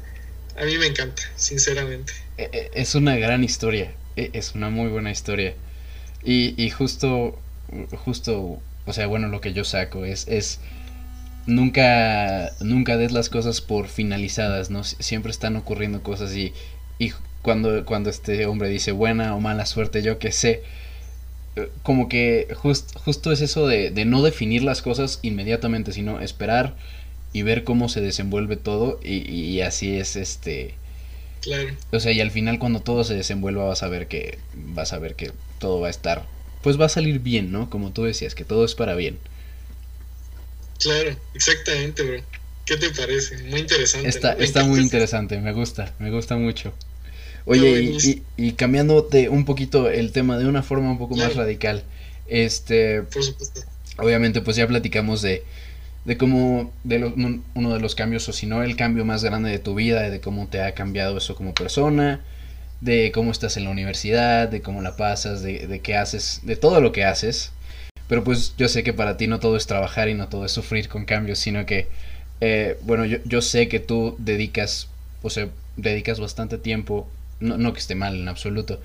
A 0.57 0.65
mí 0.65 0.77
me 0.77 0.87
encanta, 0.87 1.23
sinceramente. 1.37 2.26
E, 2.39 2.51
e, 2.53 2.71
es 2.75 2.95
una 2.95 3.17
gran 3.17 3.45
historia, 3.45 3.93
e, 4.17 4.31
es 4.33 4.55
una 4.55 4.71
muy 4.71 4.89
buena 4.89 5.11
historia. 5.11 5.55
Y, 6.25 6.61
y 6.63 6.71
justo, 6.71 7.39
justo, 8.05 8.61
o 8.87 8.93
sea, 8.93 9.07
bueno, 9.07 9.29
lo 9.29 9.41
que 9.41 9.53
yo 9.53 9.65
saco 9.65 10.05
es, 10.05 10.27
es 10.29 10.61
nunca, 11.47 12.51
nunca 12.61 12.97
des 12.97 13.13
las 13.13 13.29
cosas 13.29 13.61
por 13.61 13.89
finalizadas, 13.89 14.71
¿no? 14.71 14.85
Siempre 14.85 15.31
están 15.31 15.57
ocurriendo 15.57 16.03
cosas 16.03 16.35
y, 16.35 16.53
y 16.99 17.13
cuando, 17.43 17.85
cuando 17.85 18.11
este 18.11 18.47
hombre 18.47 18.69
dice 18.69 18.93
buena 18.93 19.35
o 19.35 19.41
mala 19.41 19.67
suerte, 19.67 20.03
yo 20.03 20.19
que 20.19 20.33
sé, 20.33 20.63
eh, 21.57 21.69
como 21.83 22.09
que 22.09 22.49
justo 22.55 23.33
es 23.33 23.41
eso 23.41 23.67
de, 23.67 23.91
de 23.91 24.05
no 24.05 24.23
definir 24.23 24.63
las 24.63 24.83
cosas 24.83 25.21
inmediatamente, 25.23 25.93
sino 25.93 26.21
esperar 26.21 26.75
y 27.33 27.43
ver 27.43 27.65
cómo 27.65 27.89
se 27.89 28.01
desenvuelve 28.01 28.57
todo 28.57 28.99
y, 29.03 29.61
así 29.61 29.99
es 29.99 30.17
este 30.17 30.75
claro. 31.47 31.71
O 31.93 32.01
sea 32.01 32.13
y 32.13 32.21
al 32.21 32.31
final 32.31 32.59
cuando 32.59 32.81
todo 32.81 33.05
se 33.05 33.15
desenvuelva 33.15 33.65
vas 33.65 33.83
a 33.83 33.89
ver 33.89 34.09
que 34.09 34.39
vas 34.55 34.93
a 34.93 34.99
ver 34.99 35.15
que 35.15 35.33
todo 35.59 35.81
va 35.81 35.87
a 35.87 35.91
estar 35.91 36.27
pues 36.63 36.81
va 36.81 36.87
a 36.87 36.91
salir 36.91 37.21
bien 37.21 37.53
no 37.53 37.71
como 37.71 37.93
tú 37.93 38.05
decías 38.05 38.35
que 38.35 38.45
todo 38.45 38.65
es 38.65 38.75
para 38.75 38.95
bien. 38.95 39.19
Claro 40.79 41.17
exactamente 41.35 42.03
bro. 42.03 42.23
Qué 42.65 42.77
te 42.77 42.91
parece 42.91 43.39
muy 43.45 43.61
interesante 43.61 44.09
está 44.09 44.33
está 44.33 44.65
muy 44.65 44.81
interesante 44.81 45.39
me 45.39 45.53
gusta 45.53 45.95
me 45.99 46.11
gusta 46.11 46.37
mucho. 46.37 46.75
Oye 47.45 47.81
y, 47.81 48.23
y, 48.37 48.53
cambiándote 48.53 49.29
un 49.29 49.45
poquito 49.45 49.89
el 49.89 50.11
tema 50.11 50.37
de 50.37 50.47
una 50.47 50.65
forma 50.65 50.91
un 50.91 50.99
poco 50.99 51.15
más 51.15 51.37
radical 51.37 51.85
este 52.27 53.03
por 53.03 53.23
supuesto. 53.23 53.61
obviamente 53.99 54.41
pues 54.41 54.57
ya 54.57 54.67
platicamos 54.67 55.23
de 55.23 55.45
de 56.07 56.17
cómo 56.17 56.73
de 56.85 57.05
uno 57.55 57.75
de 57.75 57.81
los 57.81 57.97
cambios 57.97 58.29
o 58.29 58.33
si 58.33 58.47
no 58.47 58.63
el 58.63 58.77
cambio 58.77 59.05
más 59.05 59.25
grande 59.25 59.51
de 59.51 59.59
tu 59.59 59.75
vida, 59.75 60.09
de 60.09 60.21
cómo 60.21 60.47
te 60.47 60.63
ha 60.63 60.73
cambiado 60.73 61.19
eso 61.19 61.35
como 61.35 61.53
persona, 61.53 62.21
de 62.81 63.11
cómo 63.13 63.33
estás 63.33 63.57
en 63.57 63.65
la 63.65 63.71
universidad, 63.71 64.49
de 64.49 64.63
cómo 64.63 64.83
la 64.83 64.97
pasas, 64.97 65.43
de, 65.43 65.67
de 65.67 65.81
qué 65.81 65.97
haces, 65.97 66.41
de 66.45 66.55
todo 66.55 66.81
lo 66.81 66.93
que 66.93 67.05
haces. 67.05 67.51
Pero 68.09 68.23
pues 68.23 68.55
yo 68.57 68.69
sé 68.69 68.85
que 68.85 68.93
para 68.93 69.17
ti 69.17 69.27
no 69.27 69.41
todo 69.41 69.57
es 69.57 69.67
trabajar 69.67 70.09
y 70.09 70.15
no 70.15 70.29
todo 70.29 70.45
es 70.45 70.53
sufrir 70.53 70.89
con 70.89 71.07
cambios, 71.07 71.41
sino 71.41 71.67
que, 71.67 71.89
eh, 72.41 72.79
bueno, 72.83 73.05
yo, 73.05 73.19
yo 73.25 73.43
sé 73.43 73.67
que 73.67 73.81
tú 73.81 74.15
dedicas, 74.21 74.89
o 75.23 75.31
sea, 75.31 75.49
dedicas 75.77 76.21
bastante 76.21 76.57
tiempo, 76.57 77.09
no, 77.41 77.59
no 77.59 77.73
que 77.73 77.81
esté 77.81 77.97
mal 77.97 78.15
en 78.15 78.29
absoluto, 78.29 78.81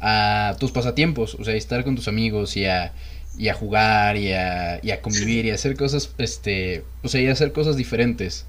a 0.00 0.56
tus 0.58 0.72
pasatiempos, 0.72 1.36
o 1.36 1.44
sea, 1.44 1.54
estar 1.54 1.84
con 1.84 1.94
tus 1.94 2.08
amigos 2.08 2.56
y 2.56 2.66
a 2.66 2.92
y 3.36 3.48
a 3.48 3.54
jugar 3.54 4.16
y 4.16 4.32
a, 4.32 4.80
y 4.82 4.90
a 4.90 5.02
convivir 5.02 5.46
y 5.46 5.50
a 5.50 5.54
hacer 5.54 5.76
cosas, 5.76 6.10
este, 6.18 6.84
o 7.02 7.08
sea, 7.08 7.20
y 7.20 7.26
a 7.28 7.32
hacer 7.32 7.52
cosas 7.52 7.76
diferentes. 7.76 8.44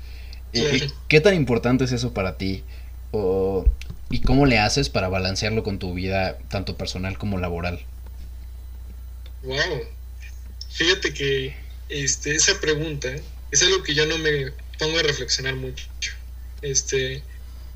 Eh, 0.53 0.89
¿Qué 1.07 1.21
tan 1.21 1.35
importante 1.35 1.83
es 1.83 1.91
eso 1.91 2.13
para 2.13 2.37
ti? 2.37 2.63
O, 3.11 3.65
¿Y 4.09 4.21
cómo 4.21 4.45
le 4.45 4.59
haces 4.59 4.89
para 4.89 5.09
balancearlo 5.09 5.63
con 5.63 5.79
tu 5.79 5.93
vida, 5.93 6.37
tanto 6.49 6.77
personal 6.77 7.17
como 7.17 7.39
laboral? 7.39 7.83
Wow. 9.43 9.83
Fíjate 10.69 11.13
que 11.13 11.55
este, 11.89 12.35
esa 12.35 12.59
pregunta 12.59 13.09
es 13.51 13.63
algo 13.63 13.83
que 13.83 13.95
yo 13.95 14.05
no 14.05 14.17
me 14.17 14.51
pongo 14.77 14.99
a 14.99 15.03
reflexionar 15.03 15.55
mucho. 15.55 15.87
Este, 16.61 17.23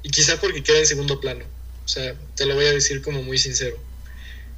y 0.03 0.09
quizá 0.09 0.39
porque 0.39 0.63
queda 0.63 0.79
en 0.79 0.85
segundo 0.85 1.19
plano. 1.19 1.45
O 1.83 1.87
sea, 1.87 2.15
te 2.35 2.45
lo 2.45 2.55
voy 2.55 2.65
a 2.65 2.73
decir 2.73 3.01
como 3.01 3.23
muy 3.23 3.37
sincero. 3.37 3.77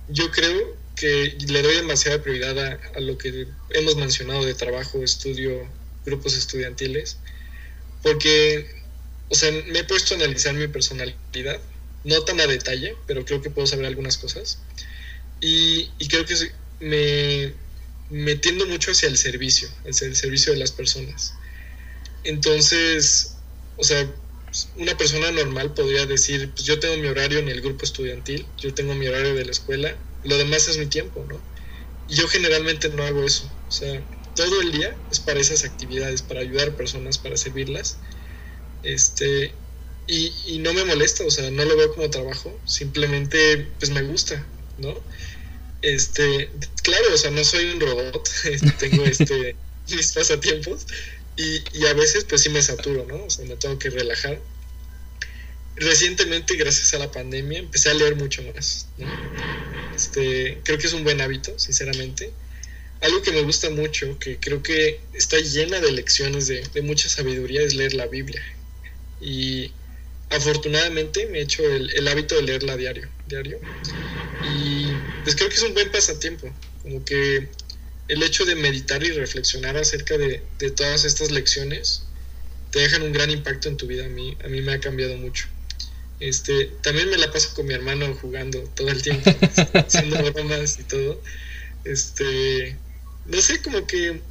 Yo 0.09 0.29
creo 0.31 0.75
que 0.95 1.37
le 1.47 1.61
doy 1.61 1.75
demasiada 1.75 2.21
prioridad 2.21 2.79
a, 2.95 2.99
lo 2.99 3.17
que 3.17 3.47
hemos 3.69 3.95
mencionado 3.95 4.45
de 4.45 4.53
trabajo, 4.53 5.03
estudio, 5.03 5.71
grupos 6.05 6.35
estudiantiles, 6.35 7.17
porque, 8.03 8.69
o 9.29 9.35
sea, 9.35 9.51
me 9.51 9.79
he 9.79 9.83
puesto 9.83 10.13
a 10.13 10.17
analizar 10.17 10.53
mi 10.53 10.67
personalidad, 10.67 11.59
no 12.03 12.23
tan 12.23 12.39
a 12.39 12.47
detalle, 12.47 12.95
pero 13.07 13.25
creo 13.25 13.41
que 13.41 13.49
puedo 13.49 13.67
saber 13.67 13.85
algunas 13.85 14.17
cosas, 14.17 14.59
y, 15.39 15.89
creo 16.07 16.25
que 16.25 16.35
me, 16.79 17.53
me 18.09 18.35
tiendo 18.35 18.65
mucho 18.67 18.91
hacia 18.91 19.09
el 19.09 19.17
servicio, 19.17 19.69
hacia 19.89 20.07
el 20.07 20.15
servicio 20.15 20.53
de 20.53 20.59
las 20.59 20.71
personas. 20.71 21.33
Entonces, 22.23 23.37
o 23.77 23.83
sea, 23.83 24.07
una 24.75 24.97
persona 24.97 25.31
normal 25.31 25.73
podría 25.73 26.05
decir, 26.05 26.51
pues 26.51 26.65
yo 26.65 26.79
tengo 26.79 26.97
mi 26.97 27.07
horario 27.07 27.39
en 27.39 27.49
el 27.49 27.61
grupo 27.61 27.85
estudiantil, 27.85 28.45
yo 28.57 28.73
tengo 28.73 28.93
mi 28.93 29.07
horario 29.07 29.33
de 29.33 29.45
la 29.45 29.51
escuela, 29.51 29.95
lo 30.23 30.37
demás 30.37 30.67
es 30.67 30.77
mi 30.77 30.87
tiempo, 30.87 31.25
¿no? 31.27 31.41
Y 32.07 32.15
yo 32.15 32.27
generalmente 32.27 32.89
no 32.89 33.03
hago 33.03 33.23
eso, 33.23 33.45
o 33.67 33.71
sea, 33.71 34.03
todo 34.35 34.61
el 34.61 34.71
día 34.71 34.95
es 35.11 35.19
para 35.19 35.39
esas 35.39 35.63
actividades, 35.63 36.21
para 36.21 36.41
ayudar 36.41 36.69
a 36.69 36.75
personas, 36.75 37.17
para 37.17 37.37
servirlas. 37.37 37.97
Este, 38.83 39.53
y, 40.07 40.33
y, 40.47 40.59
no 40.59 40.73
me 40.73 40.83
molesta, 40.83 41.23
o 41.25 41.31
sea, 41.31 41.49
no 41.51 41.63
lo 41.63 41.77
veo 41.77 41.93
como 41.93 42.09
trabajo, 42.09 42.59
simplemente 42.65 43.71
pues 43.79 43.91
me 43.91 44.01
gusta, 44.01 44.45
¿no? 44.77 45.05
Este, 45.81 46.51
claro, 46.83 47.13
o 47.13 47.17
sea, 47.17 47.31
no 47.31 47.43
soy 47.43 47.65
un 47.65 47.79
robot, 47.79 48.29
tengo 48.79 49.03
este, 49.05 49.55
mis 49.89 50.11
pasatiempos 50.11 50.85
y, 51.35 51.63
y 51.77 51.85
a 51.85 51.93
veces 51.93 52.25
pues 52.25 52.41
sí 52.41 52.49
me 52.49 52.61
saturo, 52.61 53.05
¿no? 53.05 53.25
O 53.25 53.29
sea, 53.29 53.45
me 53.45 53.57
tengo 53.57 53.77
que 53.79 53.89
relajar. 53.89 54.41
Recientemente, 55.81 56.55
gracias 56.57 56.93
a 56.93 56.99
la 56.99 57.11
pandemia, 57.11 57.57
empecé 57.57 57.89
a 57.89 57.95
leer 57.95 58.15
mucho 58.15 58.43
más, 58.43 58.87
¿no? 58.99 59.11
Este, 59.95 60.59
creo 60.63 60.77
que 60.77 60.85
es 60.85 60.93
un 60.93 61.03
buen 61.03 61.19
hábito, 61.21 61.57
sinceramente. 61.57 62.31
Algo 63.01 63.23
que 63.23 63.31
me 63.31 63.41
gusta 63.41 63.71
mucho, 63.71 64.19
que 64.19 64.37
creo 64.37 64.61
que 64.61 64.99
está 65.13 65.39
llena 65.39 65.79
de 65.79 65.91
lecciones 65.91 66.45
de, 66.45 66.61
de 66.71 66.81
mucha 66.83 67.09
sabiduría, 67.09 67.63
es 67.63 67.73
leer 67.73 67.95
la 67.95 68.05
Biblia. 68.05 68.43
Y 69.19 69.71
afortunadamente 70.29 71.25
me 71.25 71.39
he 71.39 71.41
hecho 71.41 71.63
el, 71.63 72.07
hábito 72.07 72.35
de 72.35 72.43
leerla 72.43 72.77
diario, 72.77 73.09
diario. 73.25 73.59
Y 74.39 74.97
pues 75.23 75.35
creo 75.35 75.49
que 75.49 75.55
es 75.55 75.63
un 75.63 75.73
buen 75.73 75.89
pasatiempo, 75.89 76.47
como 76.83 77.03
que 77.03 77.49
el 78.07 78.21
hecho 78.21 78.45
de 78.45 78.53
meditar 78.53 79.03
y 79.03 79.13
reflexionar 79.13 79.77
acerca 79.77 80.15
de, 80.15 80.43
de, 80.59 80.69
todas 80.69 81.05
estas 81.05 81.31
lecciones 81.31 82.03
te 82.69 82.81
dejan 82.81 83.01
un 83.01 83.13
gran 83.13 83.31
impacto 83.31 83.67
en 83.67 83.77
tu 83.77 83.87
vida. 83.87 84.05
A 84.05 84.09
mí, 84.09 84.37
a 84.43 84.47
mí 84.47 84.61
me 84.61 84.73
ha 84.73 84.79
cambiado 84.79 85.17
mucho. 85.17 85.47
Este, 86.21 86.67
también 86.83 87.09
me 87.09 87.17
la 87.17 87.31
paso 87.31 87.51
con 87.55 87.65
mi 87.65 87.73
hermano 87.73 88.15
jugando 88.21 88.61
todo 88.75 88.89
el 88.89 89.01
tiempo, 89.01 89.29
haciendo 89.73 90.31
bromas 90.31 90.77
y 90.79 90.83
todo. 90.83 91.19
Este, 91.83 92.77
no 93.25 93.41
sé, 93.41 93.59
como 93.63 93.87
que, 93.87 94.21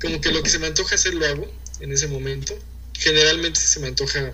como 0.00 0.20
que 0.20 0.30
lo 0.30 0.44
que 0.44 0.48
se 0.48 0.60
me 0.60 0.68
antoja 0.68 0.94
hacer 0.94 1.14
lo 1.14 1.26
hago 1.26 1.52
en 1.80 1.92
ese 1.92 2.06
momento. 2.06 2.56
Generalmente 2.94 3.58
se 3.58 3.80
me 3.80 3.88
antoja 3.88 4.32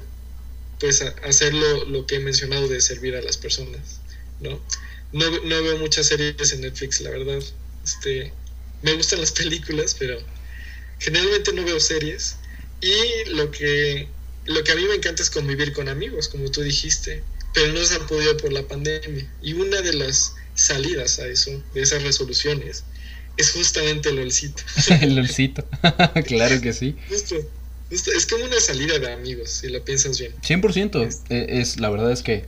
pues 0.78 1.00
hacer 1.00 1.54
lo, 1.54 2.06
que 2.06 2.16
he 2.16 2.20
mencionado 2.20 2.68
de 2.68 2.82
servir 2.82 3.16
a 3.16 3.22
las 3.22 3.38
personas, 3.38 4.00
¿no? 4.40 4.60
¿no? 5.12 5.30
No 5.30 5.62
veo 5.62 5.78
muchas 5.78 6.06
series 6.06 6.52
en 6.52 6.60
Netflix, 6.60 7.00
la 7.00 7.10
verdad. 7.10 7.42
Este, 7.82 8.30
me 8.82 8.92
gustan 8.92 9.20
las 9.20 9.32
películas, 9.40 9.96
pero 9.98 10.18
generalmente 10.98 11.50
no 11.54 11.64
veo 11.64 11.80
series. 11.80 12.36
Y 12.82 13.30
lo 13.30 13.50
que, 13.50 14.06
lo 14.48 14.64
que 14.64 14.72
a 14.72 14.76
mí 14.76 14.82
me 14.88 14.94
encanta 14.94 15.22
es 15.22 15.30
convivir 15.30 15.72
con 15.72 15.88
amigos, 15.88 16.28
como 16.28 16.50
tú 16.50 16.62
dijiste, 16.62 17.22
pero 17.54 17.72
no 17.72 17.84
se 17.84 17.96
han 17.96 18.06
podido 18.06 18.36
por 18.36 18.52
la 18.52 18.62
pandemia. 18.62 19.26
Y 19.42 19.52
una 19.52 19.80
de 19.80 19.92
las 19.92 20.34
salidas 20.54 21.18
a 21.18 21.26
eso, 21.26 21.62
de 21.74 21.82
esas 21.82 22.02
resoluciones, 22.02 22.84
es 23.36 23.52
justamente 23.52 24.08
el 24.08 24.18
olcito. 24.18 24.62
el 25.00 25.18
olcito, 25.18 25.64
claro 26.26 26.60
que 26.60 26.72
sí. 26.72 26.96
Justo. 27.08 27.36
Es 27.90 28.26
como 28.26 28.44
una 28.44 28.60
salida 28.60 28.98
de 28.98 29.10
amigos, 29.12 29.48
si 29.48 29.68
lo 29.68 29.82
piensas 29.82 30.18
bien. 30.18 30.34
100%. 30.42 31.06
Es, 31.06 31.22
es, 31.30 31.80
la 31.80 31.88
verdad 31.88 32.12
es 32.12 32.22
que 32.22 32.44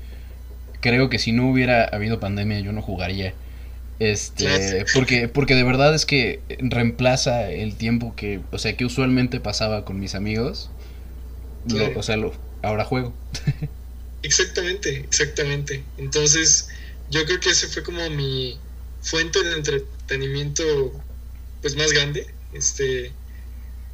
creo 0.81 1.09
que 1.09 1.19
si 1.19 1.33
no 1.33 1.51
hubiera 1.51 1.85
habido 1.85 2.21
pandemia 2.21 2.61
yo 2.61 2.73
no 2.73 2.83
jugaría. 2.83 3.35
Este, 4.01 4.87
porque 4.95 5.29
porque 5.29 5.55
de 5.55 5.63
verdad 5.63 5.95
es 5.95 6.07
que 6.07 6.41
reemplaza 6.59 7.51
el 7.51 7.75
tiempo 7.77 8.15
que, 8.17 8.41
o 8.51 8.59
sea, 8.59 8.75
que 8.75 8.87
usualmente 8.87 9.41
pasaba 9.41 9.85
con 9.85 10.01
mis 10.01 10.15
amigos. 10.15 10.71
Lo, 11.67 11.99
o 11.99 12.03
sea, 12.03 12.17
lo, 12.17 12.33
ahora 12.63 12.85
juego. 12.85 13.15
exactamente, 14.23 15.01
exactamente. 15.01 15.85
Entonces, 15.99 16.69
yo 17.11 17.25
creo 17.25 17.41
que 17.41 17.51
ese 17.51 17.69
fue 17.69 17.83
como 17.83 18.09
mi 18.11 18.59
fuente 19.03 19.43
de 19.43 19.57
entretenimiento 19.57 20.93
pues 21.61 21.77
más 21.77 21.93
grande. 21.93 22.27
Este, 22.53 23.13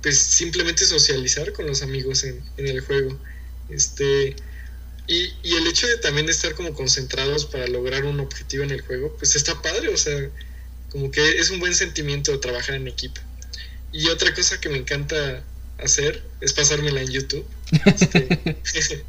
pues 0.02 0.18
simplemente 0.18 0.84
socializar 0.84 1.52
con 1.52 1.66
los 1.66 1.82
amigos 1.82 2.24
en, 2.24 2.42
en 2.56 2.68
el 2.68 2.80
juego. 2.80 3.18
Este, 3.68 4.36
y, 5.08 5.32
y, 5.42 5.54
el 5.54 5.66
hecho 5.66 5.86
de 5.86 5.98
también 5.98 6.28
estar 6.28 6.54
como 6.54 6.74
concentrados 6.74 7.46
para 7.46 7.66
lograr 7.66 8.04
un 8.04 8.20
objetivo 8.20 8.64
en 8.64 8.70
el 8.70 8.82
juego, 8.82 9.16
pues 9.18 9.36
está 9.36 9.60
padre, 9.60 9.88
o 9.88 9.96
sea, 9.96 10.30
como 10.90 11.10
que 11.10 11.38
es 11.38 11.50
un 11.50 11.58
buen 11.60 11.74
sentimiento 11.74 12.38
trabajar 12.40 12.76
en 12.76 12.88
equipo. 12.88 13.20
Y 13.92 14.08
otra 14.08 14.34
cosa 14.34 14.60
que 14.60 14.68
me 14.68 14.78
encanta 14.78 15.44
hacer 15.78 16.22
es 16.40 16.52
pasármela 16.52 17.00
en 17.00 17.10
YouTube. 17.10 17.46
Este, 17.84 18.28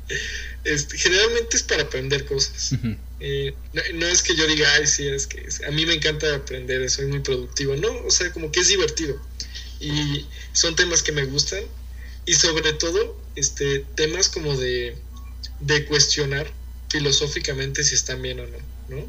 este, 0.63 0.97
generalmente 0.97 1.57
es 1.57 1.63
para 1.63 1.83
aprender 1.83 2.25
cosas. 2.25 2.71
Uh 2.73 2.75
-huh. 2.75 2.97
eh, 3.19 3.53
no, 3.73 3.81
no, 3.95 4.05
es 4.07 4.21
que 4.21 4.35
yo 4.35 4.47
diga, 4.47 4.71
ay, 4.73 4.87
sí, 4.87 5.07
es 5.07 5.27
que 5.27 5.47
a 5.67 5.71
mí 5.71 5.85
me 5.85 5.93
encanta 5.93 6.33
aprender, 6.35 6.89
soy 6.89 7.05
muy 7.05 7.19
productivo. 7.19 7.75
No, 7.75 7.91
o 8.05 8.11
sea, 8.11 8.31
como 8.31 8.51
que 8.51 8.61
es 8.61 8.67
divertido. 8.67 9.19
Y 9.79 10.25
son 10.53 10.75
temas 10.75 11.03
que 11.03 11.11
me 11.11 11.25
gustan. 11.25 11.63
Y 12.25 12.33
sobre 12.33 12.73
todo, 12.73 13.15
este, 13.35 13.85
temas 13.95 14.27
como 14.27 14.57
de 14.57 14.97
de 15.59 15.85
cuestionar 15.85 16.51
filosóficamente 16.89 17.83
si 17.83 17.95
están 17.95 18.21
bien 18.21 18.39
o 18.39 18.47
no, 18.47 18.57
¿no? 18.89 19.05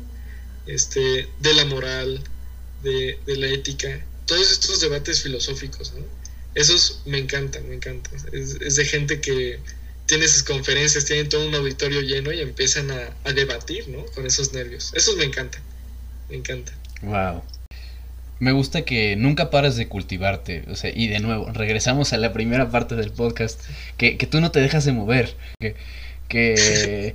Este, 0.66 1.28
de 1.40 1.54
la 1.54 1.64
moral, 1.64 2.22
de, 2.82 3.18
de 3.26 3.36
la 3.36 3.48
ética, 3.48 4.04
todos 4.26 4.50
estos 4.50 4.80
debates 4.80 5.22
filosóficos, 5.22 5.92
¿no? 5.94 6.04
Esos 6.58 7.02
me 7.06 7.18
encantan, 7.18 7.68
me 7.68 7.76
encantan. 7.76 8.14
Es, 8.32 8.58
de 8.58 8.84
gente 8.84 9.20
que 9.20 9.60
tiene 10.06 10.26
sus 10.26 10.42
conferencias, 10.42 11.04
tienen 11.04 11.28
todo 11.28 11.46
un 11.46 11.54
auditorio 11.54 12.00
lleno 12.00 12.32
y 12.32 12.40
empiezan 12.40 12.90
a, 12.90 13.16
a 13.22 13.32
debatir, 13.32 13.88
¿no? 13.88 14.04
Con 14.06 14.26
esos 14.26 14.52
nervios. 14.52 14.92
Esos 14.94 15.16
me 15.16 15.24
encantan, 15.24 15.62
me 16.28 16.36
encantan. 16.36 16.74
Wow. 17.02 17.44
Me 18.40 18.50
gusta 18.50 18.82
que 18.82 19.14
nunca 19.14 19.50
pares 19.50 19.76
de 19.76 19.86
cultivarte, 19.86 20.64
o 20.68 20.74
sea, 20.74 20.90
y 20.92 21.06
de 21.06 21.20
nuevo, 21.20 21.48
regresamos 21.52 22.12
a 22.12 22.16
la 22.16 22.32
primera 22.32 22.72
parte 22.72 22.96
del 22.96 23.12
podcast, 23.12 23.60
que, 23.96 24.16
que 24.16 24.26
tú 24.26 24.40
no 24.40 24.50
te 24.50 24.60
dejas 24.60 24.84
de 24.84 24.92
mover, 24.92 25.36
que, 25.60 25.76
que, 26.28 27.14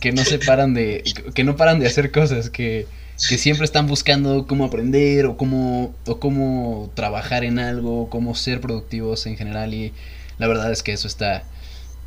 que 0.00 0.12
no 0.12 0.24
se 0.24 0.38
paran 0.38 0.72
de, 0.72 1.02
que 1.34 1.42
no 1.42 1.56
paran 1.56 1.80
de 1.80 1.88
hacer 1.88 2.12
cosas, 2.12 2.48
que, 2.48 2.86
que 3.28 3.38
siempre 3.38 3.64
están 3.64 3.86
buscando 3.86 4.46
cómo 4.46 4.64
aprender 4.64 5.26
o 5.26 5.36
cómo, 5.36 5.94
o 6.06 6.18
cómo 6.18 6.90
trabajar 6.94 7.44
en 7.44 7.58
algo, 7.58 8.10
cómo 8.10 8.34
ser 8.34 8.60
productivos 8.60 9.26
en 9.26 9.36
general 9.36 9.72
y 9.72 9.92
la 10.38 10.48
verdad 10.48 10.72
es 10.72 10.82
que 10.82 10.92
eso 10.92 11.06
está, 11.06 11.44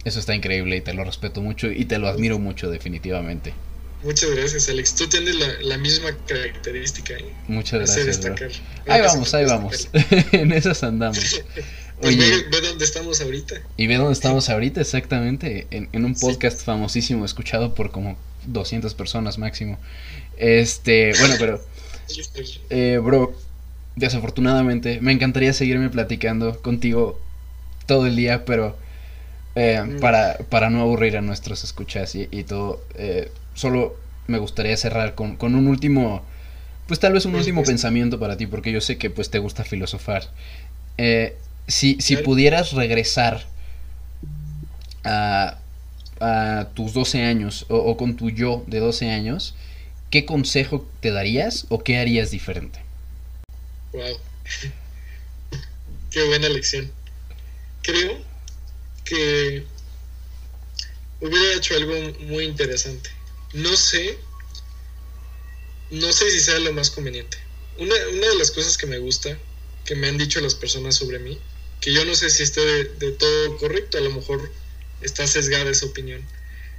eso 0.03 0.19
está 0.19 0.35
increíble 0.35 0.77
y 0.77 0.81
te 0.81 0.93
lo 0.93 1.03
respeto 1.03 1.41
mucho 1.41 1.71
y 1.71 1.85
te 1.85 1.97
lo 1.97 2.07
admiro 2.07 2.39
mucho 2.39 2.69
definitivamente. 2.69 3.53
Muchas 4.03 4.29
gracias, 4.29 4.69
Alex. 4.69 4.95
Tú 4.95 5.07
tienes 5.07 5.35
la, 5.35 5.47
la 5.61 5.77
misma 5.77 6.09
característica. 6.27 7.15
¿eh? 7.15 7.33
Muchas 7.47 7.79
gracias. 7.79 8.21
Bro. 8.21 8.35
Ahí 8.87 9.01
vamos, 9.01 9.33
ahí 9.33 9.45
vamos. 9.45 9.89
en 10.31 10.51
esas 10.51 10.83
andamos. 10.83 11.43
Pues 11.99 12.15
Oye, 12.15 12.29
ve, 12.29 12.45
ve, 12.51 12.61
dónde 12.61 12.85
estamos 12.85 13.21
ahorita. 13.21 13.55
Y 13.75 13.87
ve 13.87 13.95
dónde 13.95 14.13
estamos 14.13 14.49
ahorita, 14.49 14.81
exactamente. 14.81 15.65
En, 15.71 15.89
en 15.93 16.05
un 16.05 16.13
podcast 16.13 16.59
sí. 16.59 16.65
famosísimo, 16.65 17.25
escuchado 17.25 17.73
por 17.73 17.89
como 17.89 18.19
200 18.45 18.93
personas 18.93 19.39
máximo. 19.39 19.79
Este, 20.37 21.13
bueno, 21.19 21.35
pero. 21.39 21.61
Eh, 22.69 22.99
bro, 23.03 23.33
desafortunadamente, 23.95 24.99
me 25.01 25.11
encantaría 25.11 25.51
seguirme 25.53 25.89
platicando 25.89 26.61
contigo 26.61 27.19
todo 27.85 28.07
el 28.07 28.15
día, 28.15 28.45
pero. 28.45 28.77
Eh, 29.55 29.81
mm. 29.81 29.99
para, 29.99 30.37
para 30.49 30.69
no 30.69 30.81
aburrir 30.81 31.17
a 31.17 31.21
nuestros 31.21 31.63
escuchas 31.63 32.13
y, 32.15 32.27
y 32.31 32.43
todo. 32.43 32.81
Eh, 32.95 33.31
solo 33.55 33.95
me 34.27 34.37
gustaría 34.37 34.77
cerrar 34.77 35.15
con, 35.15 35.35
con 35.35 35.55
un 35.55 35.67
último. 35.67 36.23
Pues 36.87 36.99
tal 36.99 37.13
vez 37.13 37.25
un 37.25 37.35
último 37.35 37.63
pensamiento 37.63 38.19
para 38.19 38.37
ti, 38.37 38.47
porque 38.47 38.71
yo 38.71 38.79
sé 38.79 38.97
que 38.97 39.09
pues 39.09 39.29
te 39.29 39.39
gusta 39.39 39.63
filosofar. 39.63 40.29
Eh, 40.97 41.35
si, 41.67 41.97
si 41.99 42.17
pudieras 42.17 42.71
regresar 42.71 43.45
a, 45.03 45.57
a 46.21 46.67
tus 46.73 46.93
12 46.93 47.23
años 47.23 47.65
o, 47.69 47.75
o, 47.75 47.97
con 47.97 48.15
tu 48.15 48.29
yo 48.29 48.63
de 48.67 48.79
12 48.79 49.11
años, 49.11 49.55
¿qué 50.09 50.25
consejo 50.25 50.87
te 51.01 51.11
darías 51.11 51.65
o 51.69 51.83
qué 51.83 51.97
harías 51.97 52.31
diferente? 52.31 52.79
Wow. 53.93 54.19
qué 56.11 56.23
buena 56.23 56.49
lección. 56.49 56.91
Creo 57.81 58.17
que 59.05 59.63
hubiera 61.21 61.55
hecho 61.55 61.75
algo 61.75 61.93
muy 62.21 62.45
interesante. 62.45 63.09
No 63.53 63.75
sé, 63.75 64.17
no 65.89 66.11
sé 66.11 66.29
si 66.31 66.39
sea 66.39 66.59
lo 66.59 66.73
más 66.73 66.89
conveniente. 66.89 67.37
Una, 67.77 67.95
de 67.95 68.35
las 68.37 68.51
cosas 68.51 68.77
que 68.77 68.87
me 68.87 68.97
gusta, 68.97 69.37
que 69.85 69.95
me 69.95 70.07
han 70.07 70.17
dicho 70.17 70.39
las 70.41 70.55
personas 70.55 70.95
sobre 70.95 71.19
mí, 71.19 71.39
que 71.79 71.93
yo 71.93 72.03
no 72.05 72.15
sé 72.15 72.29
si 72.29 72.43
esté 72.43 72.61
de, 72.61 73.11
todo 73.11 73.57
correcto, 73.57 73.97
a 73.97 74.01
lo 74.01 74.11
mejor 74.11 74.51
está 75.01 75.27
sesgada 75.27 75.69
esa 75.69 75.85
opinión, 75.85 76.23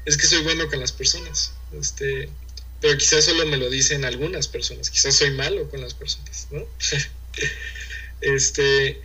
es 0.05 0.17
que 0.17 0.27
soy 0.27 0.43
bueno 0.43 0.69
con 0.69 0.81
las 0.81 0.93
personas. 0.93 1.53
Este, 1.73 2.29
pero 2.81 2.97
quizás 2.97 3.25
solo 3.25 3.47
me 3.47 3.57
lo 3.57 3.71
dicen 3.71 4.05
algunas 4.05 4.49
personas, 4.49 4.91
quizás 4.91 5.17
soy 5.17 5.31
malo 5.33 5.69
con 5.69 5.81
las 5.81 5.95
personas, 5.95 6.49
¿no? 6.51 6.65
este, 8.21 9.01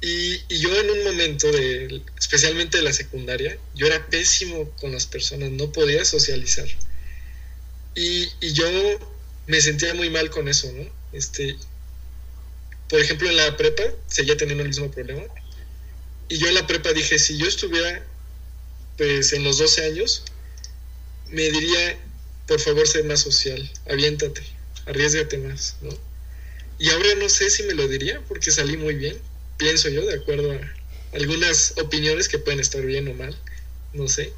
y, 0.00 0.42
y, 0.48 0.58
yo 0.58 0.74
en 0.80 0.90
un 0.90 1.04
momento, 1.04 1.50
de, 1.52 2.02
especialmente 2.18 2.78
de 2.78 2.84
la 2.84 2.92
secundaria, 2.92 3.58
yo 3.74 3.86
era 3.86 4.06
pésimo 4.06 4.70
con 4.80 4.92
las 4.92 5.06
personas, 5.06 5.50
no 5.50 5.72
podía 5.72 6.04
socializar. 6.04 6.66
Y, 7.94 8.28
y 8.40 8.52
yo 8.52 8.66
me 9.46 9.60
sentía 9.60 9.94
muy 9.94 10.10
mal 10.10 10.30
con 10.30 10.48
eso, 10.48 10.72
¿no? 10.72 10.84
Este, 11.12 11.56
por 12.88 13.00
ejemplo, 13.00 13.28
en 13.28 13.36
la 13.36 13.56
prepa 13.56 13.84
seguía 14.08 14.36
teniendo 14.36 14.62
el 14.62 14.68
mismo 14.68 14.90
problema. 14.90 15.22
Y 16.28 16.38
yo 16.38 16.48
en 16.48 16.54
la 16.54 16.66
prepa 16.66 16.92
dije, 16.92 17.18
si 17.18 17.36
yo 17.36 17.46
estuviera 17.46 18.04
pues 18.96 19.32
en 19.32 19.44
los 19.44 19.58
12 19.58 19.84
años, 19.86 20.24
me 21.28 21.42
diría, 21.50 21.98
por 22.50 22.58
favor, 22.58 22.88
sé 22.88 23.04
más 23.04 23.20
social, 23.20 23.70
aviéntate, 23.88 24.42
arriesgate 24.86 25.38
más, 25.38 25.76
¿no? 25.82 25.96
Y 26.80 26.90
ahora 26.90 27.14
no 27.14 27.28
sé 27.28 27.48
si 27.48 27.62
me 27.62 27.74
lo 27.74 27.86
diría 27.86 28.20
porque 28.26 28.50
salí 28.50 28.76
muy 28.76 28.96
bien, 28.96 29.16
pienso 29.56 29.88
yo, 29.88 30.04
de 30.04 30.16
acuerdo 30.16 30.50
a 30.50 30.58
algunas 31.12 31.74
opiniones 31.78 32.28
que 32.28 32.40
pueden 32.40 32.58
estar 32.58 32.84
bien 32.84 33.06
o 33.06 33.14
mal, 33.14 33.38
no 33.92 34.08
sé. 34.08 34.32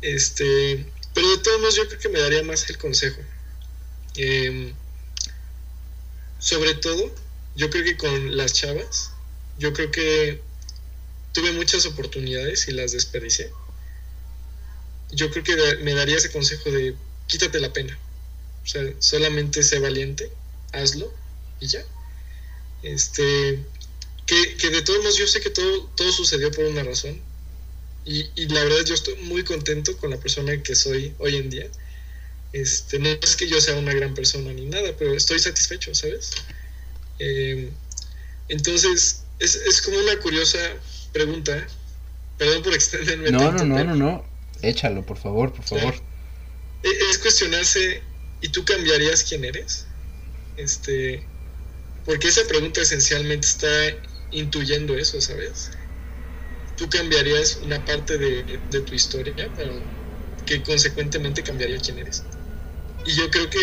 Este, 0.00 0.84
pero 1.14 1.30
de 1.30 1.38
todos 1.38 1.60
modos 1.60 1.76
yo 1.76 1.86
creo 1.86 2.00
que 2.00 2.08
me 2.08 2.18
daría 2.18 2.42
más 2.42 2.68
el 2.68 2.76
consejo. 2.76 3.22
Em, 4.16 4.74
sobre 6.40 6.74
todo, 6.74 7.14
yo 7.54 7.70
creo 7.70 7.84
que 7.84 7.96
con 7.96 8.36
las 8.36 8.52
chavas, 8.52 9.12
yo 9.60 9.72
creo 9.72 9.92
que 9.92 10.42
tuve 11.32 11.52
muchas 11.52 11.86
oportunidades 11.86 12.66
y 12.66 12.72
las 12.72 12.90
desperdicié. 12.90 13.52
Yo 15.12 15.30
creo 15.30 15.44
que 15.44 15.76
me 15.84 15.94
daría 15.94 16.16
ese 16.16 16.32
consejo 16.32 16.68
de 16.72 16.96
quítate 17.32 17.60
la 17.60 17.72
pena. 17.72 17.98
O 18.62 18.66
sea, 18.66 18.82
solamente 18.98 19.62
sé 19.62 19.78
valiente, 19.78 20.30
hazlo 20.72 21.12
y 21.60 21.66
ya. 21.66 21.82
Este, 22.82 23.64
que, 24.26 24.56
que 24.56 24.70
de 24.70 24.82
todos 24.82 24.98
modos 25.00 25.16
yo 25.16 25.26
sé 25.26 25.40
que 25.40 25.50
todo, 25.50 25.90
todo 25.96 26.12
sucedió 26.12 26.50
por 26.50 26.66
una 26.66 26.82
razón. 26.82 27.18
Y, 28.04 28.26
y, 28.34 28.48
la 28.48 28.64
verdad 28.64 28.84
yo 28.84 28.94
estoy 28.94 29.14
muy 29.22 29.44
contento 29.44 29.96
con 29.96 30.10
la 30.10 30.18
persona 30.18 30.62
que 30.62 30.74
soy 30.74 31.14
hoy 31.18 31.36
en 31.36 31.48
día. 31.48 31.66
Este, 32.52 32.98
no 32.98 33.08
es 33.08 33.36
que 33.36 33.48
yo 33.48 33.60
sea 33.60 33.76
una 33.76 33.94
gran 33.94 34.12
persona 34.14 34.52
ni 34.52 34.66
nada, 34.66 34.94
pero 34.98 35.14
estoy 35.14 35.38
satisfecho, 35.38 35.94
¿sabes? 35.94 36.32
Eh, 37.18 37.70
entonces, 38.48 39.22
es, 39.38 39.56
es, 39.56 39.80
como 39.80 39.98
una 39.98 40.18
curiosa 40.18 40.58
pregunta. 41.12 41.66
Perdón 42.36 42.62
por 42.62 42.74
extenderme. 42.74 43.30
No, 43.30 43.38
tanto, 43.38 43.64
no, 43.64 43.78
no, 43.78 43.84
no, 43.84 43.96
no. 43.96 44.24
Échalo, 44.60 45.06
por 45.06 45.16
favor, 45.16 45.52
por 45.52 45.64
favor. 45.64 45.94
Es 46.82 47.18
cuestionarse, 47.18 48.02
¿y 48.40 48.50
tú 48.50 48.64
cambiarías 48.64 49.24
quién 49.24 49.44
eres? 49.44 49.86
Este, 50.56 51.30
porque 52.04 52.28
esa 52.28 52.46
pregunta 52.48 52.82
esencialmente 52.82 53.46
está 53.48 53.68
intuyendo 54.30 54.96
eso, 54.96 55.20
¿sabes? 55.20 55.70
Tú 56.74 56.88
cambiarías 56.88 57.56
una 57.56 57.84
parte 57.84 58.18
de, 58.18 58.62
de 58.68 58.80
tu 58.82 58.94
historia, 58.94 59.52
pero 59.54 59.90
que 60.44 60.62
consecuentemente 60.62 61.42
cambiaría 61.42 61.80
quién 61.80 61.98
eres. 61.98 62.28
Y 63.04 63.14
yo 63.16 63.30
creo 63.30 63.50
que 63.50 63.60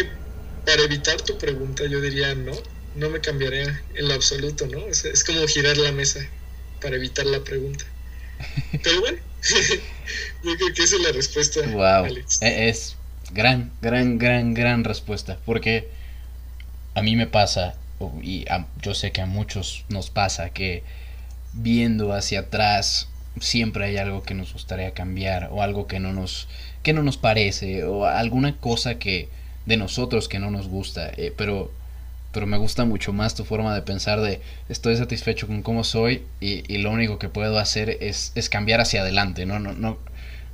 para 0.65 0.84
evitar 0.84 1.22
tu 1.24 1.38
pregunta, 1.38 1.86
yo 1.88 2.01
diría 2.01 2.36
no, 2.36 2.53
no 2.93 3.09
me 3.11 3.22
cambiaría 3.22 3.86
en 3.95 4.07
lo 4.09 4.15
absoluto, 4.15 4.67
¿no? 4.67 4.88
Es, 4.88 5.05
es 5.05 5.24
como 5.24 5.47
girar 5.47 5.78
la 5.78 5.91
mesa 5.93 6.22
para 6.80 6.97
evitar 6.97 7.26
la 7.28 7.43
pregunta. 7.43 7.86
Pero 8.84 9.01
bueno, 9.01 9.20
yo 10.43 10.55
creo 10.57 10.74
que 10.76 10.84
esa 10.84 10.95
es 10.97 11.01
la 11.01 11.11
respuesta. 11.11 11.61
Wow, 11.61 12.05
Alex. 12.05 12.39
es 12.41 12.99
gran, 13.32 13.71
gran, 13.82 14.17
gran, 14.17 14.53
gran 14.53 14.84
respuesta, 14.84 15.38
porque 15.45 15.89
a 16.95 17.01
mí 17.01 17.15
me 17.15 17.27
pasa, 17.27 17.75
y 18.21 18.45
yo 18.82 18.93
sé 18.93 19.11
que 19.11 19.21
a 19.21 19.25
muchos 19.25 19.86
nos 19.89 20.09
pasa, 20.09 20.49
que 20.51 20.84
viendo 21.53 22.13
hacia 22.13 22.41
atrás 22.41 23.09
siempre 23.39 23.86
hay 23.86 23.97
algo 23.97 24.23
que 24.23 24.34
nos 24.34 24.53
gustaría 24.53 24.93
cambiar 24.93 25.49
o 25.51 25.61
algo 25.61 25.88
que 25.88 25.99
no 25.99 26.13
nos 26.13 26.47
que 26.84 26.93
no 26.93 27.03
nos 27.03 27.17
parece 27.17 27.84
o 27.86 28.05
alguna 28.05 28.57
cosa 28.57 28.99
que 28.99 29.30
de 29.65 29.77
nosotros 29.77 30.27
que 30.27 30.39
no 30.39 30.51
nos 30.51 30.67
gusta 30.67 31.09
eh, 31.17 31.34
pero 31.36 31.71
pero 32.32 32.45
me 32.45 32.57
gusta 32.57 32.86
mucho 32.86 33.11
más 33.11 33.36
tu 33.36 33.43
forma 33.43 33.73
de 33.73 33.82
pensar 33.82 34.21
de 34.21 34.41
estoy 34.69 34.95
satisfecho 34.97 35.47
con 35.47 35.63
cómo 35.63 35.84
soy 35.84 36.25
y, 36.39 36.63
y 36.71 36.77
lo 36.80 36.91
único 36.91 37.17
que 37.17 37.30
puedo 37.30 37.57
hacer 37.57 37.97
es, 38.01 38.32
es, 38.36 38.49
cambiar 38.49 38.82
hacia 38.82 39.01
adelante. 39.01 39.45
No, 39.45 39.59
no, 39.59 39.73
no, 39.73 39.97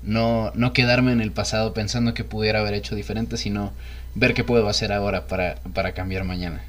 no 0.04 0.74
quedarme 0.74 1.12
en 1.12 1.22
el 1.22 1.32
pasado 1.32 1.74
pensando 1.74 2.14
que 2.14 2.24
pudiera 2.24 2.60
haber 2.60 2.74
hecho 2.74 2.96
diferente, 2.96 3.38
sino 3.38 3.74
ver 4.16 4.34
qué 4.34 4.44
puedo 4.44 4.68
hacer 4.70 4.92
ahora 4.92 5.28
para, 5.28 5.56
para 5.74 5.94
cambiar 5.94 6.24
mañana. 6.24 6.64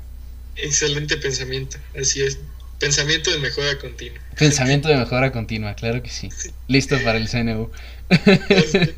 Excelente 0.56 1.16
pensamiento, 1.16 1.78
así 1.98 2.22
es. 2.22 2.38
Pensamiento 2.78 3.30
de 3.30 3.38
mejora 3.38 3.78
continua. 3.78 4.18
Pensamiento 4.38 4.88
de 4.88 4.96
mejora 4.96 5.32
continua, 5.32 5.74
claro 5.74 6.02
que 6.02 6.10
sí. 6.10 6.28
Listo 6.68 6.98
para 7.02 7.18
el 7.18 7.28
CNU. 7.28 7.70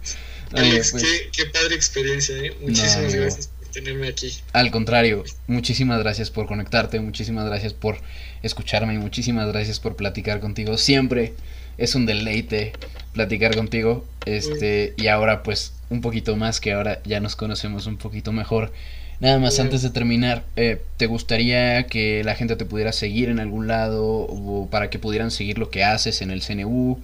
Alex, 0.52 0.92
pues, 0.92 1.02
qué, 1.02 1.28
qué, 1.30 1.46
padre 1.46 1.74
experiencia, 1.74 2.36
¿eh? 2.38 2.56
Muchísimas 2.60 3.14
no, 3.14 3.20
gracias 3.20 3.50
tenerme 3.72 4.08
aquí. 4.08 4.32
Al 4.52 4.70
contrario, 4.70 5.24
muchísimas 5.46 6.00
gracias 6.00 6.30
por 6.30 6.46
conectarte, 6.46 7.00
muchísimas 7.00 7.46
gracias 7.46 7.74
por 7.74 8.00
escucharme 8.42 8.94
y 8.94 8.98
muchísimas 8.98 9.48
gracias 9.48 9.80
por 9.80 9.96
platicar 9.96 10.40
contigo. 10.40 10.76
Siempre 10.78 11.34
es 11.78 11.94
un 11.94 12.06
deleite 12.06 12.72
platicar 13.12 13.56
contigo. 13.56 14.06
Este, 14.26 14.94
y 14.96 15.06
ahora 15.06 15.42
pues 15.42 15.72
un 15.90 16.00
poquito 16.00 16.36
más 16.36 16.60
que 16.60 16.72
ahora 16.72 17.00
ya 17.04 17.20
nos 17.20 17.36
conocemos 17.36 17.86
un 17.86 17.96
poquito 17.96 18.32
mejor. 18.32 18.72
Nada 19.20 19.38
más 19.38 19.58
antes 19.58 19.82
de 19.82 19.90
terminar, 19.90 20.44
eh, 20.54 20.80
¿te 20.96 21.06
gustaría 21.06 21.86
que 21.88 22.22
la 22.22 22.36
gente 22.36 22.54
te 22.54 22.64
pudiera 22.64 22.92
seguir 22.92 23.30
en 23.30 23.40
algún 23.40 23.66
lado 23.66 24.04
o 24.04 24.68
para 24.70 24.90
que 24.90 25.00
pudieran 25.00 25.32
seguir 25.32 25.58
lo 25.58 25.70
que 25.70 25.82
haces 25.82 26.22
en 26.22 26.30
el 26.30 26.40
CNU 26.40 27.00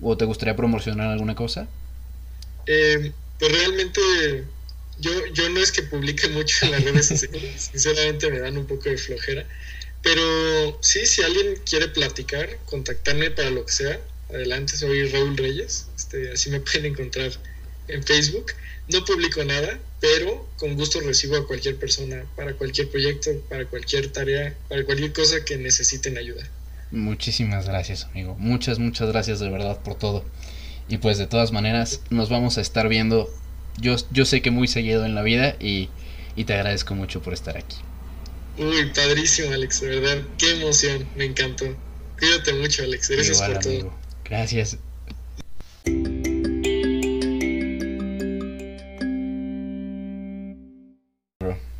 o 0.00 0.16
te 0.16 0.24
gustaría 0.24 0.54
promocionar 0.54 1.08
alguna 1.08 1.34
cosa? 1.34 1.66
Eh, 2.66 3.12
pues 3.40 3.52
realmente 3.52 4.00
yo, 5.00 5.10
yo 5.34 5.48
no 5.48 5.58
es 5.58 5.72
que 5.72 5.82
publique 5.82 6.28
mucho 6.28 6.66
en 6.66 6.72
las 6.72 6.84
redes 6.84 7.06
sociales, 7.06 7.70
sinceramente 7.72 8.30
me 8.30 8.38
dan 8.38 8.56
un 8.56 8.66
poco 8.66 8.88
de 8.88 8.96
flojera, 8.96 9.44
pero 10.02 10.78
sí, 10.80 11.06
si 11.06 11.22
alguien 11.22 11.54
quiere 11.68 11.88
platicar, 11.88 12.48
contactarme 12.66 13.30
para 13.30 13.50
lo 13.50 13.64
que 13.66 13.72
sea, 13.72 14.00
adelante, 14.30 14.76
soy 14.76 15.08
Raúl 15.08 15.36
Reyes, 15.36 15.86
este, 15.96 16.32
así 16.32 16.50
me 16.50 16.60
pueden 16.60 16.86
encontrar 16.86 17.32
en 17.88 18.02
Facebook. 18.02 18.52
No 18.90 19.04
publico 19.04 19.44
nada, 19.44 19.78
pero 20.00 20.48
con 20.56 20.74
gusto 20.74 21.00
recibo 21.00 21.36
a 21.36 21.46
cualquier 21.46 21.76
persona 21.76 22.24
para 22.36 22.54
cualquier 22.54 22.88
proyecto, 22.88 23.30
para 23.48 23.66
cualquier 23.66 24.10
tarea, 24.12 24.54
para 24.68 24.84
cualquier 24.84 25.12
cosa 25.12 25.44
que 25.44 25.58
necesiten 25.58 26.16
ayuda. 26.16 26.48
Muchísimas 26.90 27.66
gracias, 27.66 28.04
amigo. 28.04 28.34
Muchas, 28.38 28.78
muchas 28.78 29.08
gracias 29.08 29.40
de 29.40 29.50
verdad 29.50 29.82
por 29.82 29.98
todo. 29.98 30.24
Y 30.88 30.98
pues 30.98 31.18
de 31.18 31.26
todas 31.26 31.52
maneras, 31.52 32.00
nos 32.08 32.30
vamos 32.30 32.56
a 32.56 32.62
estar 32.62 32.88
viendo 32.88 33.30
yo, 33.80 33.96
yo 34.10 34.24
sé 34.24 34.42
que 34.42 34.50
muy 34.50 34.68
seguido 34.68 35.04
en 35.04 35.14
la 35.14 35.22
vida 35.22 35.56
y, 35.60 35.88
y 36.34 36.44
te 36.44 36.54
agradezco 36.54 36.94
mucho 36.94 37.20
por 37.20 37.34
estar 37.34 37.56
aquí. 37.56 37.76
Uy, 38.58 38.90
padrísimo, 38.94 39.52
Alex, 39.52 39.80
de 39.80 40.00
verdad, 40.00 40.22
qué 40.36 40.60
emoción, 40.60 41.08
me 41.16 41.26
encantó. 41.26 41.64
Cuídate 42.18 42.52
mucho, 42.54 42.82
Alex, 42.82 43.08
gracias 43.08 43.36
Igual, 43.36 43.52
por 43.52 43.66
amigo. 43.66 43.88
todo. 43.88 43.98
Gracias. 44.24 44.78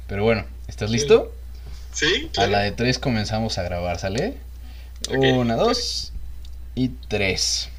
Pero 0.07 0.23
bueno, 0.23 0.47
¿estás 0.69 0.91
listo? 0.91 1.33
Sí. 1.93 2.31
A 2.37 2.47
la 2.47 2.61
de 2.61 2.71
tres 2.73 2.99
comenzamos 2.99 3.59
a 3.59 3.63
grabar, 3.65 3.99
¿sale? 3.99 4.35
Una, 5.11 5.57
dos 5.57 6.13
y 6.75 6.91
tres. 7.09 7.71